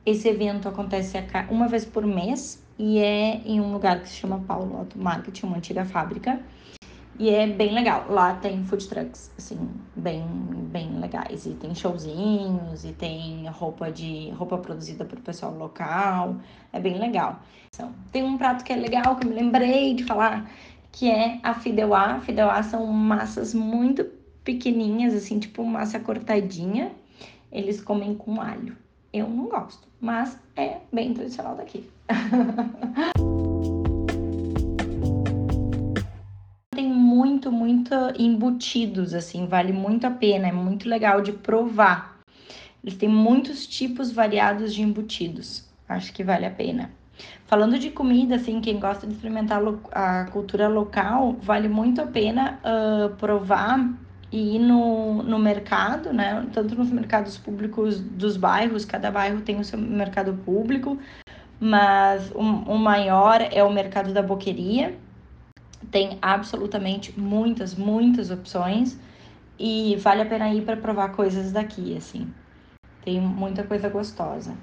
Esse 0.06 0.28
evento 0.28 0.66
acontece 0.66 1.18
uma 1.50 1.68
vez 1.68 1.84
por 1.84 2.06
mês 2.06 2.64
e 2.78 2.98
é 2.98 3.42
em 3.44 3.60
um 3.60 3.72
lugar 3.72 4.00
que 4.00 4.08
se 4.08 4.16
chama 4.16 4.40
Palo 4.40 4.74
Alto 4.76 4.98
Market, 4.98 5.42
uma 5.42 5.58
antiga 5.58 5.84
fábrica. 5.84 6.40
E 7.18 7.30
é 7.30 7.46
bem 7.46 7.72
legal. 7.72 8.06
Lá 8.08 8.34
tem 8.34 8.64
food 8.64 8.88
trucks, 8.88 9.30
assim, 9.38 9.70
bem, 9.94 10.26
bem 10.70 10.98
legais. 10.98 11.46
E 11.46 11.50
tem 11.50 11.74
showzinhos, 11.74 12.84
e 12.84 12.92
tem 12.92 13.46
roupa 13.48 13.90
de 13.90 14.30
roupa 14.30 14.58
produzida 14.58 15.04
por 15.04 15.20
pessoal 15.20 15.54
local. 15.54 16.36
É 16.72 16.80
bem 16.80 16.98
legal. 16.98 17.40
Então, 17.74 17.92
tem 18.10 18.24
um 18.24 18.36
prato 18.36 18.64
que 18.64 18.72
é 18.72 18.76
legal, 18.76 19.16
que 19.16 19.26
eu 19.26 19.30
me 19.30 19.36
lembrei 19.36 19.94
de 19.94 20.04
falar, 20.04 20.50
que 20.90 21.08
é 21.08 21.38
a 21.42 21.54
fideuá. 21.54 22.20
Fideuá 22.20 22.62
são 22.62 22.86
massas 22.86 23.54
muito 23.54 24.04
pequenininhas, 24.42 25.14
assim, 25.14 25.38
tipo 25.38 25.64
massa 25.64 26.00
cortadinha. 26.00 26.92
Eles 27.50 27.80
comem 27.80 28.14
com 28.14 28.40
alho. 28.40 28.76
Eu 29.12 29.28
não 29.28 29.48
gosto, 29.48 29.86
mas 30.00 30.36
é 30.56 30.78
bem 30.92 31.14
tradicional 31.14 31.54
daqui. 31.54 31.88
embutidos, 38.18 39.14
assim, 39.14 39.46
vale 39.46 39.72
muito 39.72 40.06
a 40.06 40.10
pena, 40.10 40.48
é 40.48 40.52
muito 40.52 40.88
legal 40.88 41.20
de 41.20 41.32
provar. 41.32 42.18
Eles 42.82 42.96
têm 42.96 43.08
muitos 43.08 43.66
tipos 43.66 44.12
variados 44.12 44.74
de 44.74 44.82
embutidos, 44.82 45.64
acho 45.88 46.12
que 46.12 46.22
vale 46.22 46.44
a 46.46 46.50
pena. 46.50 46.90
Falando 47.46 47.78
de 47.78 47.90
comida, 47.90 48.36
assim, 48.36 48.60
quem 48.60 48.78
gosta 48.78 49.06
de 49.06 49.14
experimentar 49.14 49.62
a 49.92 50.24
cultura 50.24 50.68
local, 50.68 51.36
vale 51.40 51.68
muito 51.68 52.00
a 52.00 52.06
pena 52.06 52.58
uh, 52.64 53.14
provar 53.16 53.78
e 54.32 54.56
ir 54.56 54.58
no, 54.58 55.22
no 55.22 55.38
mercado, 55.38 56.12
né? 56.12 56.44
Tanto 56.52 56.74
nos 56.74 56.90
mercados 56.90 57.38
públicos 57.38 58.00
dos 58.00 58.36
bairros, 58.36 58.84
cada 58.84 59.10
bairro 59.10 59.40
tem 59.42 59.60
o 59.60 59.64
seu 59.64 59.78
mercado 59.78 60.34
público, 60.44 60.98
mas 61.60 62.32
o, 62.34 62.40
o 62.40 62.78
maior 62.78 63.40
é 63.40 63.62
o 63.62 63.72
mercado 63.72 64.12
da 64.12 64.22
boqueria, 64.22 64.98
tem 65.90 66.18
absolutamente 66.20 67.18
muitas, 67.18 67.74
muitas 67.74 68.30
opções 68.30 68.98
e 69.58 69.96
vale 69.96 70.22
a 70.22 70.26
pena 70.26 70.52
ir 70.52 70.62
para 70.62 70.76
provar 70.76 71.10
coisas 71.10 71.52
daqui, 71.52 71.96
assim. 71.96 72.32
Tem 73.04 73.20
muita 73.20 73.62
coisa 73.62 73.88
gostosa. 73.88 74.56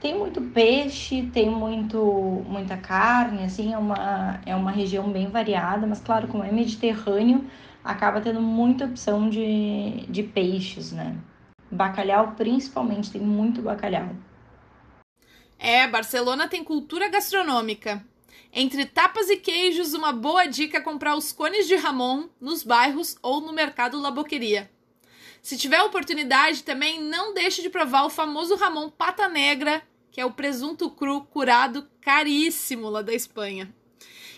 Tem 0.00 0.16
muito 0.16 0.40
peixe, 0.40 1.22
tem 1.32 1.48
muito, 1.48 2.44
muita 2.46 2.76
carne, 2.76 3.44
assim, 3.44 3.72
é 3.72 3.78
uma, 3.78 4.40
é 4.44 4.54
uma 4.54 4.70
região 4.70 5.10
bem 5.10 5.28
variada, 5.28 5.86
mas 5.86 6.00
claro, 6.00 6.28
como 6.28 6.44
é 6.44 6.52
mediterrâneo, 6.52 7.46
acaba 7.82 8.20
tendo 8.20 8.42
muita 8.42 8.84
opção 8.84 9.30
de, 9.30 10.04
de 10.08 10.22
peixes, 10.22 10.92
né? 10.92 11.16
Bacalhau, 11.70 12.32
principalmente, 12.36 13.10
tem 13.10 13.20
muito 13.20 13.62
bacalhau. 13.62 14.10
É, 15.58 15.86
Barcelona 15.88 16.46
tem 16.46 16.62
cultura 16.62 17.08
gastronômica. 17.08 18.04
Entre 18.52 18.86
tapas 18.86 19.28
e 19.28 19.36
queijos, 19.36 19.92
uma 19.92 20.12
boa 20.12 20.46
dica 20.46 20.78
é 20.78 20.80
comprar 20.80 21.16
os 21.16 21.32
cones 21.32 21.66
de 21.66 21.76
Ramon 21.76 22.28
nos 22.40 22.62
bairros 22.62 23.16
ou 23.22 23.40
no 23.40 23.52
mercado 23.52 24.00
La 24.00 24.10
Boqueria. 24.10 24.70
Se 25.42 25.56
tiver 25.56 25.82
oportunidade, 25.82 26.64
também 26.64 27.00
não 27.00 27.34
deixe 27.34 27.62
de 27.62 27.70
provar 27.70 28.04
o 28.04 28.10
famoso 28.10 28.56
Ramon 28.56 28.90
Pata 28.90 29.28
Negra, 29.28 29.82
que 30.10 30.20
é 30.20 30.24
o 30.24 30.32
presunto 30.32 30.90
cru 30.90 31.22
curado 31.24 31.86
caríssimo 32.00 32.88
lá 32.88 33.02
da 33.02 33.14
Espanha. 33.14 33.72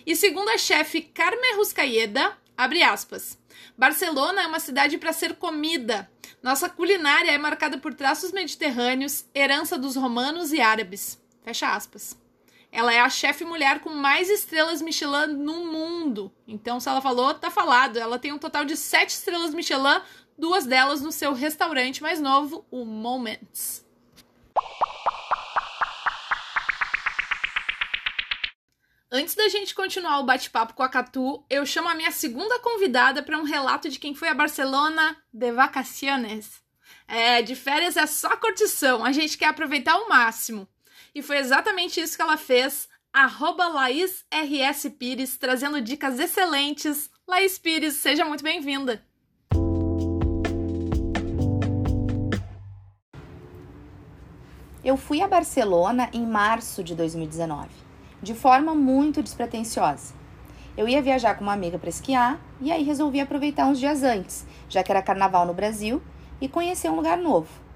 E 0.05 0.17
segundo 0.17 0.49
a 0.49 0.59
chefe 0.59 1.01
Carmen 1.01 1.57
Ruscaeda, 1.57 2.37
abre 2.57 2.83
aspas, 2.83 3.39
Barcelona 3.77 4.43
é 4.43 4.47
uma 4.47 4.61
cidade 4.61 4.99
para 4.99 5.13
ser 5.13 5.37
comida. 5.37 6.11
Nossa 6.43 6.69
culinária 6.69 7.31
é 7.31 7.39
marcada 7.39 7.79
por 7.79 7.95
traços 7.95 8.33
mediterrâneos, 8.33 9.25
herança 9.35 9.79
dos 9.79 9.97
romanos 9.97 10.53
e 10.53 10.61
árabes. 10.61 11.21
Fecha 11.45 11.73
aspas. 11.73 12.19
Ela 12.71 12.93
é 12.93 13.01
a 13.01 13.09
chefe 13.09 13.45
mulher 13.45 13.81
com 13.81 13.91
mais 13.91 14.29
estrelas 14.29 14.83
Michelin 14.83 15.35
no 15.35 15.67
mundo. 15.67 16.33
Então, 16.47 16.79
se 16.79 16.89
ela 16.89 17.01
falou, 17.01 17.35
tá 17.35 17.51
falado. 17.51 17.99
Ela 17.99 18.19
tem 18.19 18.33
um 18.33 18.39
total 18.39 18.65
de 18.65 18.77
sete 18.77 19.11
estrelas 19.11 19.55
Michelin, 19.55 20.01
duas 20.37 20.67
delas 20.67 21.01
no 21.01 21.11
seu 21.11 21.33
restaurante 21.33 22.03
mais 22.03 22.21
novo, 22.21 22.67
o 22.71 22.85
Moments. 22.85 23.87
Antes 29.11 29.35
da 29.35 29.49
gente 29.49 29.75
continuar 29.75 30.21
o 30.21 30.25
bate-papo 30.25 30.75
com 30.75 30.83
a 30.83 30.89
Catu, 30.89 31.43
eu 31.49 31.65
chamo 31.65 31.89
a 31.89 31.95
minha 31.95 32.11
segunda 32.11 32.59
convidada 32.59 33.23
para 33.23 33.39
um 33.39 33.43
relato 33.43 33.89
de 33.89 33.99
quem 33.99 34.15
foi 34.15 34.29
a 34.29 34.35
Barcelona 34.35 35.17
de 35.33 35.51
vacaciones. 35.51 36.63
É, 37.07 37.41
de 37.41 37.57
férias 37.57 37.97
é 37.97 38.05
só 38.07 38.37
curtição, 38.37 39.03
a 39.03 39.11
gente 39.11 39.39
quer 39.39 39.47
aproveitar 39.47 39.97
o 39.97 40.11
máximo. 40.11 40.69
E 41.19 41.23
foi 41.23 41.39
exatamente 41.39 42.01
isso 42.01 42.15
que 42.15 42.23
ela 42.23 42.37
fez. 42.37 42.89
Arroba 43.13 43.67
Laís 43.67 44.25
RS 44.33 44.89
Pires, 44.97 45.37
trazendo 45.37 45.81
dicas 45.81 46.21
excelentes. 46.21 47.11
Laís 47.27 47.59
Pires, 47.59 47.95
seja 47.95 48.25
muito 48.25 48.45
bem-vinda. 48.45 49.03
Eu 54.85 54.97
fui 54.97 55.21
a 55.21 55.27
Barcelona 55.27 56.09
em 56.13 56.25
março 56.25 56.85
de 56.85 56.95
2019, 56.95 57.69
de 58.23 58.33
forma 58.33 58.73
muito 58.73 59.21
despretensiosa. 59.21 60.15
Eu 60.77 60.89
ia 60.89 61.03
viajar 61.03 61.35
com 61.35 61.43
uma 61.43 61.53
amiga 61.53 61.81
para 61.81 61.89
esquiar 61.89 62.39
e 62.61 62.71
aí 62.71 62.85
resolvi 62.85 63.19
aproveitar 63.19 63.67
uns 63.67 63.81
dias 63.81 64.05
antes, 64.05 64.47
já 64.69 64.85
que 64.85 64.93
era 64.93 65.03
carnaval 65.03 65.45
no 65.45 65.53
Brasil, 65.53 66.01
e 66.41 66.49
conhecer 66.49 66.89
um 66.89 66.95
lugar 66.95 67.19
novo. 67.19 67.68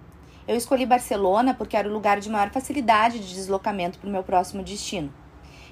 Eu 0.46 0.56
escolhi 0.56 0.84
Barcelona 0.84 1.54
porque 1.54 1.76
era 1.76 1.88
o 1.88 1.92
lugar 1.92 2.18
de 2.18 2.28
maior 2.28 2.50
facilidade 2.50 3.20
de 3.20 3.34
deslocamento 3.34 3.98
para 3.98 4.08
o 4.08 4.12
meu 4.12 4.24
próximo 4.24 4.62
destino. 4.62 5.12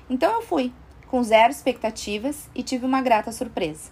Então 0.09 0.33
eu 0.33 0.43
fui, 0.43 0.73
com 1.09 1.23
zero 1.23 1.51
expectativas 1.51 2.49
e 2.55 2.63
tive 2.63 2.87
uma 2.87 3.03
grata 3.03 3.33
surpresa. 3.33 3.91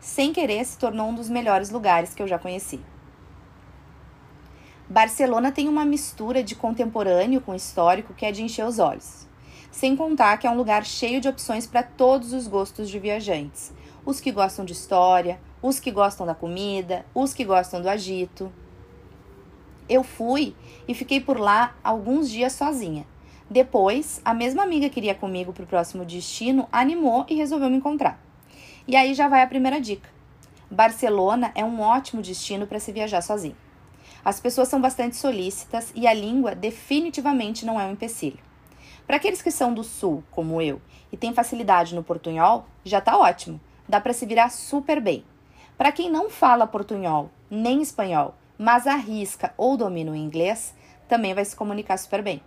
Sem 0.00 0.32
querer, 0.32 0.62
se 0.64 0.76
tornou 0.76 1.08
um 1.08 1.14
dos 1.14 1.30
melhores 1.30 1.70
lugares 1.70 2.14
que 2.14 2.22
eu 2.22 2.28
já 2.28 2.38
conheci. 2.38 2.80
Barcelona 4.86 5.50
tem 5.50 5.66
uma 5.66 5.84
mistura 5.86 6.44
de 6.44 6.54
contemporâneo 6.54 7.40
com 7.40 7.54
histórico 7.54 8.12
que 8.12 8.26
é 8.26 8.30
de 8.30 8.42
encher 8.42 8.66
os 8.66 8.78
olhos. 8.78 9.26
Sem 9.70 9.96
contar 9.96 10.36
que 10.36 10.46
é 10.46 10.50
um 10.50 10.56
lugar 10.56 10.84
cheio 10.84 11.20
de 11.20 11.28
opções 11.28 11.66
para 11.66 11.82
todos 11.82 12.34
os 12.34 12.46
gostos 12.46 12.90
de 12.90 12.98
viajantes. 12.98 13.72
Os 14.04 14.20
que 14.20 14.30
gostam 14.30 14.64
de 14.64 14.74
história, 14.74 15.40
os 15.62 15.80
que 15.80 15.90
gostam 15.90 16.26
da 16.26 16.34
comida, 16.34 17.06
os 17.14 17.32
que 17.32 17.44
gostam 17.44 17.80
do 17.80 17.88
agito. 17.88 18.52
Eu 19.88 20.02
fui 20.02 20.54
e 20.88 20.94
fiquei 20.94 21.20
por 21.20 21.38
lá 21.38 21.74
alguns 21.82 22.30
dias 22.30 22.52
sozinha. 22.52 23.06
Depois, 23.50 24.20
a 24.24 24.32
mesma 24.32 24.62
amiga 24.62 24.88
que 24.88 24.98
iria 24.98 25.14
comigo 25.14 25.52
para 25.52 25.64
o 25.64 25.66
próximo 25.66 26.04
destino 26.04 26.66
animou 26.72 27.26
e 27.28 27.34
resolveu 27.34 27.68
me 27.68 27.76
encontrar. 27.76 28.18
E 28.88 28.96
aí 28.96 29.14
já 29.14 29.28
vai 29.28 29.42
a 29.42 29.46
primeira 29.46 29.80
dica. 29.80 30.08
Barcelona 30.70 31.52
é 31.54 31.64
um 31.64 31.80
ótimo 31.80 32.22
destino 32.22 32.66
para 32.66 32.80
se 32.80 32.92
viajar 32.92 33.20
sozinho. 33.20 33.56
As 34.24 34.40
pessoas 34.40 34.68
são 34.68 34.80
bastante 34.80 35.16
solícitas 35.16 35.92
e 35.94 36.06
a 36.06 36.14
língua 36.14 36.54
definitivamente 36.54 37.66
não 37.66 37.78
é 37.78 37.84
um 37.84 37.92
empecilho. 37.92 38.38
Para 39.06 39.16
aqueles 39.16 39.42
que 39.42 39.50
são 39.50 39.74
do 39.74 39.84
sul, 39.84 40.24
como 40.30 40.62
eu, 40.62 40.80
e 41.12 41.16
têm 41.16 41.34
facilidade 41.34 41.94
no 41.94 42.02
portunhol, 42.02 42.64
já 42.82 42.98
está 42.98 43.18
ótimo. 43.18 43.60
Dá 43.86 44.00
para 44.00 44.14
se 44.14 44.24
virar 44.24 44.48
super 44.48 45.00
bem. 45.00 45.22
Para 45.76 45.92
quem 45.92 46.10
não 46.10 46.30
fala 46.30 46.66
portunhol 46.66 47.30
nem 47.50 47.82
espanhol, 47.82 48.34
mas 48.58 48.86
arrisca 48.86 49.52
ou 49.56 49.76
domina 49.76 50.12
o 50.12 50.16
inglês, 50.16 50.74
também 51.08 51.34
vai 51.34 51.44
se 51.44 51.56
comunicar 51.56 51.96
super 51.96 52.22
bem. 52.22 52.42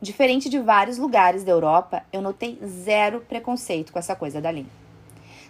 Diferente 0.00 0.48
de 0.48 0.58
vários 0.58 0.98
lugares 0.98 1.44
da 1.44 1.52
Europa, 1.52 2.04
eu 2.12 2.20
notei 2.20 2.58
zero 2.64 3.20
preconceito 3.20 3.92
com 3.92 3.98
essa 3.98 4.16
coisa 4.16 4.40
da 4.40 4.50
língua. 4.50 4.72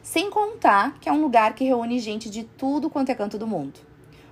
Sem 0.03 0.31
contar 0.31 0.99
que 1.01 1.09
é 1.09 1.13
um 1.13 1.23
lugar 1.23 1.55
que 1.55 1.65
reúne 1.65 1.99
gente 1.99 2.29
de 2.29 2.45
tudo 2.45 2.91
quanto 2.91 3.11
é 3.11 3.15
canto 3.15 3.39
do 3.39 3.47
mundo. 3.47 3.81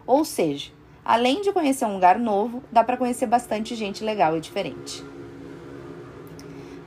Ou 0.07 0.25
seja, 0.25 0.73
além 1.05 1.43
de 1.43 1.53
conhecer 1.53 1.85
um 1.85 1.95
lugar 1.95 2.19
novo, 2.19 2.63
dá 2.73 2.83
para 2.83 2.97
conhecer 2.97 3.27
bastante 3.27 3.75
gente 3.75 4.03
legal 4.03 4.37
e 4.37 4.41
diferente. 4.41 5.05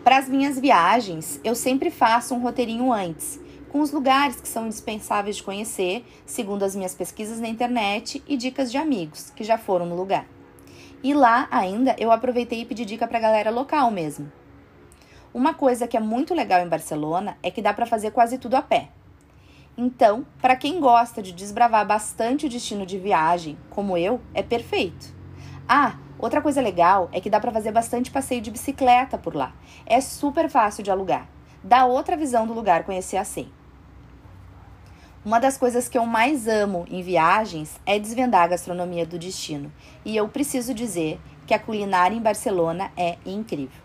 Para 0.04 0.18
as 0.18 0.28
minhas 0.28 0.60
viagens, 0.60 1.40
eu 1.46 1.56
sempre 1.56 1.90
faço 1.90 2.36
um 2.36 2.42
roteirinho 2.42 2.92
antes, 2.92 3.40
os 3.82 3.92
lugares 3.92 4.40
que 4.40 4.48
são 4.48 4.66
indispensáveis 4.66 5.38
de 5.38 5.44
conhecer, 5.44 6.06
segundo 6.26 6.64
as 6.64 6.76
minhas 6.76 6.94
pesquisas 6.94 7.40
na 7.40 7.48
internet 7.48 8.24
e 8.28 8.38
dicas 8.38 8.72
de 8.72 8.78
amigos 8.78 9.32
que 9.32 9.44
já 9.44 9.58
foram 9.58 9.86
no 9.86 9.96
lugar. 9.96 10.28
E 11.04 11.14
lá 11.14 11.48
ainda 11.52 11.96
eu 11.98 12.12
aproveitei 12.12 12.62
e 12.62 12.66
pedi 12.66 12.86
dica 12.86 13.08
para 13.08 13.18
a 13.18 13.22
galera 13.22 13.50
local 13.50 13.90
mesmo. 13.92 14.32
Uma 15.34 15.54
coisa 15.54 15.88
que 15.88 15.98
é 15.98 16.00
muito 16.00 16.36
legal 16.36 16.62
em 16.62 16.70
Barcelona 16.70 17.38
é 17.42 17.50
que 17.50 17.62
dá 17.62 17.74
para 17.74 17.88
fazer 17.88 18.12
quase 18.12 18.38
tudo 18.38 18.56
a 18.56 18.62
pé. 18.62 18.90
Então, 19.76 20.24
para 20.40 20.56
quem 20.56 20.80
gosta 20.80 21.24
de 21.24 21.32
desbravar 21.32 21.86
bastante 21.88 22.46
o 22.46 22.50
destino 22.50 22.86
de 22.86 23.00
viagem, 23.00 23.58
como 23.72 23.98
eu, 23.98 24.22
é 24.36 24.44
perfeito. 24.44 25.14
Ah, 25.68 25.96
outra 26.20 26.44
coisa 26.44 26.62
legal 26.62 27.10
é 27.12 27.20
que 27.20 27.30
dá 27.30 27.40
para 27.40 27.52
fazer 27.52 27.72
bastante 27.72 28.12
passeio 28.12 28.42
de 28.42 28.52
bicicleta 28.52 29.18
por 29.18 29.36
lá. 29.36 29.56
É 29.88 30.00
super 30.00 30.48
fácil 30.48 30.84
de 30.84 30.92
alugar. 30.92 31.28
Dá 31.64 31.86
outra 31.86 32.16
visão 32.16 32.46
do 32.46 32.54
lugar 32.54 32.84
conhecer 32.84 33.18
assim. 33.18 33.50
Uma 35.26 35.40
das 35.40 35.58
coisas 35.58 35.88
que 35.88 35.98
eu 35.98 36.06
mais 36.06 36.50
amo 36.50 36.86
em 36.90 37.02
viagens 37.02 37.80
é 37.86 37.98
desvendar 37.98 38.44
a 38.44 38.48
gastronomia 38.48 39.06
do 39.06 39.18
destino, 39.18 39.72
e 40.04 40.18
eu 40.18 40.28
preciso 40.28 40.74
dizer 40.74 41.18
que 41.48 41.54
a 41.54 41.60
culinária 41.60 42.14
em 42.14 42.22
Barcelona 42.22 42.92
é 42.98 43.16
incrível. 43.26 43.82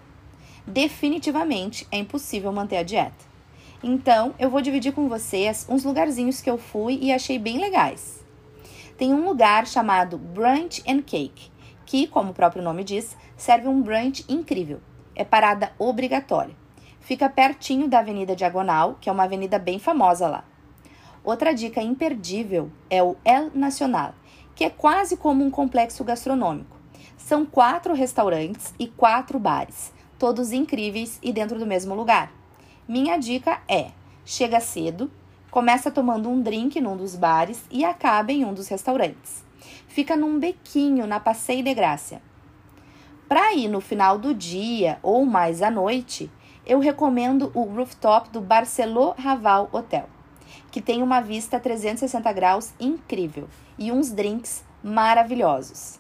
Definitivamente 0.66 1.87
é 1.92 1.98
impossível 1.98 2.51
manter 2.51 2.79
a 2.79 2.83
dieta. 2.83 3.24
Então, 3.81 4.35
eu 4.37 4.51
vou 4.51 4.61
dividir 4.61 4.92
com 4.92 5.09
vocês 5.09 5.64
uns 5.70 5.85
lugarzinhos 5.85 6.40
que 6.40 6.51
eu 6.51 6.59
fui 6.59 6.98
e 7.01 7.12
achei 7.12 7.38
bem 7.38 7.61
legais. 7.61 8.24
Tem 8.96 9.14
um 9.14 9.24
lugar 9.24 9.64
chamado 9.64 10.18
Brunch 10.18 10.83
and 10.88 11.03
Cake, 11.03 11.53
que, 11.87 12.09
como 12.09 12.33
o 12.33 12.35
próprio 12.35 12.64
nome 12.64 12.83
diz, 12.83 13.16
serve 13.37 13.68
um 13.68 13.81
brunch 13.81 14.24
incrível. 14.29 14.81
É 15.14 15.24
parada 15.24 15.70
obrigatória. 15.79 16.57
Fica 16.98 17.29
pertinho 17.29 17.87
da 17.87 18.01
Avenida 18.01 18.35
Diagonal, 18.35 18.98
que 19.01 19.09
é 19.09 19.12
uma 19.12 19.22
avenida 19.22 19.57
bem 19.57 19.79
famosa 19.79 20.27
lá. 20.27 20.44
Outra 21.29 21.53
dica 21.53 21.83
imperdível 21.83 22.71
é 22.88 23.03
o 23.03 23.14
El 23.23 23.51
Nacional, 23.55 24.14
que 24.55 24.64
é 24.64 24.71
quase 24.71 25.14
como 25.14 25.45
um 25.45 25.51
complexo 25.51 26.03
gastronômico. 26.03 26.75
São 27.19 27.45
quatro 27.45 27.93
restaurantes 27.93 28.73
e 28.79 28.87
quatro 28.87 29.38
bares, 29.38 29.93
todos 30.19 30.53
incríveis 30.53 31.19
e 31.23 31.31
dentro 31.31 31.59
do 31.59 31.67
mesmo 31.67 31.95
lugar. 31.95 32.33
Minha 32.88 33.19
dica 33.19 33.61
é: 33.69 33.91
chega 34.25 34.59
cedo, 34.59 35.11
começa 35.51 35.91
tomando 35.91 36.31
um 36.31 36.41
drink 36.41 36.81
num 36.81 36.97
dos 36.97 37.14
bares 37.14 37.62
e 37.71 37.85
acaba 37.85 38.33
em 38.33 38.47
um 38.47 38.55
dos 38.55 38.69
restaurantes. 38.69 39.45
Fica 39.87 40.17
num 40.17 40.38
bequinho 40.38 41.07
na 41.07 41.21
Passeio 41.21 41.62
de 41.62 41.75
Graça. 41.75 42.23
Para 43.29 43.53
ir 43.53 43.69
no 43.69 43.83
final 43.83 44.17
do 44.17 44.33
dia 44.33 44.99
ou 45.03 45.27
mais 45.27 45.61
à 45.61 45.71
noite, 45.71 46.31
eu 46.64 46.79
recomendo 46.79 47.53
o 47.53 47.64
rooftop 47.64 48.31
do 48.31 48.41
Barceló 48.41 49.14
Raval 49.19 49.69
Hotel 49.71 50.09
que 50.71 50.81
tem 50.81 51.03
uma 51.03 51.21
vista 51.21 51.59
360 51.59 52.33
graus 52.33 52.73
incrível 52.79 53.49
e 53.79 53.91
uns 53.91 54.11
drinks 54.11 54.65
maravilhosos. 54.83 55.99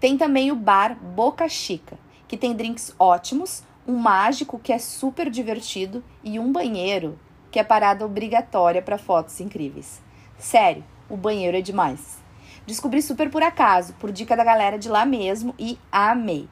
Tem 0.00 0.16
também 0.16 0.50
o 0.50 0.56
bar 0.56 0.96
Boca 0.96 1.48
Chica, 1.48 1.98
que 2.26 2.36
tem 2.36 2.54
drinks 2.54 2.94
ótimos, 2.98 3.62
um 3.86 3.96
mágico 3.96 4.58
que 4.58 4.72
é 4.72 4.78
super 4.78 5.28
divertido 5.28 6.02
e 6.22 6.38
um 6.38 6.52
banheiro 6.52 7.18
que 7.50 7.58
é 7.58 7.64
parada 7.64 8.04
obrigatória 8.04 8.80
para 8.80 8.96
fotos 8.96 9.38
incríveis. 9.40 10.00
Sério, 10.38 10.84
o 11.08 11.16
banheiro 11.16 11.56
é 11.56 11.60
demais. 11.60 12.18
Descobri 12.66 13.02
super 13.02 13.30
por 13.30 13.42
acaso, 13.42 13.92
por 13.94 14.10
dica 14.10 14.36
da 14.36 14.44
galera 14.44 14.78
de 14.78 14.88
lá 14.88 15.04
mesmo 15.04 15.54
e 15.58 15.78
amei. 15.90 16.48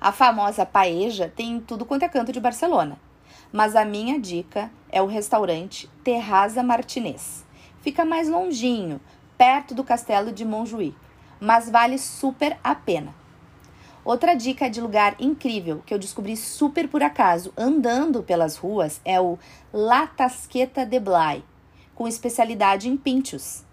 A 0.00 0.12
famosa 0.12 0.64
paeja 0.64 1.32
tem 1.34 1.54
em 1.54 1.60
tudo 1.60 1.84
quanto 1.84 2.04
é 2.04 2.08
canto 2.08 2.30
de 2.30 2.38
Barcelona 2.38 3.07
mas 3.52 3.74
a 3.76 3.84
minha 3.84 4.18
dica 4.18 4.70
é 4.90 5.00
o 5.02 5.06
restaurante 5.06 5.88
Terraza 6.02 6.62
Martinez. 6.62 7.44
Fica 7.80 8.04
mais 8.04 8.28
longinho, 8.28 9.00
perto 9.36 9.74
do 9.74 9.84
castelo 9.84 10.32
de 10.32 10.44
Montjuïc, 10.44 10.96
mas 11.40 11.70
vale 11.70 11.98
super 11.98 12.58
a 12.62 12.74
pena. 12.74 13.14
Outra 14.04 14.34
dica 14.34 14.70
de 14.70 14.80
lugar 14.80 15.16
incrível 15.20 15.82
que 15.84 15.92
eu 15.92 15.98
descobri 15.98 16.36
super 16.36 16.88
por 16.88 17.02
acaso 17.02 17.52
andando 17.56 18.22
pelas 18.22 18.56
ruas 18.56 19.00
é 19.04 19.20
o 19.20 19.38
La 19.72 20.06
Tasqueta 20.06 20.86
de 20.86 20.98
Blay, 20.98 21.44
com 21.94 22.08
especialidade 22.08 22.88
em 22.88 22.96
pinchos. 22.96 23.64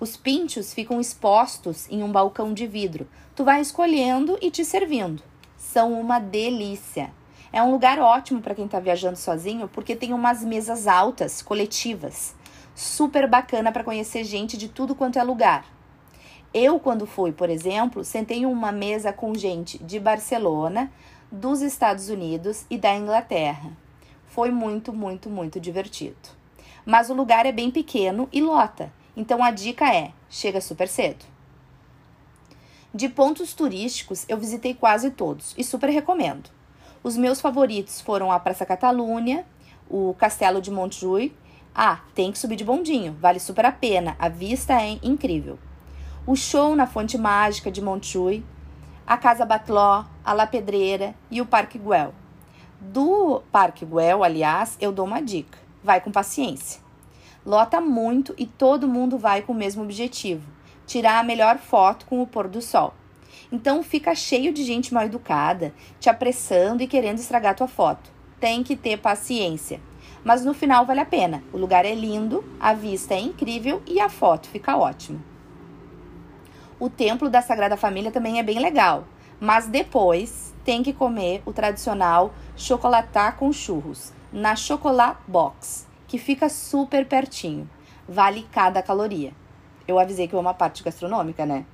Os 0.00 0.16
pinchos 0.16 0.74
ficam 0.74 1.00
expostos 1.00 1.86
em 1.90 2.02
um 2.02 2.10
balcão 2.10 2.52
de 2.52 2.66
vidro. 2.66 3.06
Tu 3.36 3.44
vai 3.44 3.60
escolhendo 3.60 4.36
e 4.40 4.50
te 4.50 4.64
servindo. 4.64 5.22
São 5.56 5.92
uma 5.92 6.18
delícia. 6.18 7.12
É 7.52 7.62
um 7.62 7.70
lugar 7.70 7.98
ótimo 7.98 8.40
para 8.40 8.54
quem 8.54 8.64
está 8.64 8.80
viajando 8.80 9.18
sozinho, 9.18 9.68
porque 9.68 9.94
tem 9.94 10.14
umas 10.14 10.42
mesas 10.42 10.86
altas, 10.86 11.42
coletivas. 11.42 12.34
Super 12.74 13.28
bacana 13.28 13.70
para 13.70 13.84
conhecer 13.84 14.24
gente 14.24 14.56
de 14.56 14.70
tudo 14.70 14.94
quanto 14.94 15.18
é 15.18 15.22
lugar. 15.22 15.66
Eu, 16.54 16.80
quando 16.80 17.06
fui, 17.06 17.30
por 17.30 17.50
exemplo, 17.50 18.04
sentei 18.04 18.38
em 18.38 18.46
uma 18.46 18.72
mesa 18.72 19.12
com 19.12 19.34
gente 19.34 19.76
de 19.84 20.00
Barcelona, 20.00 20.90
dos 21.30 21.60
Estados 21.60 22.08
Unidos 22.08 22.64
e 22.70 22.78
da 22.78 22.94
Inglaterra. 22.94 23.70
Foi 24.26 24.50
muito, 24.50 24.90
muito, 24.90 25.28
muito 25.28 25.60
divertido. 25.60 26.16
Mas 26.86 27.10
o 27.10 27.14
lugar 27.14 27.44
é 27.44 27.52
bem 27.52 27.70
pequeno 27.70 28.30
e 28.32 28.40
lota, 28.40 28.90
então 29.14 29.44
a 29.44 29.50
dica 29.50 29.94
é: 29.94 30.12
chega 30.30 30.60
super 30.60 30.88
cedo. 30.88 31.24
De 32.94 33.10
pontos 33.10 33.52
turísticos, 33.52 34.24
eu 34.26 34.38
visitei 34.38 34.72
quase 34.72 35.10
todos 35.10 35.54
e 35.56 35.62
super 35.62 35.90
recomendo. 35.90 36.50
Os 37.04 37.16
meus 37.16 37.40
favoritos 37.40 38.00
foram 38.00 38.30
a 38.30 38.38
Praça 38.38 38.64
Catalunha, 38.64 39.44
o 39.90 40.14
Castelo 40.14 40.62
de 40.62 40.70
Montjuïc. 40.70 41.34
Ah, 41.74 42.00
tem 42.14 42.30
que 42.30 42.38
subir 42.38 42.54
de 42.54 42.64
bondinho, 42.64 43.16
vale 43.20 43.40
super 43.40 43.66
a 43.66 43.72
pena, 43.72 44.14
a 44.20 44.28
vista 44.28 44.80
é 44.80 44.98
incrível. 45.02 45.58
O 46.24 46.36
show 46.36 46.76
na 46.76 46.86
Fonte 46.86 47.18
Mágica 47.18 47.72
de 47.72 47.82
Montjuïc, 47.82 48.44
a 49.04 49.16
Casa 49.16 49.44
Batló, 49.44 50.04
a 50.24 50.32
La 50.32 50.46
Pedreira 50.46 51.12
e 51.28 51.40
o 51.40 51.46
Parque 51.46 51.76
Güell. 51.76 52.14
Do 52.80 53.42
Parque 53.50 53.84
Güell, 53.84 54.22
aliás, 54.22 54.76
eu 54.80 54.92
dou 54.92 55.04
uma 55.04 55.20
dica: 55.20 55.58
vai 55.82 56.00
com 56.00 56.12
paciência. 56.12 56.80
Lota 57.44 57.80
muito 57.80 58.32
e 58.38 58.46
todo 58.46 58.86
mundo 58.86 59.18
vai 59.18 59.42
com 59.42 59.52
o 59.52 59.56
mesmo 59.56 59.82
objetivo: 59.82 60.48
tirar 60.86 61.18
a 61.18 61.24
melhor 61.24 61.58
foto 61.58 62.06
com 62.06 62.22
o 62.22 62.26
pôr 62.28 62.46
do 62.46 62.62
sol. 62.62 62.94
Então 63.52 63.82
fica 63.82 64.14
cheio 64.14 64.50
de 64.50 64.64
gente 64.64 64.94
mal 64.94 65.04
educada, 65.04 65.74
te 66.00 66.08
apressando 66.08 66.82
e 66.82 66.86
querendo 66.86 67.18
estragar 67.18 67.54
tua 67.54 67.68
foto. 67.68 68.10
Tem 68.40 68.62
que 68.62 68.74
ter 68.74 68.96
paciência. 68.96 69.78
Mas 70.24 70.42
no 70.42 70.54
final 70.54 70.86
vale 70.86 71.00
a 71.00 71.04
pena. 71.04 71.44
O 71.52 71.58
lugar 71.58 71.84
é 71.84 71.94
lindo, 71.94 72.42
a 72.58 72.72
vista 72.72 73.12
é 73.12 73.20
incrível 73.20 73.82
e 73.86 74.00
a 74.00 74.08
foto 74.08 74.48
fica 74.48 74.78
ótima. 74.78 75.20
O 76.80 76.88
templo 76.88 77.28
da 77.28 77.42
Sagrada 77.42 77.76
Família 77.76 78.10
também 78.10 78.38
é 78.38 78.42
bem 78.42 78.58
legal, 78.58 79.04
mas 79.38 79.66
depois 79.66 80.54
tem 80.64 80.82
que 80.82 80.94
comer 80.94 81.42
o 81.44 81.52
tradicional 81.52 82.32
chocolatá 82.56 83.30
com 83.32 83.52
churros 83.52 84.14
na 84.32 84.56
Chocolat 84.56 85.18
Box, 85.28 85.86
que 86.08 86.16
fica 86.16 86.48
super 86.48 87.06
pertinho. 87.06 87.68
Vale 88.08 88.46
cada 88.50 88.82
caloria. 88.82 89.34
Eu 89.86 89.98
avisei 89.98 90.26
que 90.26 90.34
é 90.34 90.38
uma 90.38 90.54
parte 90.54 90.82
gastronômica, 90.82 91.44
né? 91.44 91.66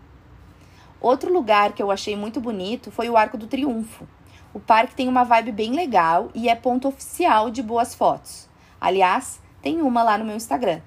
Outro 1.01 1.33
lugar 1.33 1.73
que 1.73 1.83
eu 1.83 1.91
achei 1.91 2.17
muito 2.17 2.41
bonito 2.41 2.91
foi 2.91 3.09
o 3.09 3.17
Arco 3.17 3.39
do 3.39 3.47
Triunfo. 3.47 4.07
O 4.53 4.59
parque 4.59 4.97
tem 4.97 5.09
uma 5.09 5.25
vibe 5.25 5.53
bem 5.53 5.73
legal 5.73 6.31
e 6.35 6.49
é 6.49 6.55
ponto 6.55 6.89
oficial 6.89 7.51
de 7.51 7.63
boas 7.63 7.95
fotos. 7.95 8.49
Aliás, 8.81 9.41
tem 9.63 9.81
uma 9.81 10.03
lá 10.03 10.19
no 10.19 10.25
meu 10.25 10.35
Instagram. 10.35 10.81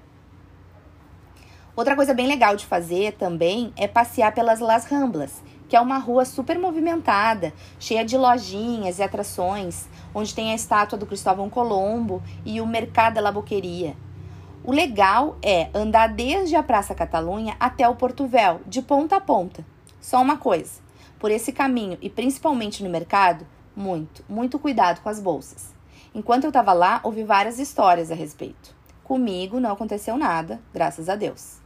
Outra 1.74 1.96
coisa 1.96 2.12
bem 2.12 2.26
legal 2.26 2.54
de 2.54 2.66
fazer 2.66 3.12
também 3.12 3.72
é 3.76 3.88
passear 3.88 4.34
pelas 4.34 4.60
Las 4.60 4.84
Ramblas, 4.84 5.42
que 5.66 5.74
é 5.74 5.80
uma 5.80 5.96
rua 5.96 6.26
super 6.26 6.58
movimentada, 6.58 7.50
cheia 7.80 8.04
de 8.04 8.18
lojinhas 8.18 8.98
e 8.98 9.02
atrações, 9.02 9.88
onde 10.14 10.34
tem 10.34 10.52
a 10.52 10.54
estátua 10.54 10.98
do 10.98 11.06
Cristóvão 11.06 11.48
Colombo 11.48 12.22
e 12.44 12.60
o 12.60 12.66
Mercado 12.66 13.22
da 13.22 13.32
Boqueria. 13.32 13.96
O 14.62 14.70
legal 14.70 15.38
é 15.42 15.70
andar 15.74 16.08
desde 16.08 16.54
a 16.56 16.62
Praça 16.62 16.94
Catalunha 16.94 17.56
até 17.58 17.88
o 17.88 17.96
Porto 17.96 18.26
Véu, 18.26 18.60
de 18.66 18.82
ponta 18.82 19.16
a 19.16 19.20
ponta. 19.20 19.64
Só 20.02 20.20
uma 20.20 20.36
coisa: 20.36 20.82
por 21.18 21.30
esse 21.30 21.52
caminho 21.52 21.96
e 22.02 22.10
principalmente 22.10 22.82
no 22.82 22.90
mercado, 22.90 23.46
muito, 23.74 24.24
muito 24.28 24.58
cuidado 24.58 25.00
com 25.00 25.08
as 25.08 25.20
bolsas. 25.20 25.72
Enquanto 26.14 26.44
eu 26.44 26.50
estava 26.50 26.72
lá, 26.72 27.00
ouvi 27.04 27.22
várias 27.22 27.58
histórias 27.58 28.10
a 28.10 28.14
respeito. 28.14 28.74
Comigo 29.04 29.60
não 29.60 29.72
aconteceu 29.72 30.18
nada, 30.18 30.60
graças 30.74 31.08
a 31.08 31.14
Deus. 31.14 31.58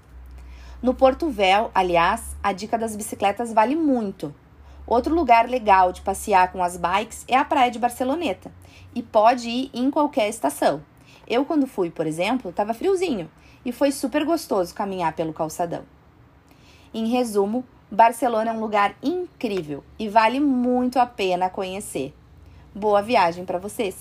No 0.82 0.93
Porto 0.95 1.30
Véu, 1.30 1.70
aliás, 1.74 2.37
a 2.43 2.53
dica 2.53 2.76
das 2.76 2.95
bicicletas 2.95 3.53
vale 3.53 3.74
muito. 3.74 4.32
Outro 4.87 5.14
lugar 5.14 5.49
legal 5.49 5.91
de 5.91 6.03
passear 6.03 6.53
com 6.53 6.62
as 6.62 6.76
bikes 6.76 7.24
é 7.26 7.37
a 7.37 7.45
praia 7.45 7.70
de 7.70 7.78
Barceloneta 7.78 8.53
e 8.95 9.03
pode 9.03 9.49
ir 9.49 9.70
em 9.72 9.91
qualquer 9.91 10.28
estação. 10.28 10.82
Eu, 11.26 11.45
quando 11.45 11.66
fui, 11.66 11.91
por 11.91 12.07
exemplo, 12.07 12.51
estava 12.51 12.74
friozinho 12.74 13.28
e 13.64 13.72
foi 13.72 13.91
super 13.91 14.24
gostoso 14.24 14.74
caminhar 14.74 15.14
pelo 15.14 15.32
calçadão. 15.32 15.82
Em 16.95 17.09
resumo, 17.09 17.64
Barcelona 17.91 18.51
é 18.51 18.53
um 18.53 18.61
lugar 18.61 18.97
incrível 19.01 19.84
e 19.99 20.09
vale 20.09 20.41
muito 20.41 20.99
a 20.99 21.07
pena 21.07 21.49
conhecer. 21.49 22.12
Boa 22.74 23.01
viagem 23.01 23.45
para 23.45 23.59
vocês! 23.59 23.97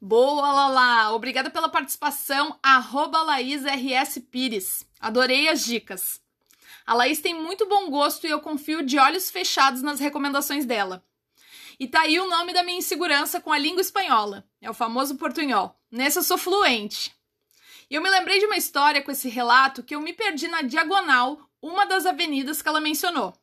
Boa, 0.00 0.52
Lala! 0.52 1.12
Obrigada 1.12 1.50
pela 1.50 1.68
participação, 1.68 2.56
arroba 2.62 3.22
Laís 3.22 3.64
RS 3.64 4.22
Pires. 4.30 4.86
Adorei 5.00 5.48
as 5.48 5.64
dicas. 5.64 6.20
A 6.86 6.94
Laís 6.94 7.18
tem 7.18 7.34
muito 7.34 7.66
bom 7.66 7.90
gosto 7.90 8.26
e 8.26 8.30
eu 8.30 8.40
confio 8.40 8.84
de 8.84 8.96
olhos 8.98 9.28
fechados 9.28 9.82
nas 9.82 9.98
recomendações 9.98 10.64
dela. 10.64 11.04
E 11.80 11.88
tá 11.88 12.02
aí 12.02 12.20
o 12.20 12.28
nome 12.28 12.52
da 12.52 12.62
minha 12.62 12.78
insegurança 12.78 13.40
com 13.40 13.50
a 13.50 13.58
língua 13.58 13.80
espanhola. 13.80 14.46
É 14.62 14.70
o 14.70 14.74
famoso 14.74 15.16
portunhol. 15.16 15.76
Nesse 15.90 16.18
eu 16.18 16.22
sou 16.22 16.38
fluente. 16.38 17.12
E 17.90 17.94
eu 17.94 18.02
me 18.02 18.10
lembrei 18.10 18.38
de 18.38 18.46
uma 18.46 18.56
história 18.56 19.02
com 19.02 19.10
esse 19.10 19.28
relato 19.28 19.82
que 19.82 19.94
eu 19.94 20.00
me 20.00 20.12
perdi 20.12 20.48
na 20.48 20.62
diagonal, 20.62 21.45
uma 21.62 21.86
das 21.86 22.06
avenidas 22.06 22.60
que 22.60 22.68
ela 22.68 22.80
mencionou. 22.80 23.34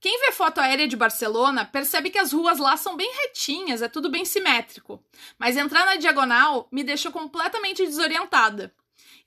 Quem 0.00 0.20
vê 0.20 0.32
foto 0.32 0.58
aérea 0.58 0.86
de 0.86 0.96
Barcelona 0.96 1.64
percebe 1.64 2.10
que 2.10 2.18
as 2.18 2.32
ruas 2.32 2.58
lá 2.58 2.76
são 2.76 2.96
bem 2.96 3.10
retinhas, 3.22 3.80
é 3.80 3.88
tudo 3.88 4.10
bem 4.10 4.24
simétrico. 4.24 5.02
Mas 5.38 5.56
entrar 5.56 5.86
na 5.86 5.96
diagonal 5.96 6.68
me 6.70 6.84
deixou 6.84 7.10
completamente 7.10 7.84
desorientada. 7.86 8.74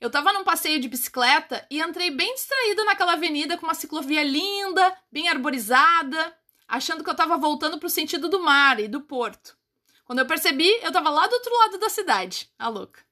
Eu 0.00 0.08
tava 0.08 0.32
num 0.32 0.44
passeio 0.44 0.80
de 0.80 0.88
bicicleta 0.88 1.66
e 1.68 1.80
entrei 1.80 2.10
bem 2.10 2.32
distraída 2.32 2.84
naquela 2.84 3.14
avenida 3.14 3.56
com 3.58 3.66
uma 3.66 3.74
ciclovia 3.74 4.22
linda, 4.22 4.96
bem 5.10 5.28
arborizada, 5.28 6.32
achando 6.68 7.02
que 7.02 7.10
eu 7.10 7.16
tava 7.16 7.36
voltando 7.36 7.78
pro 7.78 7.90
sentido 7.90 8.28
do 8.28 8.38
mar 8.38 8.78
e 8.78 8.86
do 8.86 9.00
porto. 9.00 9.58
Quando 10.04 10.20
eu 10.20 10.26
percebi, 10.26 10.70
eu 10.82 10.92
tava 10.92 11.10
lá 11.10 11.26
do 11.26 11.34
outro 11.34 11.52
lado 11.52 11.78
da 11.78 11.88
cidade, 11.88 12.48
a 12.56 12.68
louca. 12.68 13.04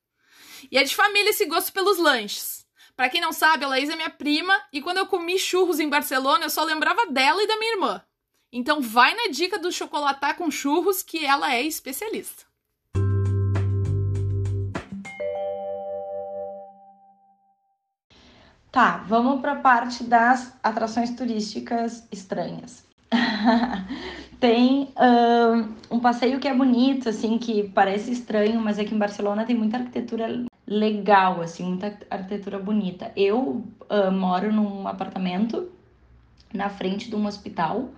E 0.70 0.78
é 0.78 0.84
de 0.84 0.94
família 0.94 1.30
esse 1.30 1.46
gosto 1.46 1.72
pelos 1.72 1.98
lanches. 1.98 2.55
Para 2.96 3.10
quem 3.10 3.20
não 3.20 3.30
sabe, 3.30 3.62
a 3.62 3.68
Laís 3.68 3.90
é 3.90 3.94
minha 3.94 4.08
prima 4.08 4.58
e 4.72 4.80
quando 4.80 4.96
eu 4.96 5.06
comi 5.06 5.38
churros 5.38 5.78
em 5.78 5.88
Barcelona, 5.88 6.46
eu 6.46 6.50
só 6.50 6.64
lembrava 6.64 7.04
dela 7.06 7.42
e 7.42 7.46
da 7.46 7.58
minha 7.58 7.74
irmã. 7.74 8.02
Então 8.50 8.80
vai 8.80 9.14
na 9.14 9.30
dica 9.30 9.58
do 9.58 9.70
chocolatar 9.70 10.34
com 10.34 10.50
churros 10.50 11.02
que 11.02 11.26
ela 11.26 11.52
é 11.52 11.62
especialista. 11.62 12.44
Tá, 18.72 19.04
vamos 19.06 19.42
para 19.42 19.52
a 19.52 19.56
parte 19.56 20.02
das 20.02 20.54
atrações 20.62 21.10
turísticas 21.14 22.08
estranhas. 22.10 22.82
tem 24.40 24.94
um 25.90 26.00
passeio 26.00 26.40
que 26.40 26.48
é 26.48 26.54
bonito, 26.54 27.10
assim, 27.10 27.38
que 27.38 27.68
parece 27.74 28.10
estranho, 28.10 28.58
mas 28.58 28.78
aqui 28.78 28.94
em 28.94 28.98
Barcelona 28.98 29.44
tem 29.44 29.54
muita 29.54 29.76
arquitetura 29.76 30.46
legal, 30.66 31.40
assim, 31.40 31.64
muita 31.64 31.96
arquitetura 32.10 32.58
bonita. 32.58 33.12
Eu 33.16 33.64
uh, 33.88 34.10
moro 34.12 34.52
num 34.52 34.88
apartamento 34.88 35.70
na 36.52 36.68
frente 36.68 37.08
de 37.08 37.16
um 37.16 37.26
hospital 37.26 37.90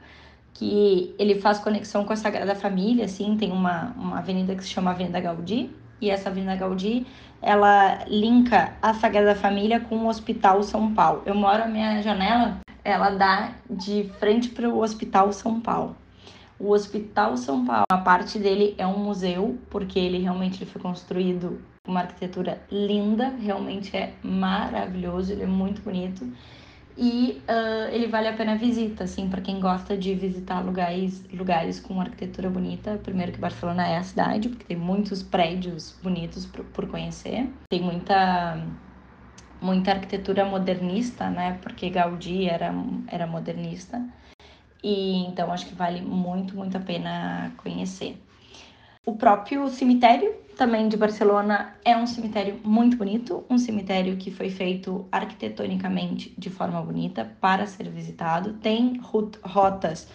que 0.53 1.15
ele 1.19 1.41
faz 1.41 1.59
conexão 1.59 2.05
com 2.05 2.13
a 2.13 2.17
Sagrada 2.17 2.55
Família, 2.55 3.05
assim, 3.05 3.37
tem 3.37 3.53
uma, 3.53 3.95
uma 3.97 4.19
avenida 4.19 4.55
que 4.57 4.65
se 4.65 4.71
chama 4.71 4.91
Avenida 4.91 5.21
Gaudí, 5.21 5.71
e 6.01 6.11
essa 6.11 6.29
Avenida 6.29 6.57
Gaudí, 6.57 7.07
ela 7.41 8.05
linka 8.07 8.73
a 8.83 8.93
Sagrada 8.95 9.35
Família 9.35 9.81
com 9.81 9.97
o 9.99 10.09
Hospital 10.09 10.63
São 10.63 10.93
Paulo. 10.93 11.23
Eu 11.25 11.35
moro, 11.35 11.63
a 11.63 11.67
minha 11.67 12.03
janela, 12.03 12.59
ela 12.85 13.11
dá 13.11 13.53
de 13.71 14.11
frente 14.19 14.49
para 14.49 14.69
o 14.69 14.81
Hospital 14.81 15.33
São 15.33 15.61
Paulo. 15.61 15.97
O 16.59 16.73
Hospital 16.73 17.37
São 17.37 17.65
Paulo, 17.65 17.85
a 17.89 17.99
parte 17.99 18.39
dele 18.39 18.75
é 18.79 18.87
um 18.87 18.99
museu, 18.99 19.59
porque 19.71 19.99
ele 19.99 20.19
realmente 20.19 20.63
ele 20.63 20.71
foi 20.71 20.83
construído 20.83 21.61
uma 21.89 22.01
arquitetura 22.01 22.63
linda, 22.71 23.31
realmente 23.41 23.97
é 23.97 24.15
maravilhoso, 24.23 25.33
ele 25.33 25.43
é 25.43 25.47
muito 25.47 25.83
bonito 25.83 26.31
e 27.01 27.41
uh, 27.49 27.95
ele 27.95 28.09
vale 28.09 28.27
a 28.27 28.33
pena 28.33 28.55
a 28.55 28.57
visita, 28.57 29.05
assim, 29.05 29.29
para 29.29 29.41
quem 29.41 29.61
gosta 29.61 29.97
de 29.97 30.17
visitar 30.17 30.61
lugares, 30.65 31.25
lugares 31.33 31.79
com 31.79 32.01
arquitetura 32.01 32.51
bonita. 32.51 32.99
Primeiro 33.05 33.31
que 33.31 33.39
Barcelona 33.39 33.87
é 33.87 33.99
a 33.99 34.03
cidade, 34.03 34.49
porque 34.49 34.65
tem 34.65 34.77
muitos 34.77 35.23
prédios 35.23 35.97
bonitos 36.03 36.45
por, 36.45 36.65
por 36.65 36.89
conhecer. 36.89 37.49
Tem 37.71 37.81
muita 37.81 38.67
muita 39.61 39.93
arquitetura 39.93 40.45
modernista, 40.45 41.31
né? 41.31 41.59
Porque 41.63 41.89
Gaudí 41.89 42.49
era, 42.49 42.75
era 43.07 43.29
modernista. 43.29 44.05
E 44.83 45.25
então 45.25 45.53
acho 45.53 45.67
que 45.67 45.75
vale 45.77 46.01
muito, 46.01 46.57
muito 46.57 46.77
a 46.77 46.81
pena 46.81 47.53
conhecer. 47.59 48.21
O 49.07 49.15
próprio 49.15 49.69
cemitério 49.69 50.35
também 50.59 50.89
de 50.89 50.97
Barcelona 50.97 51.77
é 51.85 51.97
um 51.97 52.05
cemitério 52.05 52.61
muito 52.65 52.97
bonito, 52.97 53.45
um 53.49 53.57
cemitério 53.57 54.17
que 54.17 54.33
foi 54.33 54.51
feito 54.51 55.07
arquitetonicamente 55.13 56.35
de 56.37 56.51
forma 56.51 56.83
bonita 56.83 57.25
para 57.41 57.65
ser 57.65 57.89
visitado. 57.89 58.55
Tem 58.55 59.01
rotas 59.41 60.09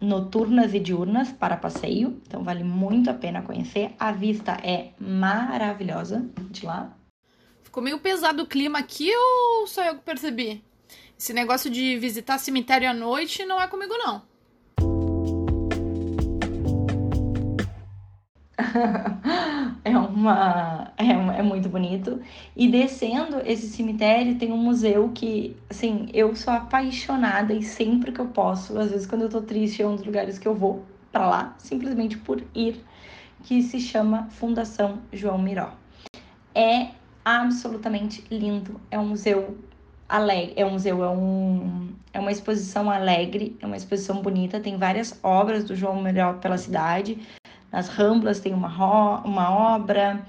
noturnas 0.00 0.74
e 0.74 0.80
diurnas 0.80 1.30
para 1.30 1.56
passeio, 1.56 2.20
então 2.26 2.42
vale 2.42 2.64
muito 2.64 3.08
a 3.08 3.14
pena 3.14 3.40
conhecer. 3.40 3.94
A 3.96 4.10
vista 4.10 4.58
é 4.64 4.90
maravilhosa 4.98 6.28
de 6.50 6.66
lá. 6.66 6.92
Ficou 7.62 7.80
meio 7.80 8.00
pesado 8.00 8.42
o 8.42 8.46
clima 8.48 8.80
aqui 8.80 9.12
ou 9.14 9.68
só 9.68 9.84
eu 9.84 9.94
que 9.94 10.02
percebi? 10.02 10.64
Esse 11.16 11.32
negócio 11.32 11.70
de 11.70 11.96
visitar 11.98 12.38
cemitério 12.38 12.90
à 12.90 12.92
noite 12.92 13.44
não 13.44 13.62
é 13.62 13.68
comigo 13.68 13.94
não. 13.96 14.22
é 19.84 19.96
uma 19.96 20.92
é, 20.96 21.10
é, 21.10 21.42
muito 21.42 21.68
bonito. 21.68 22.20
E 22.56 22.66
descendo 22.68 23.40
esse 23.44 23.68
cemitério 23.68 24.36
tem 24.36 24.50
um 24.50 24.56
museu 24.56 25.10
que 25.14 25.54
assim 25.68 26.08
eu 26.14 26.34
sou 26.34 26.54
apaixonada 26.54 27.52
e 27.52 27.62
sempre 27.62 28.10
que 28.10 28.20
eu 28.20 28.26
posso 28.26 28.78
às 28.78 28.90
vezes 28.90 29.06
quando 29.06 29.22
eu 29.22 29.28
tô 29.28 29.42
triste 29.42 29.82
é 29.82 29.86
um 29.86 29.94
dos 29.94 30.06
lugares 30.06 30.38
que 30.38 30.48
eu 30.48 30.54
vou 30.54 30.82
para 31.12 31.28
lá 31.28 31.54
simplesmente 31.58 32.16
por 32.16 32.42
ir 32.54 32.82
que 33.42 33.62
se 33.62 33.78
chama 33.78 34.26
Fundação 34.30 35.00
João 35.12 35.38
Miró. 35.38 35.70
É 36.54 36.88
absolutamente 37.22 38.24
lindo 38.30 38.80
é 38.90 38.98
um 38.98 39.08
museu 39.08 39.58
alegre 40.08 40.54
é 40.56 40.64
um 40.64 40.70
museu 40.70 41.04
é 41.04 41.10
um 41.10 41.92
é 42.12 42.20
uma 42.20 42.30
exposição 42.30 42.90
alegre 42.90 43.56
é 43.60 43.66
uma 43.66 43.76
exposição 43.76 44.22
bonita 44.22 44.60
tem 44.60 44.78
várias 44.78 45.18
obras 45.22 45.64
do 45.64 45.74
João 45.74 46.02
Miró 46.02 46.34
pela 46.34 46.56
cidade 46.56 47.18
nas 47.74 47.88
Ramblas 47.88 48.38
tem 48.38 48.54
uma, 48.54 48.68
uma 49.24 49.50
obra, 49.50 50.24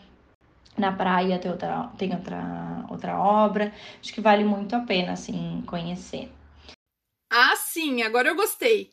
na 0.76 0.92
praia 0.92 1.38
tem 1.38 1.52
outra, 1.52 1.92
tem 1.96 2.12
outra, 2.12 2.88
outra 2.90 3.20
obra. 3.20 3.72
Acho 4.02 4.12
que 4.12 4.20
vale 4.20 4.44
muito 4.44 4.76
a 4.76 4.80
pena, 4.80 5.12
assim, 5.12 5.64
conhecer. 5.68 6.32
Ah, 7.30 7.56
sim, 7.56 8.02
agora 8.02 8.30
eu 8.30 8.36
gostei. 8.36 8.92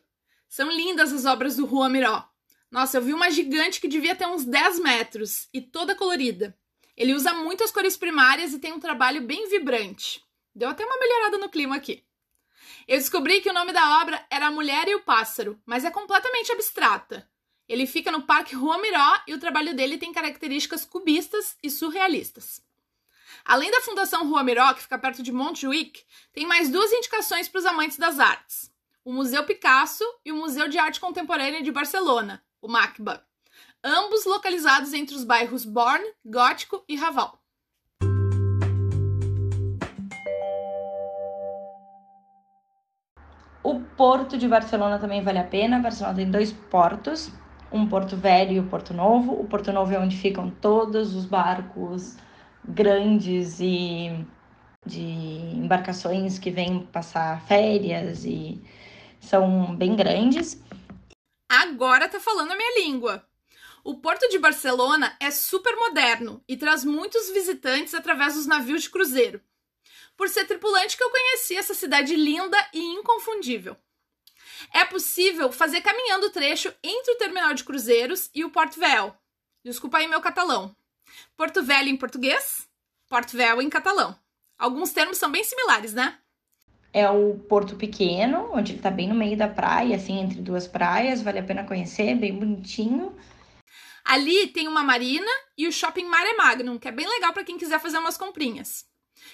São 0.50 0.70
lindas 0.70 1.14
as 1.14 1.24
obras 1.24 1.57
do 1.57 1.66
Juan 1.66 1.88
Miró. 1.88 2.28
Nossa, 2.70 2.98
eu 2.98 3.03
vi 3.03 3.14
uma 3.14 3.30
gigante 3.30 3.80
que 3.80 3.88
devia 3.88 4.14
ter 4.14 4.26
uns 4.26 4.44
10 4.44 4.80
metros 4.80 5.48
e 5.55 5.62
toda 5.62 5.94
colorida. 5.94 6.55
Ele 6.94 7.14
usa 7.14 7.32
muitas 7.32 7.70
cores 7.70 7.96
primárias 7.96 8.53
e 8.53 8.59
tem 8.59 8.74
um 8.74 8.80
trabalho 8.80 9.22
bem 9.22 9.48
vibrante. 9.48 10.22
Deu 10.55 10.68
até 10.68 10.84
uma 10.84 10.98
melhorada 10.98 11.38
no 11.38 11.48
clima 11.48 11.76
aqui. 11.76 12.05
Eu 12.86 12.98
descobri 12.98 13.40
que 13.40 13.48
o 13.48 13.55
nome 13.55 13.72
da 13.72 14.03
obra 14.03 14.22
era 14.30 14.48
A 14.48 14.50
Mulher 14.50 14.88
e 14.88 14.94
o 14.94 15.00
Pássaro, 15.00 15.59
mas 15.64 15.86
é 15.86 15.90
completamente 15.90 16.53
abstrata. 16.53 17.32
Ele 17.72 17.86
fica 17.86 18.12
no 18.12 18.20
Parque 18.20 18.54
Rua 18.54 18.76
Miró 18.76 19.18
e 19.26 19.32
o 19.32 19.38
trabalho 19.38 19.74
dele 19.74 19.96
tem 19.96 20.12
características 20.12 20.84
cubistas 20.84 21.56
e 21.62 21.70
surrealistas. 21.70 22.60
Além 23.46 23.70
da 23.70 23.80
Fundação 23.80 24.28
Rua 24.28 24.44
Miró, 24.44 24.74
que 24.74 24.82
fica 24.82 24.98
perto 24.98 25.22
de 25.22 25.32
Montjuic, 25.32 26.04
tem 26.34 26.44
mais 26.44 26.68
duas 26.68 26.92
indicações 26.92 27.48
para 27.48 27.60
os 27.60 27.64
amantes 27.64 27.96
das 27.96 28.20
artes: 28.20 28.70
o 29.02 29.10
Museu 29.10 29.46
Picasso 29.46 30.04
e 30.22 30.30
o 30.30 30.36
Museu 30.36 30.68
de 30.68 30.76
Arte 30.76 31.00
Contemporânea 31.00 31.62
de 31.62 31.72
Barcelona, 31.72 32.44
o 32.60 32.68
MACBA, 32.68 33.26
ambos 33.82 34.26
localizados 34.26 34.92
entre 34.92 35.16
os 35.16 35.24
bairros 35.24 35.64
Born, 35.64 36.04
Gótico 36.22 36.84
e 36.86 36.94
Raval. 36.94 37.42
O 43.64 43.80
Porto 43.96 44.36
de 44.36 44.46
Barcelona 44.46 44.98
também 44.98 45.22
vale 45.22 45.38
a 45.38 45.44
pena. 45.44 45.78
Barcelona 45.78 46.16
tem 46.16 46.30
dois 46.30 46.52
portos, 46.52 47.32
um 47.72 47.86
Porto 47.86 48.16
Velho 48.16 48.52
e 48.52 48.60
o 48.60 48.68
Porto 48.68 48.92
Novo. 48.92 49.32
O 49.32 49.46
Porto 49.46 49.72
Novo 49.72 49.92
é 49.92 49.98
onde 49.98 50.16
ficam 50.16 50.50
todos 50.50 51.14
os 51.14 51.24
barcos 51.24 52.16
grandes 52.64 53.58
e 53.60 54.24
de 54.84 55.02
embarcações 55.02 56.38
que 56.38 56.50
vêm 56.50 56.86
passar 56.86 57.40
férias 57.46 58.24
e 58.24 58.60
são 59.20 59.74
bem 59.74 59.96
grandes. 59.96 60.60
Agora 61.50 62.08
tá 62.08 62.18
falando 62.18 62.52
a 62.52 62.56
minha 62.56 62.84
língua. 62.84 63.24
O 63.84 63.96
porto 63.96 64.28
de 64.28 64.38
Barcelona 64.38 65.16
é 65.20 65.30
super 65.30 65.74
moderno 65.76 66.42
e 66.48 66.56
traz 66.56 66.84
muitos 66.84 67.30
visitantes 67.30 67.94
através 67.94 68.34
dos 68.34 68.46
navios 68.46 68.82
de 68.82 68.90
cruzeiro. 68.90 69.40
Por 70.16 70.28
ser 70.28 70.44
tripulante 70.44 70.96
que 70.96 71.02
eu 71.02 71.10
conheci 71.10 71.56
essa 71.56 71.74
cidade 71.74 72.14
linda 72.14 72.56
e 72.72 72.80
inconfundível. 72.80 73.76
É 74.72 74.84
possível 74.84 75.50
fazer 75.50 75.80
caminhando 75.80 76.26
o 76.26 76.30
trecho 76.30 76.72
entre 76.82 77.12
o 77.12 77.18
terminal 77.18 77.54
de 77.54 77.64
cruzeiros 77.64 78.30
e 78.34 78.44
o 78.44 78.50
Porto 78.50 78.78
Véu. 78.78 79.16
Desculpa 79.64 79.98
aí 79.98 80.06
meu 80.06 80.20
catalão. 80.20 80.74
Porto 81.36 81.62
Velho 81.62 81.88
em 81.88 81.96
português, 81.96 82.68
Porto 83.08 83.36
Véu 83.36 83.62
em 83.62 83.70
catalão. 83.70 84.16
Alguns 84.58 84.92
termos 84.92 85.18
são 85.18 85.30
bem 85.30 85.44
similares, 85.44 85.92
né? 85.92 86.18
É 86.92 87.08
o 87.08 87.38
Porto 87.48 87.76
Pequeno, 87.76 88.50
onde 88.52 88.72
ele 88.72 88.82
tá 88.82 88.90
bem 88.90 89.08
no 89.08 89.14
meio 89.14 89.36
da 89.36 89.48
praia, 89.48 89.96
assim, 89.96 90.20
entre 90.20 90.40
duas 90.40 90.66
praias, 90.66 91.22
vale 91.22 91.38
a 91.38 91.42
pena 91.42 91.64
conhecer, 91.64 92.14
bem 92.14 92.38
bonitinho. 92.38 93.16
Ali 94.04 94.48
tem 94.48 94.68
uma 94.68 94.82
marina 94.82 95.30
e 95.56 95.66
o 95.66 95.72
shopping 95.72 96.04
Mare 96.04 96.36
Magnum, 96.36 96.78
que 96.78 96.88
é 96.88 96.92
bem 96.92 97.08
legal 97.08 97.32
para 97.32 97.44
quem 97.44 97.56
quiser 97.56 97.80
fazer 97.80 97.98
umas 97.98 98.18
comprinhas. 98.18 98.84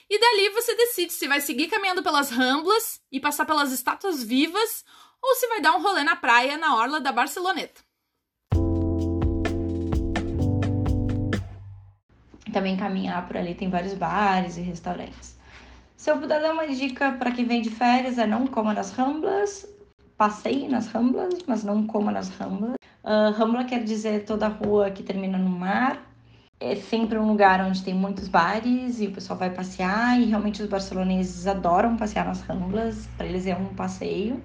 E 0.08 0.18
dali 0.18 0.50
você 0.50 0.74
decide 0.74 1.12
se 1.12 1.26
vai 1.26 1.40
seguir 1.40 1.68
caminhando 1.68 2.02
pelas 2.02 2.30
Ramblas 2.30 3.00
e 3.10 3.18
passar 3.18 3.44
pelas 3.44 3.72
estátuas 3.72 4.22
vivas 4.22 4.84
ou 5.22 5.34
se 5.34 5.48
vai 5.48 5.60
dar 5.60 5.74
um 5.76 5.82
rolê 5.82 6.02
na 6.02 6.16
praia 6.16 6.56
na 6.56 6.76
orla 6.76 7.00
da 7.00 7.12
Barceloneta. 7.12 7.80
Também 12.52 12.76
caminhar 12.76 13.26
por 13.26 13.36
ali 13.36 13.54
tem 13.54 13.68
vários 13.68 13.94
bares 13.94 14.56
e 14.56 14.62
restaurantes. 14.62 15.38
Se 15.96 16.10
eu 16.10 16.18
puder 16.18 16.40
dar 16.40 16.52
uma 16.52 16.66
dica 16.66 17.12
para 17.12 17.32
quem 17.32 17.44
vem 17.44 17.60
de 17.60 17.70
férias 17.70 18.18
é 18.18 18.26
não 18.26 18.46
coma 18.46 18.72
nas 18.72 18.92
Ramblas, 18.92 19.66
passeie 20.16 20.68
nas 20.68 20.86
Ramblas, 20.88 21.34
mas 21.46 21.64
não 21.64 21.86
coma 21.86 22.10
nas 22.10 22.28
Ramblas. 22.30 22.74
Uh, 23.04 23.32
Rambla 23.32 23.64
quer 23.64 23.82
dizer 23.84 24.24
toda 24.24 24.48
rua 24.48 24.90
que 24.90 25.02
termina 25.02 25.36
no 25.38 25.50
mar. 25.50 26.02
É 26.60 26.74
sempre 26.74 27.18
um 27.18 27.28
lugar 27.28 27.60
onde 27.60 27.84
tem 27.84 27.94
muitos 27.94 28.26
bares 28.26 29.00
e 29.00 29.06
o 29.06 29.12
pessoal 29.12 29.38
vai 29.38 29.50
passear 29.50 30.20
e 30.20 30.24
realmente 30.24 30.60
os 30.60 30.68
barceloneses 30.68 31.46
adoram 31.46 31.96
passear 31.96 32.26
nas 32.26 32.40
Ramblas. 32.42 33.08
Para 33.16 33.26
eles 33.26 33.46
é 33.46 33.54
um 33.54 33.74
passeio. 33.74 34.42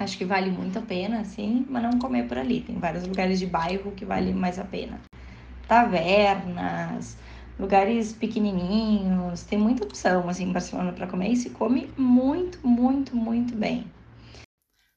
Acho 0.00 0.16
que 0.16 0.24
vale 0.24 0.50
muito 0.50 0.78
a 0.78 0.82
pena, 0.82 1.20
assim, 1.20 1.66
mas 1.68 1.82
não 1.82 1.98
comer 1.98 2.26
por 2.26 2.38
ali. 2.38 2.62
Tem 2.62 2.78
vários 2.78 3.06
lugares 3.06 3.38
de 3.38 3.44
bairro 3.44 3.92
que 3.92 4.06
vale 4.06 4.32
mais 4.32 4.58
a 4.58 4.64
pena. 4.64 4.98
Tavernas, 5.68 7.18
lugares 7.58 8.10
pequenininhos, 8.10 9.42
tem 9.42 9.58
muita 9.58 9.84
opção 9.84 10.26
assim 10.26 10.44
em 10.44 10.52
Barcelona 10.52 10.90
para 10.90 11.06
comer 11.06 11.32
e 11.32 11.36
se 11.36 11.50
come 11.50 11.92
muito, 11.98 12.66
muito, 12.66 13.14
muito 13.14 13.54
bem. 13.54 13.92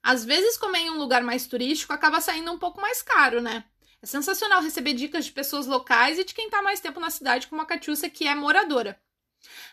Às 0.01 0.23
vezes 0.23 0.57
comer 0.57 0.79
em 0.79 0.91
um 0.91 0.97
lugar 0.97 1.21
mais 1.21 1.47
turístico 1.47 1.91
acaba 1.91 2.21
saindo 2.21 2.53
um 2.53 2.57
pouco 2.57 2.79
mais 2.79 3.01
caro, 3.01 3.41
né? 3.41 3.65
É 4.01 4.05
sensacional 4.05 4.61
receber 4.61 4.93
dicas 4.93 5.25
de 5.25 5.33
pessoas 5.33 5.67
locais 5.67 6.17
e 6.17 6.23
de 6.23 6.33
quem 6.33 6.45
está 6.45 6.61
mais 6.61 6.79
tempo 6.79 7.01
na 7.01 7.09
cidade, 7.09 7.47
como 7.47 7.61
a 7.61 7.65
Catiúcia, 7.65 8.09
que 8.09 8.25
é 8.25 8.33
moradora. 8.33 8.97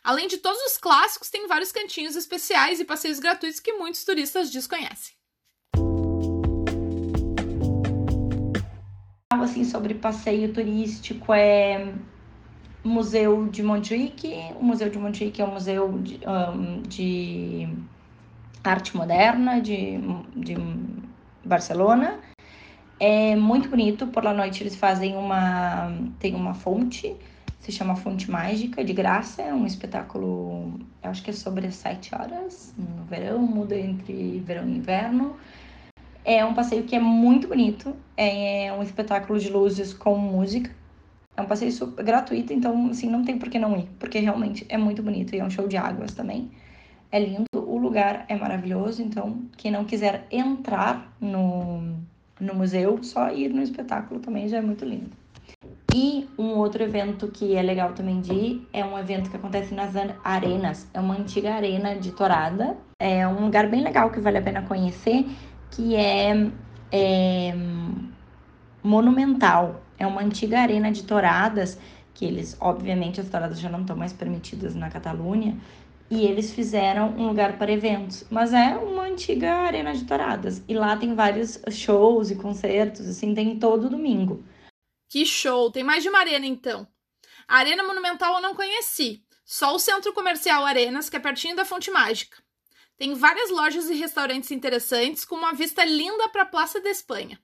Além 0.02 0.26
de 0.26 0.38
todos 0.38 0.60
os 0.62 0.76
clássicos, 0.76 1.30
tem 1.30 1.46
vários 1.46 1.70
cantinhos 1.70 2.16
especiais 2.16 2.80
e 2.80 2.84
passeios 2.84 3.20
gratuitos 3.20 3.60
que 3.60 3.74
muitos 3.74 4.04
turistas 4.04 4.50
desconhecem. 4.50 5.19
Assim 9.32 9.62
sobre 9.62 9.94
passeio 9.94 10.52
turístico 10.52 11.32
é 11.32 11.92
Museu 12.82 13.46
de 13.46 13.62
Montjuic. 13.62 14.28
O 14.58 14.64
Museu 14.64 14.90
de 14.90 14.98
Montjuic 14.98 15.40
é 15.40 15.44
um 15.44 15.52
museu 15.52 15.98
de, 15.98 16.20
um, 16.26 16.82
de 16.82 17.68
arte 18.64 18.96
moderna 18.96 19.60
de, 19.60 20.00
de 20.34 20.56
Barcelona. 21.44 22.18
É 22.98 23.36
muito 23.36 23.68
bonito. 23.68 24.08
Por 24.08 24.24
la 24.24 24.34
noite 24.34 24.64
eles 24.64 24.74
fazem 24.74 25.16
uma 25.16 25.92
tem 26.18 26.34
uma 26.34 26.52
fonte, 26.52 27.16
se 27.60 27.70
chama 27.70 27.94
Fonte 27.94 28.28
Mágica, 28.28 28.84
de 28.84 28.92
graça. 28.92 29.42
É 29.42 29.54
um 29.54 29.64
espetáculo, 29.64 30.74
eu 31.04 31.10
acho 31.10 31.22
que 31.22 31.30
é 31.30 31.32
sobre 31.32 31.68
as 31.68 31.76
sete 31.76 32.12
horas 32.16 32.74
no 32.76 33.04
verão, 33.04 33.38
muda 33.38 33.78
entre 33.78 34.40
verão 34.40 34.68
e 34.68 34.76
inverno. 34.76 35.36
É 36.24 36.44
um 36.44 36.54
passeio 36.54 36.84
que 36.84 36.94
é 36.94 37.00
muito 37.00 37.48
bonito. 37.48 37.94
É 38.16 38.72
um 38.78 38.82
espetáculo 38.82 39.38
de 39.38 39.48
luzes 39.50 39.94
com 39.94 40.16
música. 40.16 40.70
É 41.36 41.42
um 41.42 41.46
passeio 41.46 41.72
super 41.72 42.04
gratuito, 42.04 42.52
então 42.52 42.90
assim, 42.90 43.08
não 43.08 43.24
tem 43.24 43.38
por 43.38 43.48
que 43.48 43.58
não 43.58 43.76
ir, 43.76 43.88
porque 43.98 44.18
realmente 44.18 44.66
é 44.68 44.76
muito 44.76 45.02
bonito. 45.02 45.34
E 45.34 45.38
é 45.38 45.44
um 45.44 45.50
show 45.50 45.66
de 45.66 45.76
águas 45.76 46.12
também. 46.12 46.50
É 47.10 47.18
lindo, 47.18 47.46
o 47.54 47.78
lugar 47.78 48.24
é 48.28 48.36
maravilhoso, 48.36 49.02
então 49.02 49.42
quem 49.56 49.70
não 49.70 49.84
quiser 49.84 50.26
entrar 50.30 51.16
no, 51.20 51.96
no 52.38 52.54
museu, 52.54 53.02
só 53.02 53.32
ir 53.32 53.48
no 53.48 53.62
espetáculo 53.62 54.20
também 54.20 54.48
já 54.48 54.58
é 54.58 54.60
muito 54.60 54.84
lindo. 54.84 55.10
E 55.92 56.28
um 56.38 56.50
outro 56.58 56.84
evento 56.84 57.28
que 57.28 57.56
é 57.56 57.62
legal 57.62 57.92
também 57.94 58.20
de 58.20 58.32
ir 58.32 58.68
é 58.72 58.84
um 58.84 58.96
evento 58.96 59.28
que 59.28 59.36
acontece 59.36 59.74
nas 59.74 59.94
arenas. 60.22 60.86
É 60.94 61.00
uma 61.00 61.16
antiga 61.16 61.54
arena 61.54 61.96
de 61.96 62.12
Torada. 62.12 62.76
É 63.00 63.26
um 63.26 63.46
lugar 63.46 63.68
bem 63.68 63.82
legal 63.82 64.10
que 64.10 64.20
vale 64.20 64.38
a 64.38 64.42
pena 64.42 64.62
conhecer 64.62 65.26
que 65.70 65.94
é, 65.94 66.50
é 66.92 67.54
monumental. 68.82 69.82
É 69.98 70.06
uma 70.06 70.22
antiga 70.22 70.60
arena 70.60 70.90
de 70.90 71.04
touradas, 71.04 71.78
que 72.14 72.24
eles, 72.24 72.56
obviamente, 72.60 73.20
as 73.20 73.28
touradas 73.28 73.60
já 73.60 73.68
não 73.68 73.82
estão 73.82 73.96
mais 73.96 74.12
permitidas 74.12 74.74
na 74.74 74.90
Catalunha, 74.90 75.58
e 76.10 76.26
eles 76.26 76.52
fizeram 76.52 77.10
um 77.10 77.28
lugar 77.28 77.56
para 77.56 77.70
eventos. 77.70 78.24
Mas 78.30 78.52
é 78.52 78.76
uma 78.76 79.04
antiga 79.04 79.52
arena 79.52 79.94
de 79.94 80.04
touradas. 80.04 80.62
E 80.66 80.74
lá 80.74 80.96
tem 80.96 81.14
vários 81.14 81.60
shows 81.70 82.30
e 82.30 82.36
concertos, 82.36 83.08
assim, 83.08 83.34
tem 83.34 83.58
todo 83.58 83.88
domingo. 83.88 84.42
Que 85.08 85.24
show! 85.24 85.70
Tem 85.70 85.84
mais 85.84 86.02
de 86.02 86.08
uma 86.08 86.18
arena, 86.18 86.46
então. 86.46 86.86
A 87.46 87.58
Arena 87.58 87.82
Monumental 87.82 88.36
eu 88.36 88.42
não 88.42 88.54
conheci. 88.54 89.24
Só 89.44 89.74
o 89.74 89.78
Centro 89.78 90.12
Comercial 90.12 90.64
Arenas, 90.64 91.10
que 91.10 91.16
é 91.16 91.20
pertinho 91.20 91.56
da 91.56 91.64
Fonte 91.64 91.90
Mágica. 91.90 92.36
Tem 93.00 93.14
várias 93.14 93.48
lojas 93.48 93.88
e 93.88 93.94
restaurantes 93.94 94.50
interessantes 94.50 95.24
com 95.24 95.34
uma 95.34 95.54
vista 95.54 95.82
linda 95.82 96.28
para 96.28 96.42
a 96.42 96.44
Praça 96.46 96.82
da 96.82 96.90
Espanha. 96.90 97.40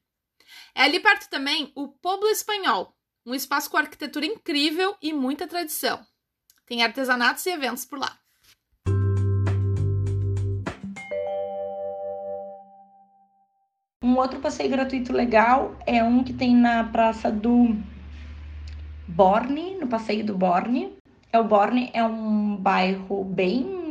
É 0.75 0.83
ali 0.83 1.01
perto 1.01 1.31
também 1.31 1.73
o 1.75 1.89
Poblo 1.89 2.29
Espanhol, 2.29 2.95
um 3.25 3.35
espaço 3.35 3.71
com 3.71 3.79
arquitetura 3.79 4.27
incrível 4.27 4.95
e 5.01 5.15
muita 5.15 5.47
tradição. 5.47 6.05
Tem 6.67 6.83
artesanatos 6.83 7.47
e 7.47 7.51
eventos 7.53 7.87
por 7.87 7.99
lá. 7.99 8.19
Um 14.05 14.15
outro 14.19 14.39
passeio 14.41 14.69
gratuito 14.69 15.11
legal 15.11 15.75
é 15.87 16.05
um 16.05 16.23
que 16.23 16.35
tem 16.35 16.55
na 16.55 16.85
Praça 16.85 17.33
do 17.33 17.75
Borne, 19.09 19.77
no 19.77 19.87
Passeio 19.87 20.23
do 20.23 20.37
Borne. 20.37 20.99
É 21.33 21.39
o 21.39 21.45
Borne 21.45 21.91
é 21.95 22.05
um 22.05 22.57
bairro 22.57 23.25
bem 23.25 23.86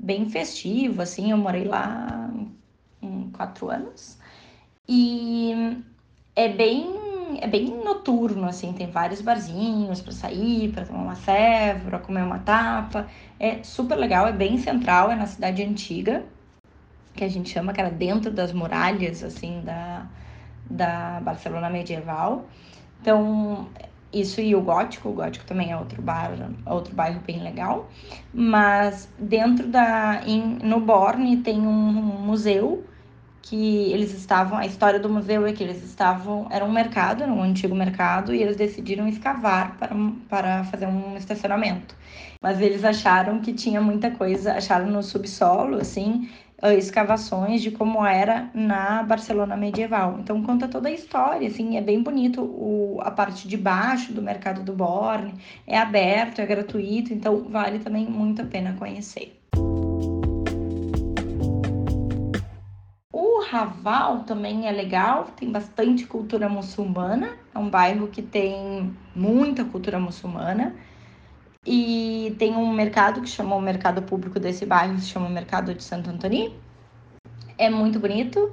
bem 0.00 0.28
festivo, 0.28 1.02
assim. 1.02 1.30
Eu 1.30 1.36
morei 1.38 1.64
lá 1.64 2.30
em 3.02 3.30
quatro 3.30 3.70
anos. 3.70 4.18
E 4.88 5.52
é 6.34 6.48
bem 6.48 7.10
é 7.40 7.46
bem 7.46 7.82
noturno, 7.84 8.46
assim, 8.46 8.72
tem 8.72 8.90
vários 8.90 9.20
barzinhos 9.20 10.00
para 10.00 10.12
sair, 10.12 10.72
para 10.72 10.84
tomar 10.84 11.02
uma 11.02 11.14
ceva, 11.14 11.98
comer 12.00 12.22
uma 12.22 12.40
tapa. 12.40 13.06
É 13.38 13.62
super 13.62 13.96
legal, 13.96 14.26
é 14.26 14.32
bem 14.32 14.58
central, 14.58 15.10
é 15.10 15.16
na 15.16 15.26
cidade 15.26 15.62
antiga, 15.62 16.24
que 17.14 17.24
a 17.24 17.28
gente 17.28 17.50
chama 17.50 17.72
que 17.72 17.80
era 17.80 17.90
dentro 17.90 18.30
das 18.30 18.52
muralhas, 18.52 19.22
assim, 19.22 19.62
da, 19.64 20.06
da 20.68 21.20
Barcelona 21.20 21.70
medieval. 21.70 22.46
Então, 23.00 23.68
isso 24.12 24.40
e 24.40 24.54
o 24.54 24.60
Gótico, 24.60 25.08
o 25.08 25.12
Gótico 25.12 25.44
também 25.44 25.70
é 25.70 25.76
outro 25.76 26.02
bar, 26.02 26.32
outro 26.66 26.94
bairro 26.94 27.20
bem 27.26 27.42
legal. 27.42 27.88
Mas 28.32 29.08
dentro 29.18 29.68
da 29.68 30.22
em, 30.26 30.58
no 30.62 30.80
Borne 30.80 31.38
tem 31.38 31.60
um 31.60 31.92
museu 31.92 32.84
que 33.42 33.90
eles 33.92 34.12
estavam, 34.12 34.58
a 34.58 34.66
história 34.66 35.00
do 35.00 35.08
museu 35.08 35.46
é 35.46 35.52
que 35.52 35.62
eles 35.62 35.82
estavam, 35.82 36.46
era 36.50 36.64
um 36.64 36.70
mercado, 36.70 37.24
um 37.24 37.42
antigo 37.42 37.74
mercado 37.74 38.34
e 38.34 38.42
eles 38.42 38.56
decidiram 38.56 39.08
escavar 39.08 39.76
para, 39.78 39.96
para 40.28 40.64
fazer 40.64 40.86
um 40.86 41.16
estacionamento. 41.16 41.96
Mas 42.42 42.60
eles 42.60 42.84
acharam 42.84 43.40
que 43.40 43.52
tinha 43.52 43.80
muita 43.80 44.10
coisa, 44.10 44.54
acharam 44.54 44.86
no 44.86 45.02
subsolo 45.02 45.76
assim, 45.76 46.28
uh, 46.62 46.72
escavações 46.72 47.62
de 47.62 47.70
como 47.70 48.04
era 48.04 48.50
na 48.54 49.02
Barcelona 49.02 49.56
medieval. 49.56 50.18
Então 50.20 50.42
conta 50.42 50.68
toda 50.68 50.88
a 50.88 50.92
história, 50.92 51.48
assim, 51.48 51.76
é 51.76 51.80
bem 51.80 52.02
bonito 52.02 52.42
o, 52.42 52.98
a 53.02 53.10
parte 53.10 53.48
de 53.48 53.56
baixo 53.56 54.12
do 54.12 54.22
mercado 54.22 54.62
do 54.62 54.72
Borne, 54.72 55.34
é 55.66 55.78
aberto, 55.78 56.40
é 56.40 56.46
gratuito, 56.46 57.12
então 57.12 57.44
vale 57.48 57.78
também 57.78 58.06
muito 58.06 58.42
a 58.42 58.44
pena 58.44 58.74
conhecer. 58.78 59.36
O 63.12 63.42
Raval 63.42 64.20
também 64.20 64.68
é 64.68 64.70
legal, 64.70 65.24
tem 65.36 65.50
bastante 65.50 66.06
cultura 66.06 66.48
muçulmana, 66.48 67.30
é 67.54 67.58
um 67.58 67.68
bairro 67.68 68.06
que 68.08 68.22
tem 68.22 68.94
muita 69.14 69.64
cultura 69.64 69.98
muçulmana. 69.98 70.74
E 71.66 72.34
tem 72.38 72.56
um 72.56 72.72
mercado 72.72 73.20
que 73.20 73.28
chama 73.28 73.54
o 73.54 73.60
mercado 73.60 74.00
público 74.02 74.40
desse 74.40 74.64
bairro, 74.64 74.98
se 74.98 75.08
chama 75.08 75.26
o 75.26 75.30
Mercado 75.30 75.74
de 75.74 75.82
Santo 75.82 76.08
Antônio. 76.08 76.54
É 77.58 77.68
muito 77.68 78.00
bonito. 78.00 78.50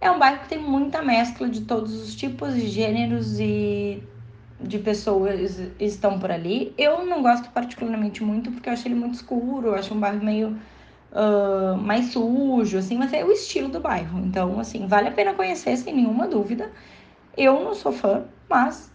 É 0.00 0.08
um 0.10 0.18
bairro 0.18 0.40
que 0.40 0.48
tem 0.50 0.58
muita 0.58 1.02
mescla 1.02 1.48
de 1.48 1.62
todos 1.62 1.92
os 2.00 2.14
tipos 2.14 2.54
de 2.54 2.68
gêneros 2.68 3.40
e 3.40 4.00
de 4.60 4.78
pessoas 4.78 5.60
estão 5.80 6.20
por 6.20 6.30
ali. 6.30 6.72
Eu 6.78 7.04
não 7.04 7.20
gosto 7.20 7.50
particularmente 7.50 8.22
muito 8.22 8.52
porque 8.52 8.68
eu 8.68 8.72
acho 8.72 8.86
ele 8.86 8.94
muito 8.94 9.14
escuro, 9.14 9.68
eu 9.68 9.74
acho 9.74 9.92
um 9.92 9.98
bairro 9.98 10.24
meio 10.24 10.56
uh, 11.12 11.76
mais 11.76 12.12
sujo, 12.12 12.78
assim, 12.78 12.96
mas 12.96 13.12
é 13.12 13.24
o 13.24 13.32
estilo 13.32 13.68
do 13.68 13.80
bairro. 13.80 14.20
Então, 14.20 14.60
assim, 14.60 14.86
vale 14.86 15.08
a 15.08 15.12
pena 15.12 15.34
conhecer 15.34 15.76
sem 15.76 15.94
nenhuma 15.94 16.28
dúvida. 16.28 16.70
Eu 17.36 17.64
não 17.64 17.74
sou 17.74 17.92
fã, 17.92 18.24
mas 18.48 18.90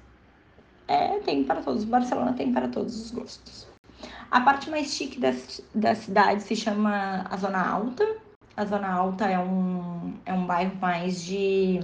é, 0.91 1.19
tem 1.19 1.43
para 1.43 1.61
todos. 1.61 1.85
Barcelona 1.85 2.33
tem 2.33 2.51
para 2.51 2.67
todos 2.67 2.99
os 2.99 3.11
gostos. 3.11 3.67
A 4.29 4.41
parte 4.41 4.69
mais 4.69 4.87
chique 4.87 5.19
da, 5.19 5.33
da 5.73 5.95
cidade 5.95 6.43
se 6.43 6.55
chama 6.55 7.25
a 7.29 7.37
Zona 7.37 7.65
Alta. 7.65 8.05
A 8.57 8.65
Zona 8.65 8.91
Alta 8.91 9.25
é 9.25 9.39
um, 9.39 10.13
é 10.25 10.33
um 10.33 10.45
bairro 10.45 10.75
mais 10.81 11.23
de. 11.23 11.79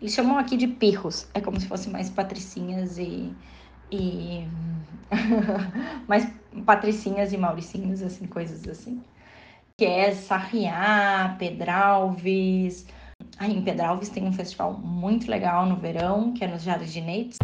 Eles 0.00 0.14
chamam 0.14 0.38
aqui 0.38 0.56
de 0.56 0.68
pirros. 0.68 1.26
É 1.34 1.40
como 1.40 1.60
se 1.60 1.66
fosse 1.66 1.90
mais 1.90 2.08
patricinhas 2.08 2.98
e. 2.98 3.32
e 3.90 4.46
mais 6.06 6.32
patricinhas 6.64 7.32
e 7.32 7.36
mauricinhos, 7.36 8.02
assim, 8.02 8.26
coisas 8.26 8.66
assim. 8.68 9.02
Que 9.76 9.84
é 9.84 10.12
Sarriá, 10.12 11.34
Pedralves. 11.38 12.86
Aí 13.42 13.56
em 13.56 13.60
Pedralves 13.60 14.08
tem 14.08 14.22
um 14.22 14.32
festival 14.32 14.72
muito 14.74 15.28
legal 15.28 15.66
no 15.66 15.74
verão, 15.74 16.32
que 16.32 16.44
é 16.44 16.46
nos 16.46 16.62
Jardinetes. 16.62 17.38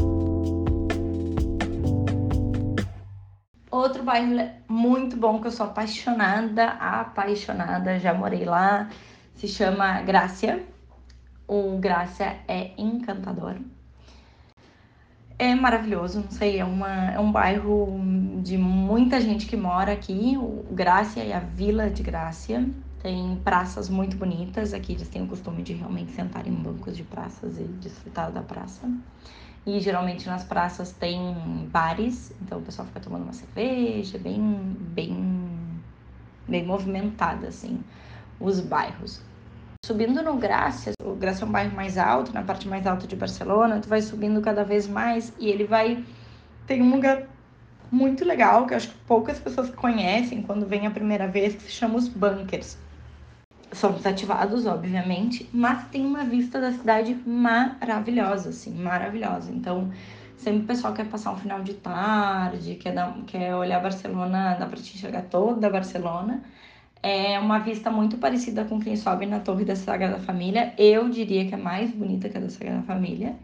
Outro 3.68 4.04
bairro 4.04 4.48
muito 4.68 5.16
bom 5.16 5.40
que 5.40 5.48
eu 5.48 5.50
sou 5.50 5.66
apaixonada, 5.66 6.68
apaixonada, 6.68 7.98
já 7.98 8.14
morei 8.14 8.44
lá, 8.44 8.88
se 9.34 9.48
chama 9.48 10.00
Grácia. 10.02 10.64
O 11.48 11.76
Grácia 11.78 12.36
é 12.46 12.70
encantador. 12.78 13.56
É 15.36 15.52
maravilhoso, 15.52 16.20
não 16.20 16.30
sei, 16.30 16.60
é, 16.60 16.64
uma, 16.64 17.10
é 17.10 17.18
um 17.18 17.32
bairro 17.32 18.00
de 18.40 18.56
muita 18.56 19.20
gente 19.20 19.46
que 19.46 19.56
mora 19.56 19.94
aqui, 19.94 20.38
o 20.38 20.64
Grácia 20.70 21.24
e 21.24 21.32
a 21.32 21.40
Vila 21.40 21.90
de 21.90 22.04
Grácia. 22.04 22.64
Tem 23.02 23.36
praças 23.44 23.88
muito 23.88 24.16
bonitas, 24.16 24.74
aqui 24.74 24.92
eles 24.92 25.08
têm 25.08 25.22
o 25.22 25.28
costume 25.28 25.62
de 25.62 25.72
realmente 25.72 26.10
sentar 26.10 26.48
em 26.48 26.52
bancos 26.52 26.96
de 26.96 27.04
praças 27.04 27.56
e 27.56 27.62
desfrutar 27.62 28.32
da 28.32 28.42
praça. 28.42 28.90
E 29.64 29.78
geralmente 29.78 30.26
nas 30.26 30.42
praças 30.42 30.90
tem 30.90 31.68
bares, 31.70 32.32
então 32.42 32.58
o 32.58 32.62
pessoal 32.62 32.88
fica 32.88 32.98
tomando 32.98 33.22
uma 33.22 33.32
cerveja, 33.32 34.18
bem, 34.18 34.42
bem, 34.80 35.80
bem 36.48 36.66
movimentada, 36.66 37.46
assim, 37.46 37.84
os 38.40 38.58
bairros. 38.58 39.20
Subindo 39.84 40.20
no 40.20 40.36
Grácia, 40.36 40.92
o 41.04 41.14
Grácia 41.14 41.44
é 41.44 41.46
um 41.46 41.52
bairro 41.52 41.76
mais 41.76 41.96
alto, 41.96 42.32
na 42.34 42.42
parte 42.42 42.66
mais 42.66 42.84
alta 42.84 43.06
de 43.06 43.14
Barcelona, 43.14 43.78
tu 43.78 43.88
vai 43.88 44.02
subindo 44.02 44.40
cada 44.40 44.64
vez 44.64 44.88
mais 44.88 45.32
e 45.38 45.48
ele 45.48 45.64
vai. 45.64 46.04
Tem 46.66 46.82
um 46.82 46.90
lugar 46.90 47.28
muito 47.92 48.24
legal 48.24 48.66
que 48.66 48.74
eu 48.74 48.76
acho 48.76 48.88
que 48.88 48.98
poucas 49.06 49.38
pessoas 49.38 49.70
conhecem 49.70 50.42
quando 50.42 50.66
vem 50.66 50.84
a 50.84 50.90
primeira 50.90 51.28
vez, 51.28 51.54
que 51.54 51.62
se 51.62 51.70
chama 51.70 51.96
os 51.96 52.08
bunkers. 52.08 52.87
São 53.72 53.92
desativados, 53.92 54.66
obviamente, 54.66 55.48
mas 55.52 55.88
tem 55.88 56.04
uma 56.04 56.24
vista 56.24 56.60
da 56.60 56.72
cidade 56.72 57.14
maravilhosa, 57.26 58.50
assim, 58.50 58.74
maravilhosa. 58.74 59.52
Então, 59.52 59.90
sempre 60.36 60.62
o 60.62 60.66
pessoal 60.66 60.94
quer 60.94 61.06
passar 61.06 61.32
um 61.32 61.36
final 61.36 61.62
de 61.62 61.74
tarde, 61.74 62.76
quer, 62.76 62.94
dar, 62.94 63.14
quer 63.26 63.54
olhar 63.54 63.80
Barcelona, 63.82 64.54
dá 64.58 64.66
pra 64.66 64.76
te 64.78 64.96
enxergar 64.96 65.22
toda 65.22 65.68
Barcelona. 65.68 66.42
É 67.02 67.38
uma 67.38 67.58
vista 67.58 67.90
muito 67.90 68.16
parecida 68.18 68.64
com 68.64 68.80
quem 68.80 68.96
sobe 68.96 69.26
na 69.26 69.40
Torre 69.40 69.64
da 69.64 69.76
Sagrada 69.76 70.18
Família. 70.18 70.74
Eu 70.78 71.08
diria 71.08 71.46
que 71.46 71.54
é 71.54 71.58
mais 71.58 71.90
bonita 71.92 72.28
que 72.28 72.36
a 72.38 72.40
da 72.40 72.48
Sagrada 72.50 72.82
Família. 72.82 73.36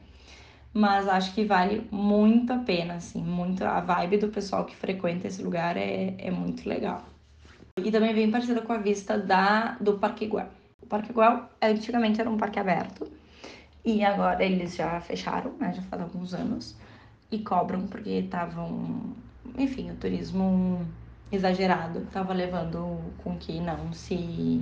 Mas 0.72 1.06
acho 1.06 1.32
que 1.34 1.44
vale 1.44 1.86
muito 1.90 2.52
a 2.52 2.58
pena, 2.58 2.94
assim. 2.94 3.22
Muito, 3.22 3.62
a 3.64 3.80
vibe 3.80 4.18
do 4.18 4.28
pessoal 4.28 4.64
que 4.64 4.74
frequenta 4.74 5.28
esse 5.28 5.42
lugar 5.42 5.76
é, 5.76 6.14
é 6.18 6.30
muito 6.32 6.68
legal. 6.68 7.13
E 7.82 7.90
também 7.90 8.14
bem 8.14 8.30
parecida 8.30 8.62
com 8.62 8.72
a 8.72 8.78
vista 8.78 9.18
da, 9.18 9.76
do 9.80 9.98
Parque 9.98 10.26
Igual. 10.26 10.48
O 10.80 10.86
Parque 10.86 11.10
Igual 11.10 11.50
antigamente 11.60 12.20
era 12.20 12.30
um 12.30 12.36
parque 12.36 12.60
aberto. 12.60 13.10
E 13.84 14.04
agora 14.04 14.44
eles 14.44 14.76
já 14.76 15.00
fecharam, 15.00 15.52
né? 15.58 15.72
Já 15.74 15.82
faz 15.82 16.00
alguns 16.00 16.32
anos. 16.32 16.76
E 17.32 17.40
cobram 17.40 17.86
porque 17.88 18.10
estavam... 18.10 19.16
Enfim, 19.58 19.90
o 19.90 19.96
turismo 19.96 20.86
exagerado 21.32 22.00
estava 22.00 22.32
levando 22.32 23.12
com 23.18 23.36
que 23.36 23.60
não 23.60 23.92
se 23.92 24.60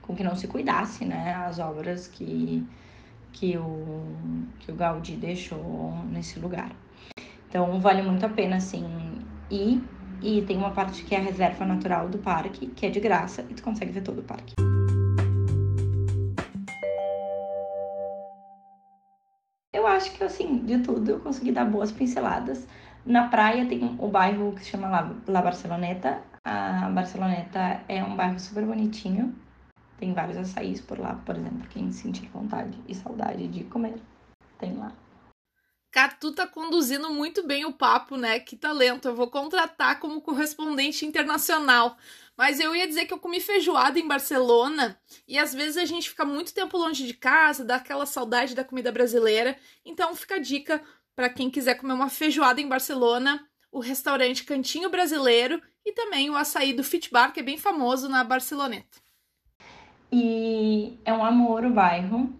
com 0.00 0.16
que 0.16 0.24
não 0.24 0.34
se 0.34 0.48
cuidasse, 0.48 1.04
né, 1.04 1.34
as 1.34 1.58
obras 1.58 2.08
que 2.08 2.66
que 3.32 3.56
o 3.56 4.16
que 4.60 4.72
o 4.72 4.74
Gaudí 4.74 5.16
deixou 5.16 5.94
nesse 6.10 6.38
lugar. 6.40 6.72
Então 7.48 7.78
vale 7.80 8.02
muito 8.02 8.24
a 8.24 8.28
pena 8.28 8.56
assim 8.56 8.84
ir 9.50 9.82
e 10.22 10.42
tem 10.42 10.56
uma 10.56 10.70
parte 10.70 11.04
que 11.04 11.14
é 11.14 11.18
a 11.18 11.22
reserva 11.22 11.66
natural 11.66 12.08
do 12.08 12.18
parque, 12.18 12.68
que 12.68 12.86
é 12.86 12.90
de 12.90 13.00
graça 13.00 13.44
e 13.50 13.54
tu 13.54 13.62
consegue 13.62 13.92
ver 13.92 14.02
todo 14.02 14.20
o 14.20 14.22
parque. 14.22 14.54
Eu 19.72 19.86
acho 19.86 20.12
que 20.12 20.22
assim, 20.22 20.58
de 20.58 20.78
tudo 20.78 21.10
eu 21.10 21.20
consegui 21.20 21.50
dar 21.50 21.64
boas 21.64 21.90
pinceladas. 21.90 22.66
Na 23.04 23.28
praia 23.28 23.66
tem 23.66 23.96
o 23.98 24.06
bairro 24.06 24.52
que 24.52 24.60
se 24.60 24.70
chama 24.70 24.88
La 25.26 25.42
Barceloneta. 25.42 26.22
A 26.44 26.88
Barceloneta 26.90 27.82
é 27.88 28.02
um 28.04 28.14
bairro 28.14 28.38
super 28.38 28.64
bonitinho. 28.64 29.34
Tem 29.98 30.12
vários 30.12 30.36
açaís 30.36 30.80
por 30.80 30.98
lá, 30.98 31.14
por 31.24 31.36
exemplo, 31.36 31.66
quem 31.70 31.90
sentir 31.90 32.28
vontade 32.28 32.78
e 32.88 32.94
saudade 32.94 33.46
de 33.48 33.64
comer, 33.64 33.94
tem 34.58 34.74
lá. 34.76 34.92
Catu 35.92 36.32
tá 36.32 36.46
conduzindo 36.46 37.12
muito 37.12 37.46
bem 37.46 37.66
o 37.66 37.72
papo, 37.72 38.16
né? 38.16 38.40
Que 38.40 38.56
talento. 38.56 39.06
Eu 39.06 39.14
vou 39.14 39.28
contratar 39.28 40.00
como 40.00 40.22
correspondente 40.22 41.04
internacional. 41.04 41.98
Mas 42.34 42.58
eu 42.58 42.74
ia 42.74 42.88
dizer 42.88 43.04
que 43.04 43.12
eu 43.12 43.18
comi 43.18 43.40
feijoada 43.40 44.00
em 44.00 44.08
Barcelona 44.08 44.98
e 45.28 45.38
às 45.38 45.52
vezes 45.52 45.76
a 45.76 45.84
gente 45.84 46.08
fica 46.08 46.24
muito 46.24 46.54
tempo 46.54 46.78
longe 46.78 47.06
de 47.06 47.12
casa, 47.12 47.62
dá 47.62 47.76
aquela 47.76 48.06
saudade 48.06 48.54
da 48.54 48.64
comida 48.64 48.90
brasileira. 48.90 49.54
Então 49.84 50.14
fica 50.16 50.36
a 50.36 50.38
dica 50.38 50.82
para 51.14 51.28
quem 51.28 51.50
quiser 51.50 51.74
comer 51.74 51.92
uma 51.92 52.08
feijoada 52.08 52.58
em 52.58 52.66
Barcelona, 52.66 53.46
o 53.70 53.78
restaurante 53.78 54.44
Cantinho 54.44 54.88
Brasileiro 54.88 55.60
e 55.84 55.92
também 55.92 56.30
o 56.30 56.36
açaí 56.36 56.72
do 56.72 56.82
Fit 56.82 57.10
Bar, 57.10 57.32
que 57.32 57.40
é 57.40 57.42
bem 57.42 57.58
famoso 57.58 58.08
na 58.08 58.24
Barceloneta. 58.24 58.98
E 60.10 60.98
é 61.04 61.12
um 61.12 61.22
amor 61.22 61.66
o 61.66 61.70
bairro, 61.70 62.32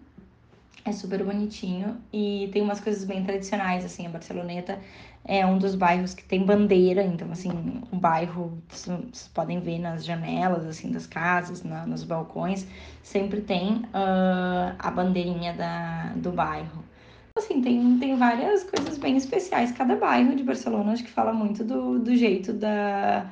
é 0.85 0.91
super 0.91 1.23
bonitinho 1.23 1.97
e 2.11 2.49
tem 2.51 2.61
umas 2.61 2.79
coisas 2.79 3.05
bem 3.05 3.23
tradicionais, 3.23 3.85
assim, 3.85 4.05
a 4.05 4.09
Barceloneta 4.09 4.79
é 5.25 5.45
um 5.45 5.57
dos 5.57 5.75
bairros 5.75 6.13
que 6.13 6.23
tem 6.23 6.45
bandeira, 6.45 7.01
então, 7.01 7.31
assim, 7.31 7.81
o 7.91 7.95
bairro, 7.95 8.61
vocês 8.67 9.29
podem 9.33 9.59
ver 9.61 9.79
nas 9.79 10.03
janelas, 10.03 10.65
assim, 10.65 10.91
das 10.91 11.07
casas, 11.07 11.63
na, 11.63 11.85
nos 11.85 12.03
balcões, 12.03 12.67
sempre 13.01 13.39
tem 13.39 13.75
uh, 13.75 14.75
a 14.77 14.91
bandeirinha 14.91 15.53
da, 15.53 16.11
do 16.17 16.31
bairro. 16.31 16.83
Assim, 17.37 17.61
tem, 17.61 17.97
tem 17.97 18.17
várias 18.17 18.63
coisas 18.63 18.97
bem 18.97 19.15
especiais. 19.15 19.71
Cada 19.71 19.95
bairro 19.95 20.35
de 20.35 20.43
Barcelona 20.43 20.91
acho 20.91 21.03
que 21.03 21.09
fala 21.09 21.33
muito 21.33 21.63
do, 21.63 21.99
do 21.99 22.15
jeito 22.15 22.51
da, 22.51 23.25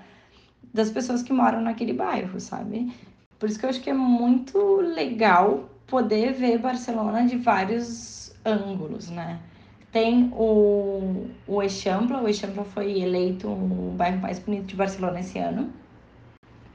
das 0.74 0.90
pessoas 0.90 1.22
que 1.22 1.34
moram 1.34 1.62
naquele 1.62 1.94
bairro, 1.94 2.40
sabe? 2.40 2.92
Por 3.38 3.50
isso 3.50 3.60
que 3.60 3.66
eu 3.66 3.70
acho 3.70 3.82
que 3.82 3.90
é 3.90 3.94
muito 3.94 4.78
legal 4.78 5.71
poder 5.92 6.34
ver 6.34 6.58
Barcelona 6.58 7.28
de 7.28 7.38
vários 7.38 8.34
ângulos, 8.46 9.10
né? 9.10 9.40
Tem 9.92 10.32
o, 10.34 11.28
o 11.46 11.62
Eixample, 11.62 12.16
o 12.16 12.28
Eixample 12.28 12.64
foi 12.64 13.02
eleito 13.02 13.50
o 13.50 13.94
bairro 13.98 14.22
mais 14.22 14.40
bonito 14.40 14.68
de 14.68 14.76
Barcelona 14.76 15.20
esse 15.20 15.38
ano, 15.38 15.70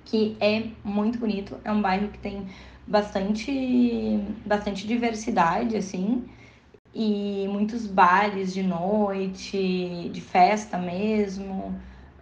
que 0.04 0.36
é 0.38 0.64
muito 0.84 1.18
bonito, 1.18 1.58
é 1.64 1.72
um 1.72 1.80
bairro 1.80 2.08
que 2.08 2.18
tem 2.18 2.46
bastante, 2.86 4.20
bastante 4.44 4.86
diversidade, 4.86 5.76
assim, 5.78 6.28
e 6.94 7.46
muitos 7.48 7.86
bares 7.86 8.52
de 8.52 8.62
noite, 8.62 10.10
de 10.12 10.20
festa 10.20 10.76
mesmo, 10.78 11.74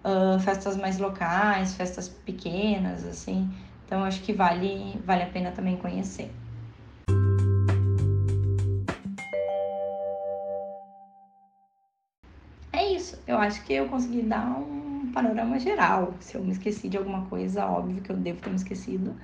uh, 0.04 0.38
festas 0.40 0.76
mais 0.76 0.98
locais, 0.98 1.74
festas 1.74 2.08
pequenas, 2.08 3.04
assim. 3.04 3.50
Então 3.84 4.04
acho 4.04 4.22
que 4.22 4.32
vale, 4.32 5.00
vale 5.04 5.24
a 5.24 5.26
pena 5.28 5.50
também 5.52 5.76
conhecer. 5.76 6.30
Eu 13.26 13.38
acho 13.38 13.64
que 13.64 13.72
eu 13.72 13.88
consegui 13.88 14.22
dar 14.22 14.58
um 14.58 15.10
panorama 15.12 15.58
geral. 15.58 16.14
Se 16.20 16.34
eu 16.34 16.42
me 16.42 16.52
esqueci 16.52 16.88
de 16.88 16.96
alguma 16.96 17.26
coisa, 17.26 17.66
óbvio 17.66 18.02
que 18.02 18.10
eu 18.10 18.16
devo 18.16 18.40
ter 18.40 18.50
me 18.50 18.56
esquecido, 18.56 19.14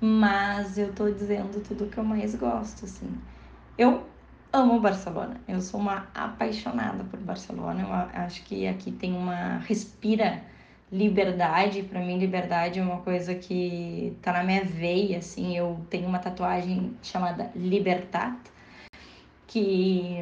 mas 0.00 0.78
eu 0.78 0.92
tô 0.92 1.10
dizendo 1.10 1.62
tudo 1.62 1.86
que 1.86 1.98
eu 1.98 2.04
mais 2.04 2.34
gosto, 2.34 2.84
assim. 2.84 3.08
Eu 3.76 4.06
amo 4.52 4.80
Barcelona. 4.80 5.40
Eu 5.48 5.60
sou 5.60 5.80
uma 5.80 6.08
apaixonada 6.14 7.04
por 7.04 7.18
Barcelona. 7.20 7.82
Eu 7.82 8.22
acho 8.22 8.44
que 8.44 8.66
aqui 8.66 8.92
tem 8.92 9.12
uma 9.14 9.58
respira 9.58 10.42
liberdade. 10.90 11.82
Para 11.82 12.00
mim, 12.00 12.18
liberdade 12.18 12.78
é 12.78 12.82
uma 12.82 12.98
coisa 12.98 13.34
que 13.34 14.16
tá 14.22 14.32
na 14.32 14.44
minha 14.44 14.64
veia, 14.64 15.18
assim. 15.18 15.56
Eu 15.56 15.80
tenho 15.88 16.06
uma 16.06 16.18
tatuagem 16.18 16.94
chamada 17.02 17.50
Libertat, 17.56 18.38
que 19.46 20.18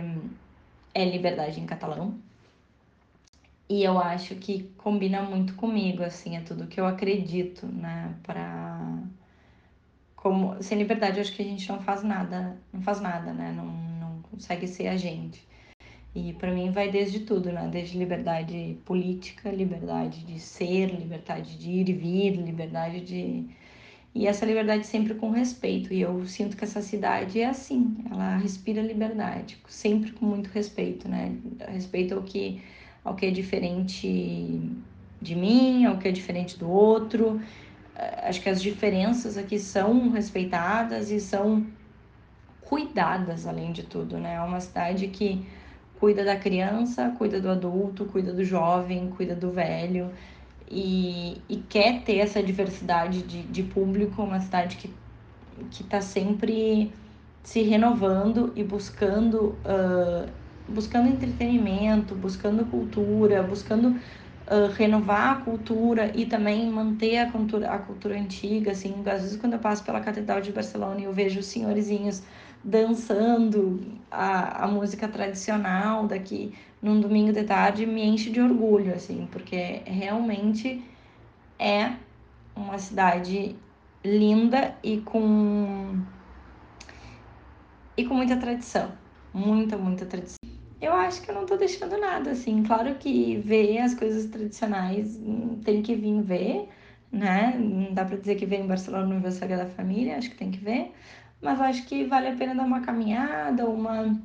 é 0.94 1.04
liberdade 1.04 1.60
em 1.60 1.66
catalão. 1.66 2.14
E 3.70 3.84
eu 3.84 4.00
acho 4.00 4.34
que 4.34 4.64
combina 4.76 5.22
muito 5.22 5.54
comigo, 5.54 6.02
assim, 6.02 6.36
é 6.36 6.40
tudo 6.40 6.66
que 6.66 6.80
eu 6.80 6.86
acredito, 6.86 7.66
né? 7.66 8.16
Pra... 8.24 8.98
Como... 10.16 10.60
Sem 10.60 10.76
liberdade, 10.76 11.18
eu 11.18 11.22
acho 11.22 11.32
que 11.32 11.42
a 11.42 11.44
gente 11.44 11.68
não 11.68 11.80
faz 11.80 12.02
nada, 12.02 12.56
não 12.72 12.82
faz 12.82 13.00
nada, 13.00 13.32
né? 13.32 13.52
Não, 13.56 13.66
não 13.66 14.22
consegue 14.22 14.66
ser 14.66 14.88
a 14.88 14.96
gente. 14.96 15.46
E 16.14 16.32
para 16.32 16.50
mim 16.52 16.72
vai 16.72 16.90
desde 16.90 17.20
tudo, 17.20 17.52
né? 17.52 17.68
Desde 17.70 17.96
liberdade 17.96 18.76
política, 18.84 19.50
liberdade 19.50 20.24
de 20.24 20.40
ser, 20.40 20.86
liberdade 20.86 21.56
de 21.56 21.70
ir 21.70 21.88
e 21.88 21.92
vir, 21.92 22.30
liberdade 22.42 23.00
de. 23.02 23.46
E 24.12 24.26
essa 24.26 24.44
liberdade 24.44 24.84
sempre 24.84 25.14
com 25.14 25.30
respeito. 25.30 25.94
E 25.94 26.00
eu 26.00 26.26
sinto 26.26 26.56
que 26.56 26.64
essa 26.64 26.82
cidade 26.82 27.40
é 27.40 27.46
assim, 27.46 27.96
ela 28.10 28.36
respira 28.36 28.82
liberdade, 28.82 29.58
sempre 29.68 30.10
com 30.10 30.26
muito 30.26 30.48
respeito, 30.48 31.08
né? 31.08 31.36
Respeito 31.68 32.14
ao 32.14 32.22
que, 32.24 32.60
ao 33.04 33.14
que 33.14 33.26
é 33.26 33.30
diferente 33.30 34.60
de 35.20 35.34
mim, 35.34 35.84
ao 35.84 35.98
que 35.98 36.08
é 36.08 36.12
diferente 36.12 36.58
do 36.58 36.68
outro. 36.70 37.40
Acho 38.22 38.40
que 38.40 38.48
as 38.48 38.62
diferenças 38.62 39.36
aqui 39.36 39.58
são 39.58 40.10
respeitadas 40.10 41.10
e 41.10 41.20
são 41.20 41.66
cuidadas, 42.62 43.46
além 43.46 43.72
de 43.72 43.82
tudo, 43.82 44.18
né? 44.18 44.34
É 44.34 44.40
uma 44.40 44.60
cidade 44.60 45.08
que 45.08 45.44
cuida 45.98 46.24
da 46.24 46.36
criança, 46.36 47.14
cuida 47.18 47.40
do 47.40 47.50
adulto, 47.50 48.06
cuida 48.06 48.32
do 48.32 48.44
jovem, 48.44 49.10
cuida 49.10 49.34
do 49.34 49.50
velho 49.50 50.10
e, 50.70 51.42
e 51.48 51.56
quer 51.68 52.02
ter 52.02 52.18
essa 52.18 52.42
diversidade 52.42 53.22
de, 53.22 53.42
de 53.42 53.62
público, 53.62 54.22
uma 54.22 54.40
cidade 54.40 54.76
que 54.76 54.88
que 55.70 55.82
está 55.82 56.00
sempre 56.00 56.92
se 57.42 57.62
renovando 57.62 58.52
e 58.54 58.62
buscando 58.62 59.56
buscando 60.70 61.08
entretenimento, 61.08 62.14
buscando 62.14 62.64
cultura, 62.66 63.42
buscando 63.42 63.88
uh, 63.88 64.72
renovar 64.74 65.32
a 65.32 65.34
cultura 65.36 66.12
e 66.14 66.26
também 66.26 66.70
manter 66.70 67.18
a 67.18 67.30
cultura, 67.30 67.70
a 67.70 67.78
cultura 67.78 68.18
antiga, 68.18 68.72
assim, 68.72 69.02
às 69.06 69.22
vezes 69.22 69.36
quando 69.36 69.54
eu 69.54 69.58
passo 69.58 69.84
pela 69.84 70.00
Catedral 70.00 70.40
de 70.40 70.52
Barcelona 70.52 71.00
e 71.00 71.04
eu 71.04 71.12
vejo 71.12 71.40
os 71.40 71.46
senhorizinhos 71.46 72.22
dançando 72.62 73.98
a, 74.10 74.64
a 74.64 74.68
música 74.68 75.08
tradicional 75.08 76.06
daqui 76.06 76.52
num 76.82 77.00
domingo 77.00 77.32
de 77.32 77.44
tarde 77.44 77.86
me 77.86 78.04
enche 78.04 78.30
de 78.30 78.40
orgulho, 78.40 78.94
assim, 78.94 79.28
porque 79.30 79.82
realmente 79.84 80.82
é 81.58 81.92
uma 82.56 82.78
cidade 82.78 83.56
linda 84.04 84.74
e 84.82 84.98
com 84.98 86.00
e 87.96 88.04
com 88.04 88.14
muita 88.14 88.36
tradição, 88.36 88.92
muita, 89.34 89.76
muita 89.76 90.06
tradição. 90.06 90.49
Eu 90.80 90.92
acho 90.94 91.22
que 91.22 91.30
eu 91.30 91.34
não 91.34 91.44
tô 91.46 91.56
deixando 91.56 91.98
nada, 91.98 92.30
assim, 92.30 92.62
claro 92.62 92.94
que 92.96 93.36
ver 93.38 93.78
as 93.78 93.94
coisas 93.94 94.26
tradicionais 94.30 95.16
hum, 95.16 95.60
tem 95.62 95.82
que 95.82 95.94
vir 95.94 96.22
ver, 96.22 96.68
né? 97.12 97.56
Não 97.58 97.92
dá 97.92 98.04
para 98.04 98.16
dizer 98.16 98.36
que 98.36 98.46
vem 98.46 98.62
em 98.62 98.66
Barcelona 98.66 99.06
no 99.06 99.12
aniversário 99.12 99.56
da 99.56 99.66
família, 99.66 100.16
acho 100.16 100.30
que 100.30 100.36
tem 100.36 100.50
que 100.50 100.58
ver, 100.58 100.92
mas 101.42 101.60
acho 101.60 101.86
que 101.86 102.04
vale 102.06 102.28
a 102.28 102.36
pena 102.36 102.54
dar 102.54 102.64
uma 102.64 102.80
caminhada, 102.80 103.68
uma 103.68 104.18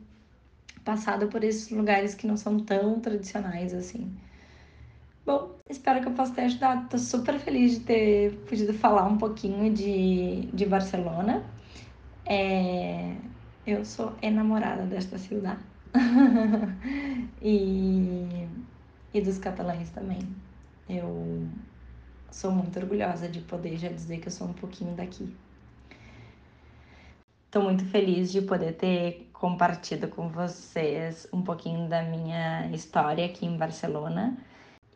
passada 0.86 1.28
por 1.28 1.43
esses 1.43 1.70
lugares 1.72 2.16
que 2.16 2.28
não 2.28 2.38
são 2.38 2.60
tão 2.60 2.99
tradicionais 3.01 3.74
assim. 3.74 4.18
Bom, 5.26 5.60
espero 5.70 6.01
que 6.01 6.08
eu 6.08 6.14
possa 6.14 6.34
ter 6.36 6.41
ajudado. 6.41 6.88
Tô 6.89 6.97
super 6.97 7.39
feliz 7.39 7.74
de 7.80 7.80
ter 7.82 8.32
podido 8.47 8.74
falar 8.74 9.06
um 9.08 9.18
pouquinho 9.18 9.74
de, 9.74 10.43
de 10.53 10.66
Barcelona. 10.66 11.43
É, 12.26 13.16
eu 13.66 13.84
sou 13.86 14.16
enamorada 14.22 14.86
desta 14.86 15.18
cidade. 15.18 15.74
e, 17.41 18.47
e 19.13 19.21
dos 19.21 19.37
catalães 19.37 19.89
também. 19.89 20.19
Eu 20.89 21.47
sou 22.31 22.51
muito 22.51 22.77
orgulhosa 22.79 23.27
de 23.27 23.41
poder 23.41 23.77
já 23.77 23.89
dizer 23.89 24.19
que 24.19 24.27
eu 24.27 24.31
sou 24.31 24.47
um 24.47 24.53
pouquinho 24.53 24.93
daqui. 24.95 25.33
Estou 27.45 27.63
muito 27.63 27.85
feliz 27.85 28.31
de 28.31 28.41
poder 28.41 28.73
ter 28.73 29.29
compartilhado 29.31 30.09
com 30.09 30.27
vocês 30.27 31.27
um 31.31 31.41
pouquinho 31.41 31.87
da 31.87 32.03
minha 32.03 32.69
história 32.71 33.25
aqui 33.25 33.45
em 33.45 33.57
Barcelona. 33.57 34.37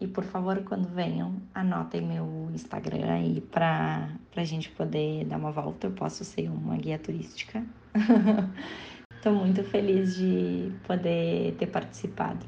E 0.02 0.08
por 0.08 0.24
favor, 0.24 0.64
quando 0.64 0.88
venham, 0.88 1.42
anotem 1.54 2.02
meu 2.02 2.50
Instagram 2.54 3.12
aí 3.12 3.42
para 3.42 4.10
a 4.36 4.44
gente 4.44 4.70
poder 4.72 5.26
dar 5.26 5.38
uma 5.38 5.52
volta. 5.52 5.88
Eu 5.88 5.92
posso 5.92 6.24
ser 6.24 6.50
uma 6.50 6.78
guia 6.78 6.98
turística. 7.00 7.64
Estou 9.20 9.34
muito 9.34 9.62
feliz 9.66 10.16
de 10.16 10.72
poder 10.88 11.54
ter 11.60 11.68
participado. 11.68 12.46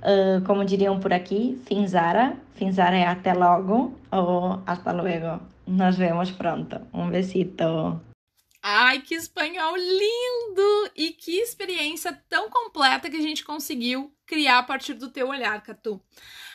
Uh, 0.00 0.42
como 0.46 0.64
diriam 0.64 0.98
por 0.98 1.12
aqui, 1.12 1.60
finzara. 1.66 2.34
Finzara 2.54 2.96
é 2.96 3.06
até 3.06 3.34
logo 3.34 3.94
ou 4.10 4.62
hasta 4.66 4.90
luego. 4.90 5.38
Nos 5.66 5.98
vemos 5.98 6.30
pronto. 6.30 6.80
Um 6.94 7.10
besito. 7.10 8.00
Ai, 8.62 9.02
que 9.02 9.14
espanhol 9.14 9.76
lindo! 9.76 10.90
E 10.96 11.10
que 11.10 11.32
experiência 11.40 12.18
tão 12.30 12.48
completa 12.48 13.10
que 13.10 13.16
a 13.18 13.22
gente 13.22 13.44
conseguiu 13.44 14.10
criar 14.24 14.60
a 14.60 14.62
partir 14.62 14.94
do 14.94 15.10
teu 15.10 15.28
olhar, 15.28 15.62
Catu. 15.62 16.00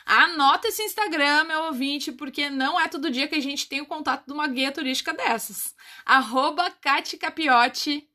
Anota 0.04 0.66
esse 0.66 0.82
Instagram, 0.82 1.44
meu 1.44 1.66
ouvinte, 1.66 2.10
porque 2.10 2.50
não 2.50 2.80
é 2.80 2.88
todo 2.88 3.08
dia 3.08 3.28
que 3.28 3.36
a 3.36 3.40
gente 3.40 3.68
tem 3.68 3.80
o 3.80 3.86
contato 3.86 4.26
de 4.26 4.32
uma 4.32 4.48
guia 4.48 4.72
turística 4.72 5.14
dessas. 5.14 5.76
Arroba 6.04 6.68
Capiotti, 6.72 8.08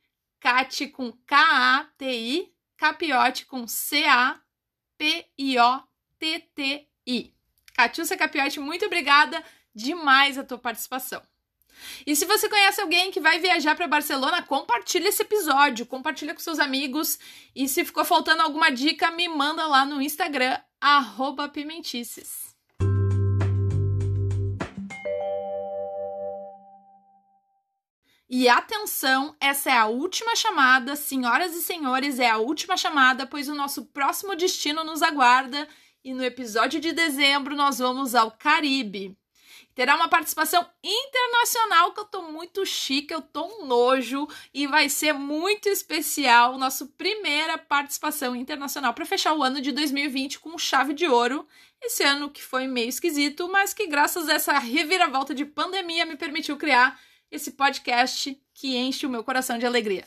Cati 0.43 0.87
com 0.87 1.09
K-A-T-I, 1.25 2.53
Capiotti 2.75 3.45
com 3.45 3.65
C-A-P-I-O-T-T-I. 3.65 4.43
Catiúcia 7.73 8.17
Capiotti, 8.17 8.59
muito 8.59 8.85
obrigada 8.85 9.41
demais 9.73 10.37
a 10.37 10.43
tua 10.43 10.57
participação. 10.57 11.21
E 12.05 12.13
se 12.13 12.25
você 12.25 12.49
conhece 12.49 12.81
alguém 12.81 13.09
que 13.09 13.21
vai 13.21 13.39
viajar 13.39 13.73
para 13.73 13.87
Barcelona, 13.87 14.43
compartilha 14.43 15.07
esse 15.07 15.21
episódio, 15.21 15.85
compartilha 15.85 16.33
com 16.33 16.41
seus 16.41 16.59
amigos. 16.59 17.17
E 17.55 17.65
se 17.69 17.85
ficou 17.85 18.03
faltando 18.03 18.41
alguma 18.41 18.69
dica, 18.69 19.11
me 19.11 19.29
manda 19.29 19.65
lá 19.65 19.85
no 19.85 20.01
Instagram, 20.01 20.59
pimentices. 21.53 22.52
E 28.29 28.47
atenção, 28.47 29.35
essa 29.39 29.69
é 29.69 29.77
a 29.77 29.85
última 29.85 30.35
chamada, 30.35 30.95
senhoras 30.95 31.53
e 31.55 31.61
senhores, 31.61 32.19
é 32.19 32.29
a 32.29 32.37
última 32.37 32.77
chamada, 32.77 33.27
pois 33.27 33.49
o 33.49 33.55
nosso 33.55 33.85
próximo 33.85 34.35
destino 34.35 34.83
nos 34.83 35.01
aguarda 35.01 35.67
e 36.03 36.13
no 36.13 36.23
episódio 36.23 36.79
de 36.79 36.93
dezembro 36.93 37.55
nós 37.55 37.79
vamos 37.79 38.15
ao 38.15 38.31
Caribe. 38.31 39.17
Terá 39.75 39.95
uma 39.95 40.07
participação 40.07 40.65
internacional 40.83 41.93
que 41.93 41.99
eu 41.99 42.05
tô 42.05 42.21
muito 42.21 42.63
chique, 42.63 43.13
eu 43.13 43.21
tô 43.21 43.43
um 43.43 43.65
nojo 43.65 44.27
e 44.53 44.67
vai 44.67 44.87
ser 44.87 45.13
muito 45.13 45.67
especial. 45.67 46.59
Nossa 46.59 46.85
primeira 46.85 47.57
participação 47.57 48.35
internacional 48.35 48.93
para 48.93 49.05
fechar 49.05 49.33
o 49.33 49.41
ano 49.41 49.59
de 49.59 49.71
2020 49.71 50.39
com 50.39 50.57
chave 50.59 50.93
de 50.93 51.07
ouro. 51.07 51.47
Esse 51.81 52.03
ano 52.03 52.29
que 52.29 52.43
foi 52.43 52.67
meio 52.67 52.87
esquisito, 52.87 53.49
mas 53.49 53.73
que 53.73 53.87
graças 53.87 54.29
a 54.29 54.33
essa 54.33 54.59
reviravolta 54.59 55.33
de 55.33 55.43
pandemia 55.43 56.05
me 56.05 56.15
permitiu 56.15 56.55
criar 56.55 56.99
esse 57.33 57.51
podcast 57.51 58.39
que 58.53 58.77
enche 58.77 59.07
o 59.07 59.09
meu 59.09 59.23
coração 59.23 59.57
de 59.57 59.65
alegria. 59.65 60.05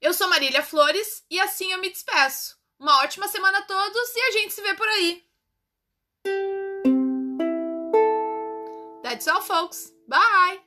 Eu 0.00 0.14
sou 0.14 0.28
Marília 0.28 0.62
Flores 0.62 1.24
e 1.28 1.40
assim 1.40 1.72
eu 1.72 1.80
me 1.80 1.90
despeço. 1.90 2.56
Uma 2.78 3.02
ótima 3.02 3.26
semana 3.26 3.58
a 3.58 3.62
todos 3.62 4.14
e 4.14 4.20
a 4.20 4.30
gente 4.30 4.54
se 4.54 4.62
vê 4.62 4.74
por 4.74 4.86
aí. 4.86 5.24
That's 9.02 9.26
all, 9.26 9.42
folks. 9.42 9.92
Bye. 10.06 10.60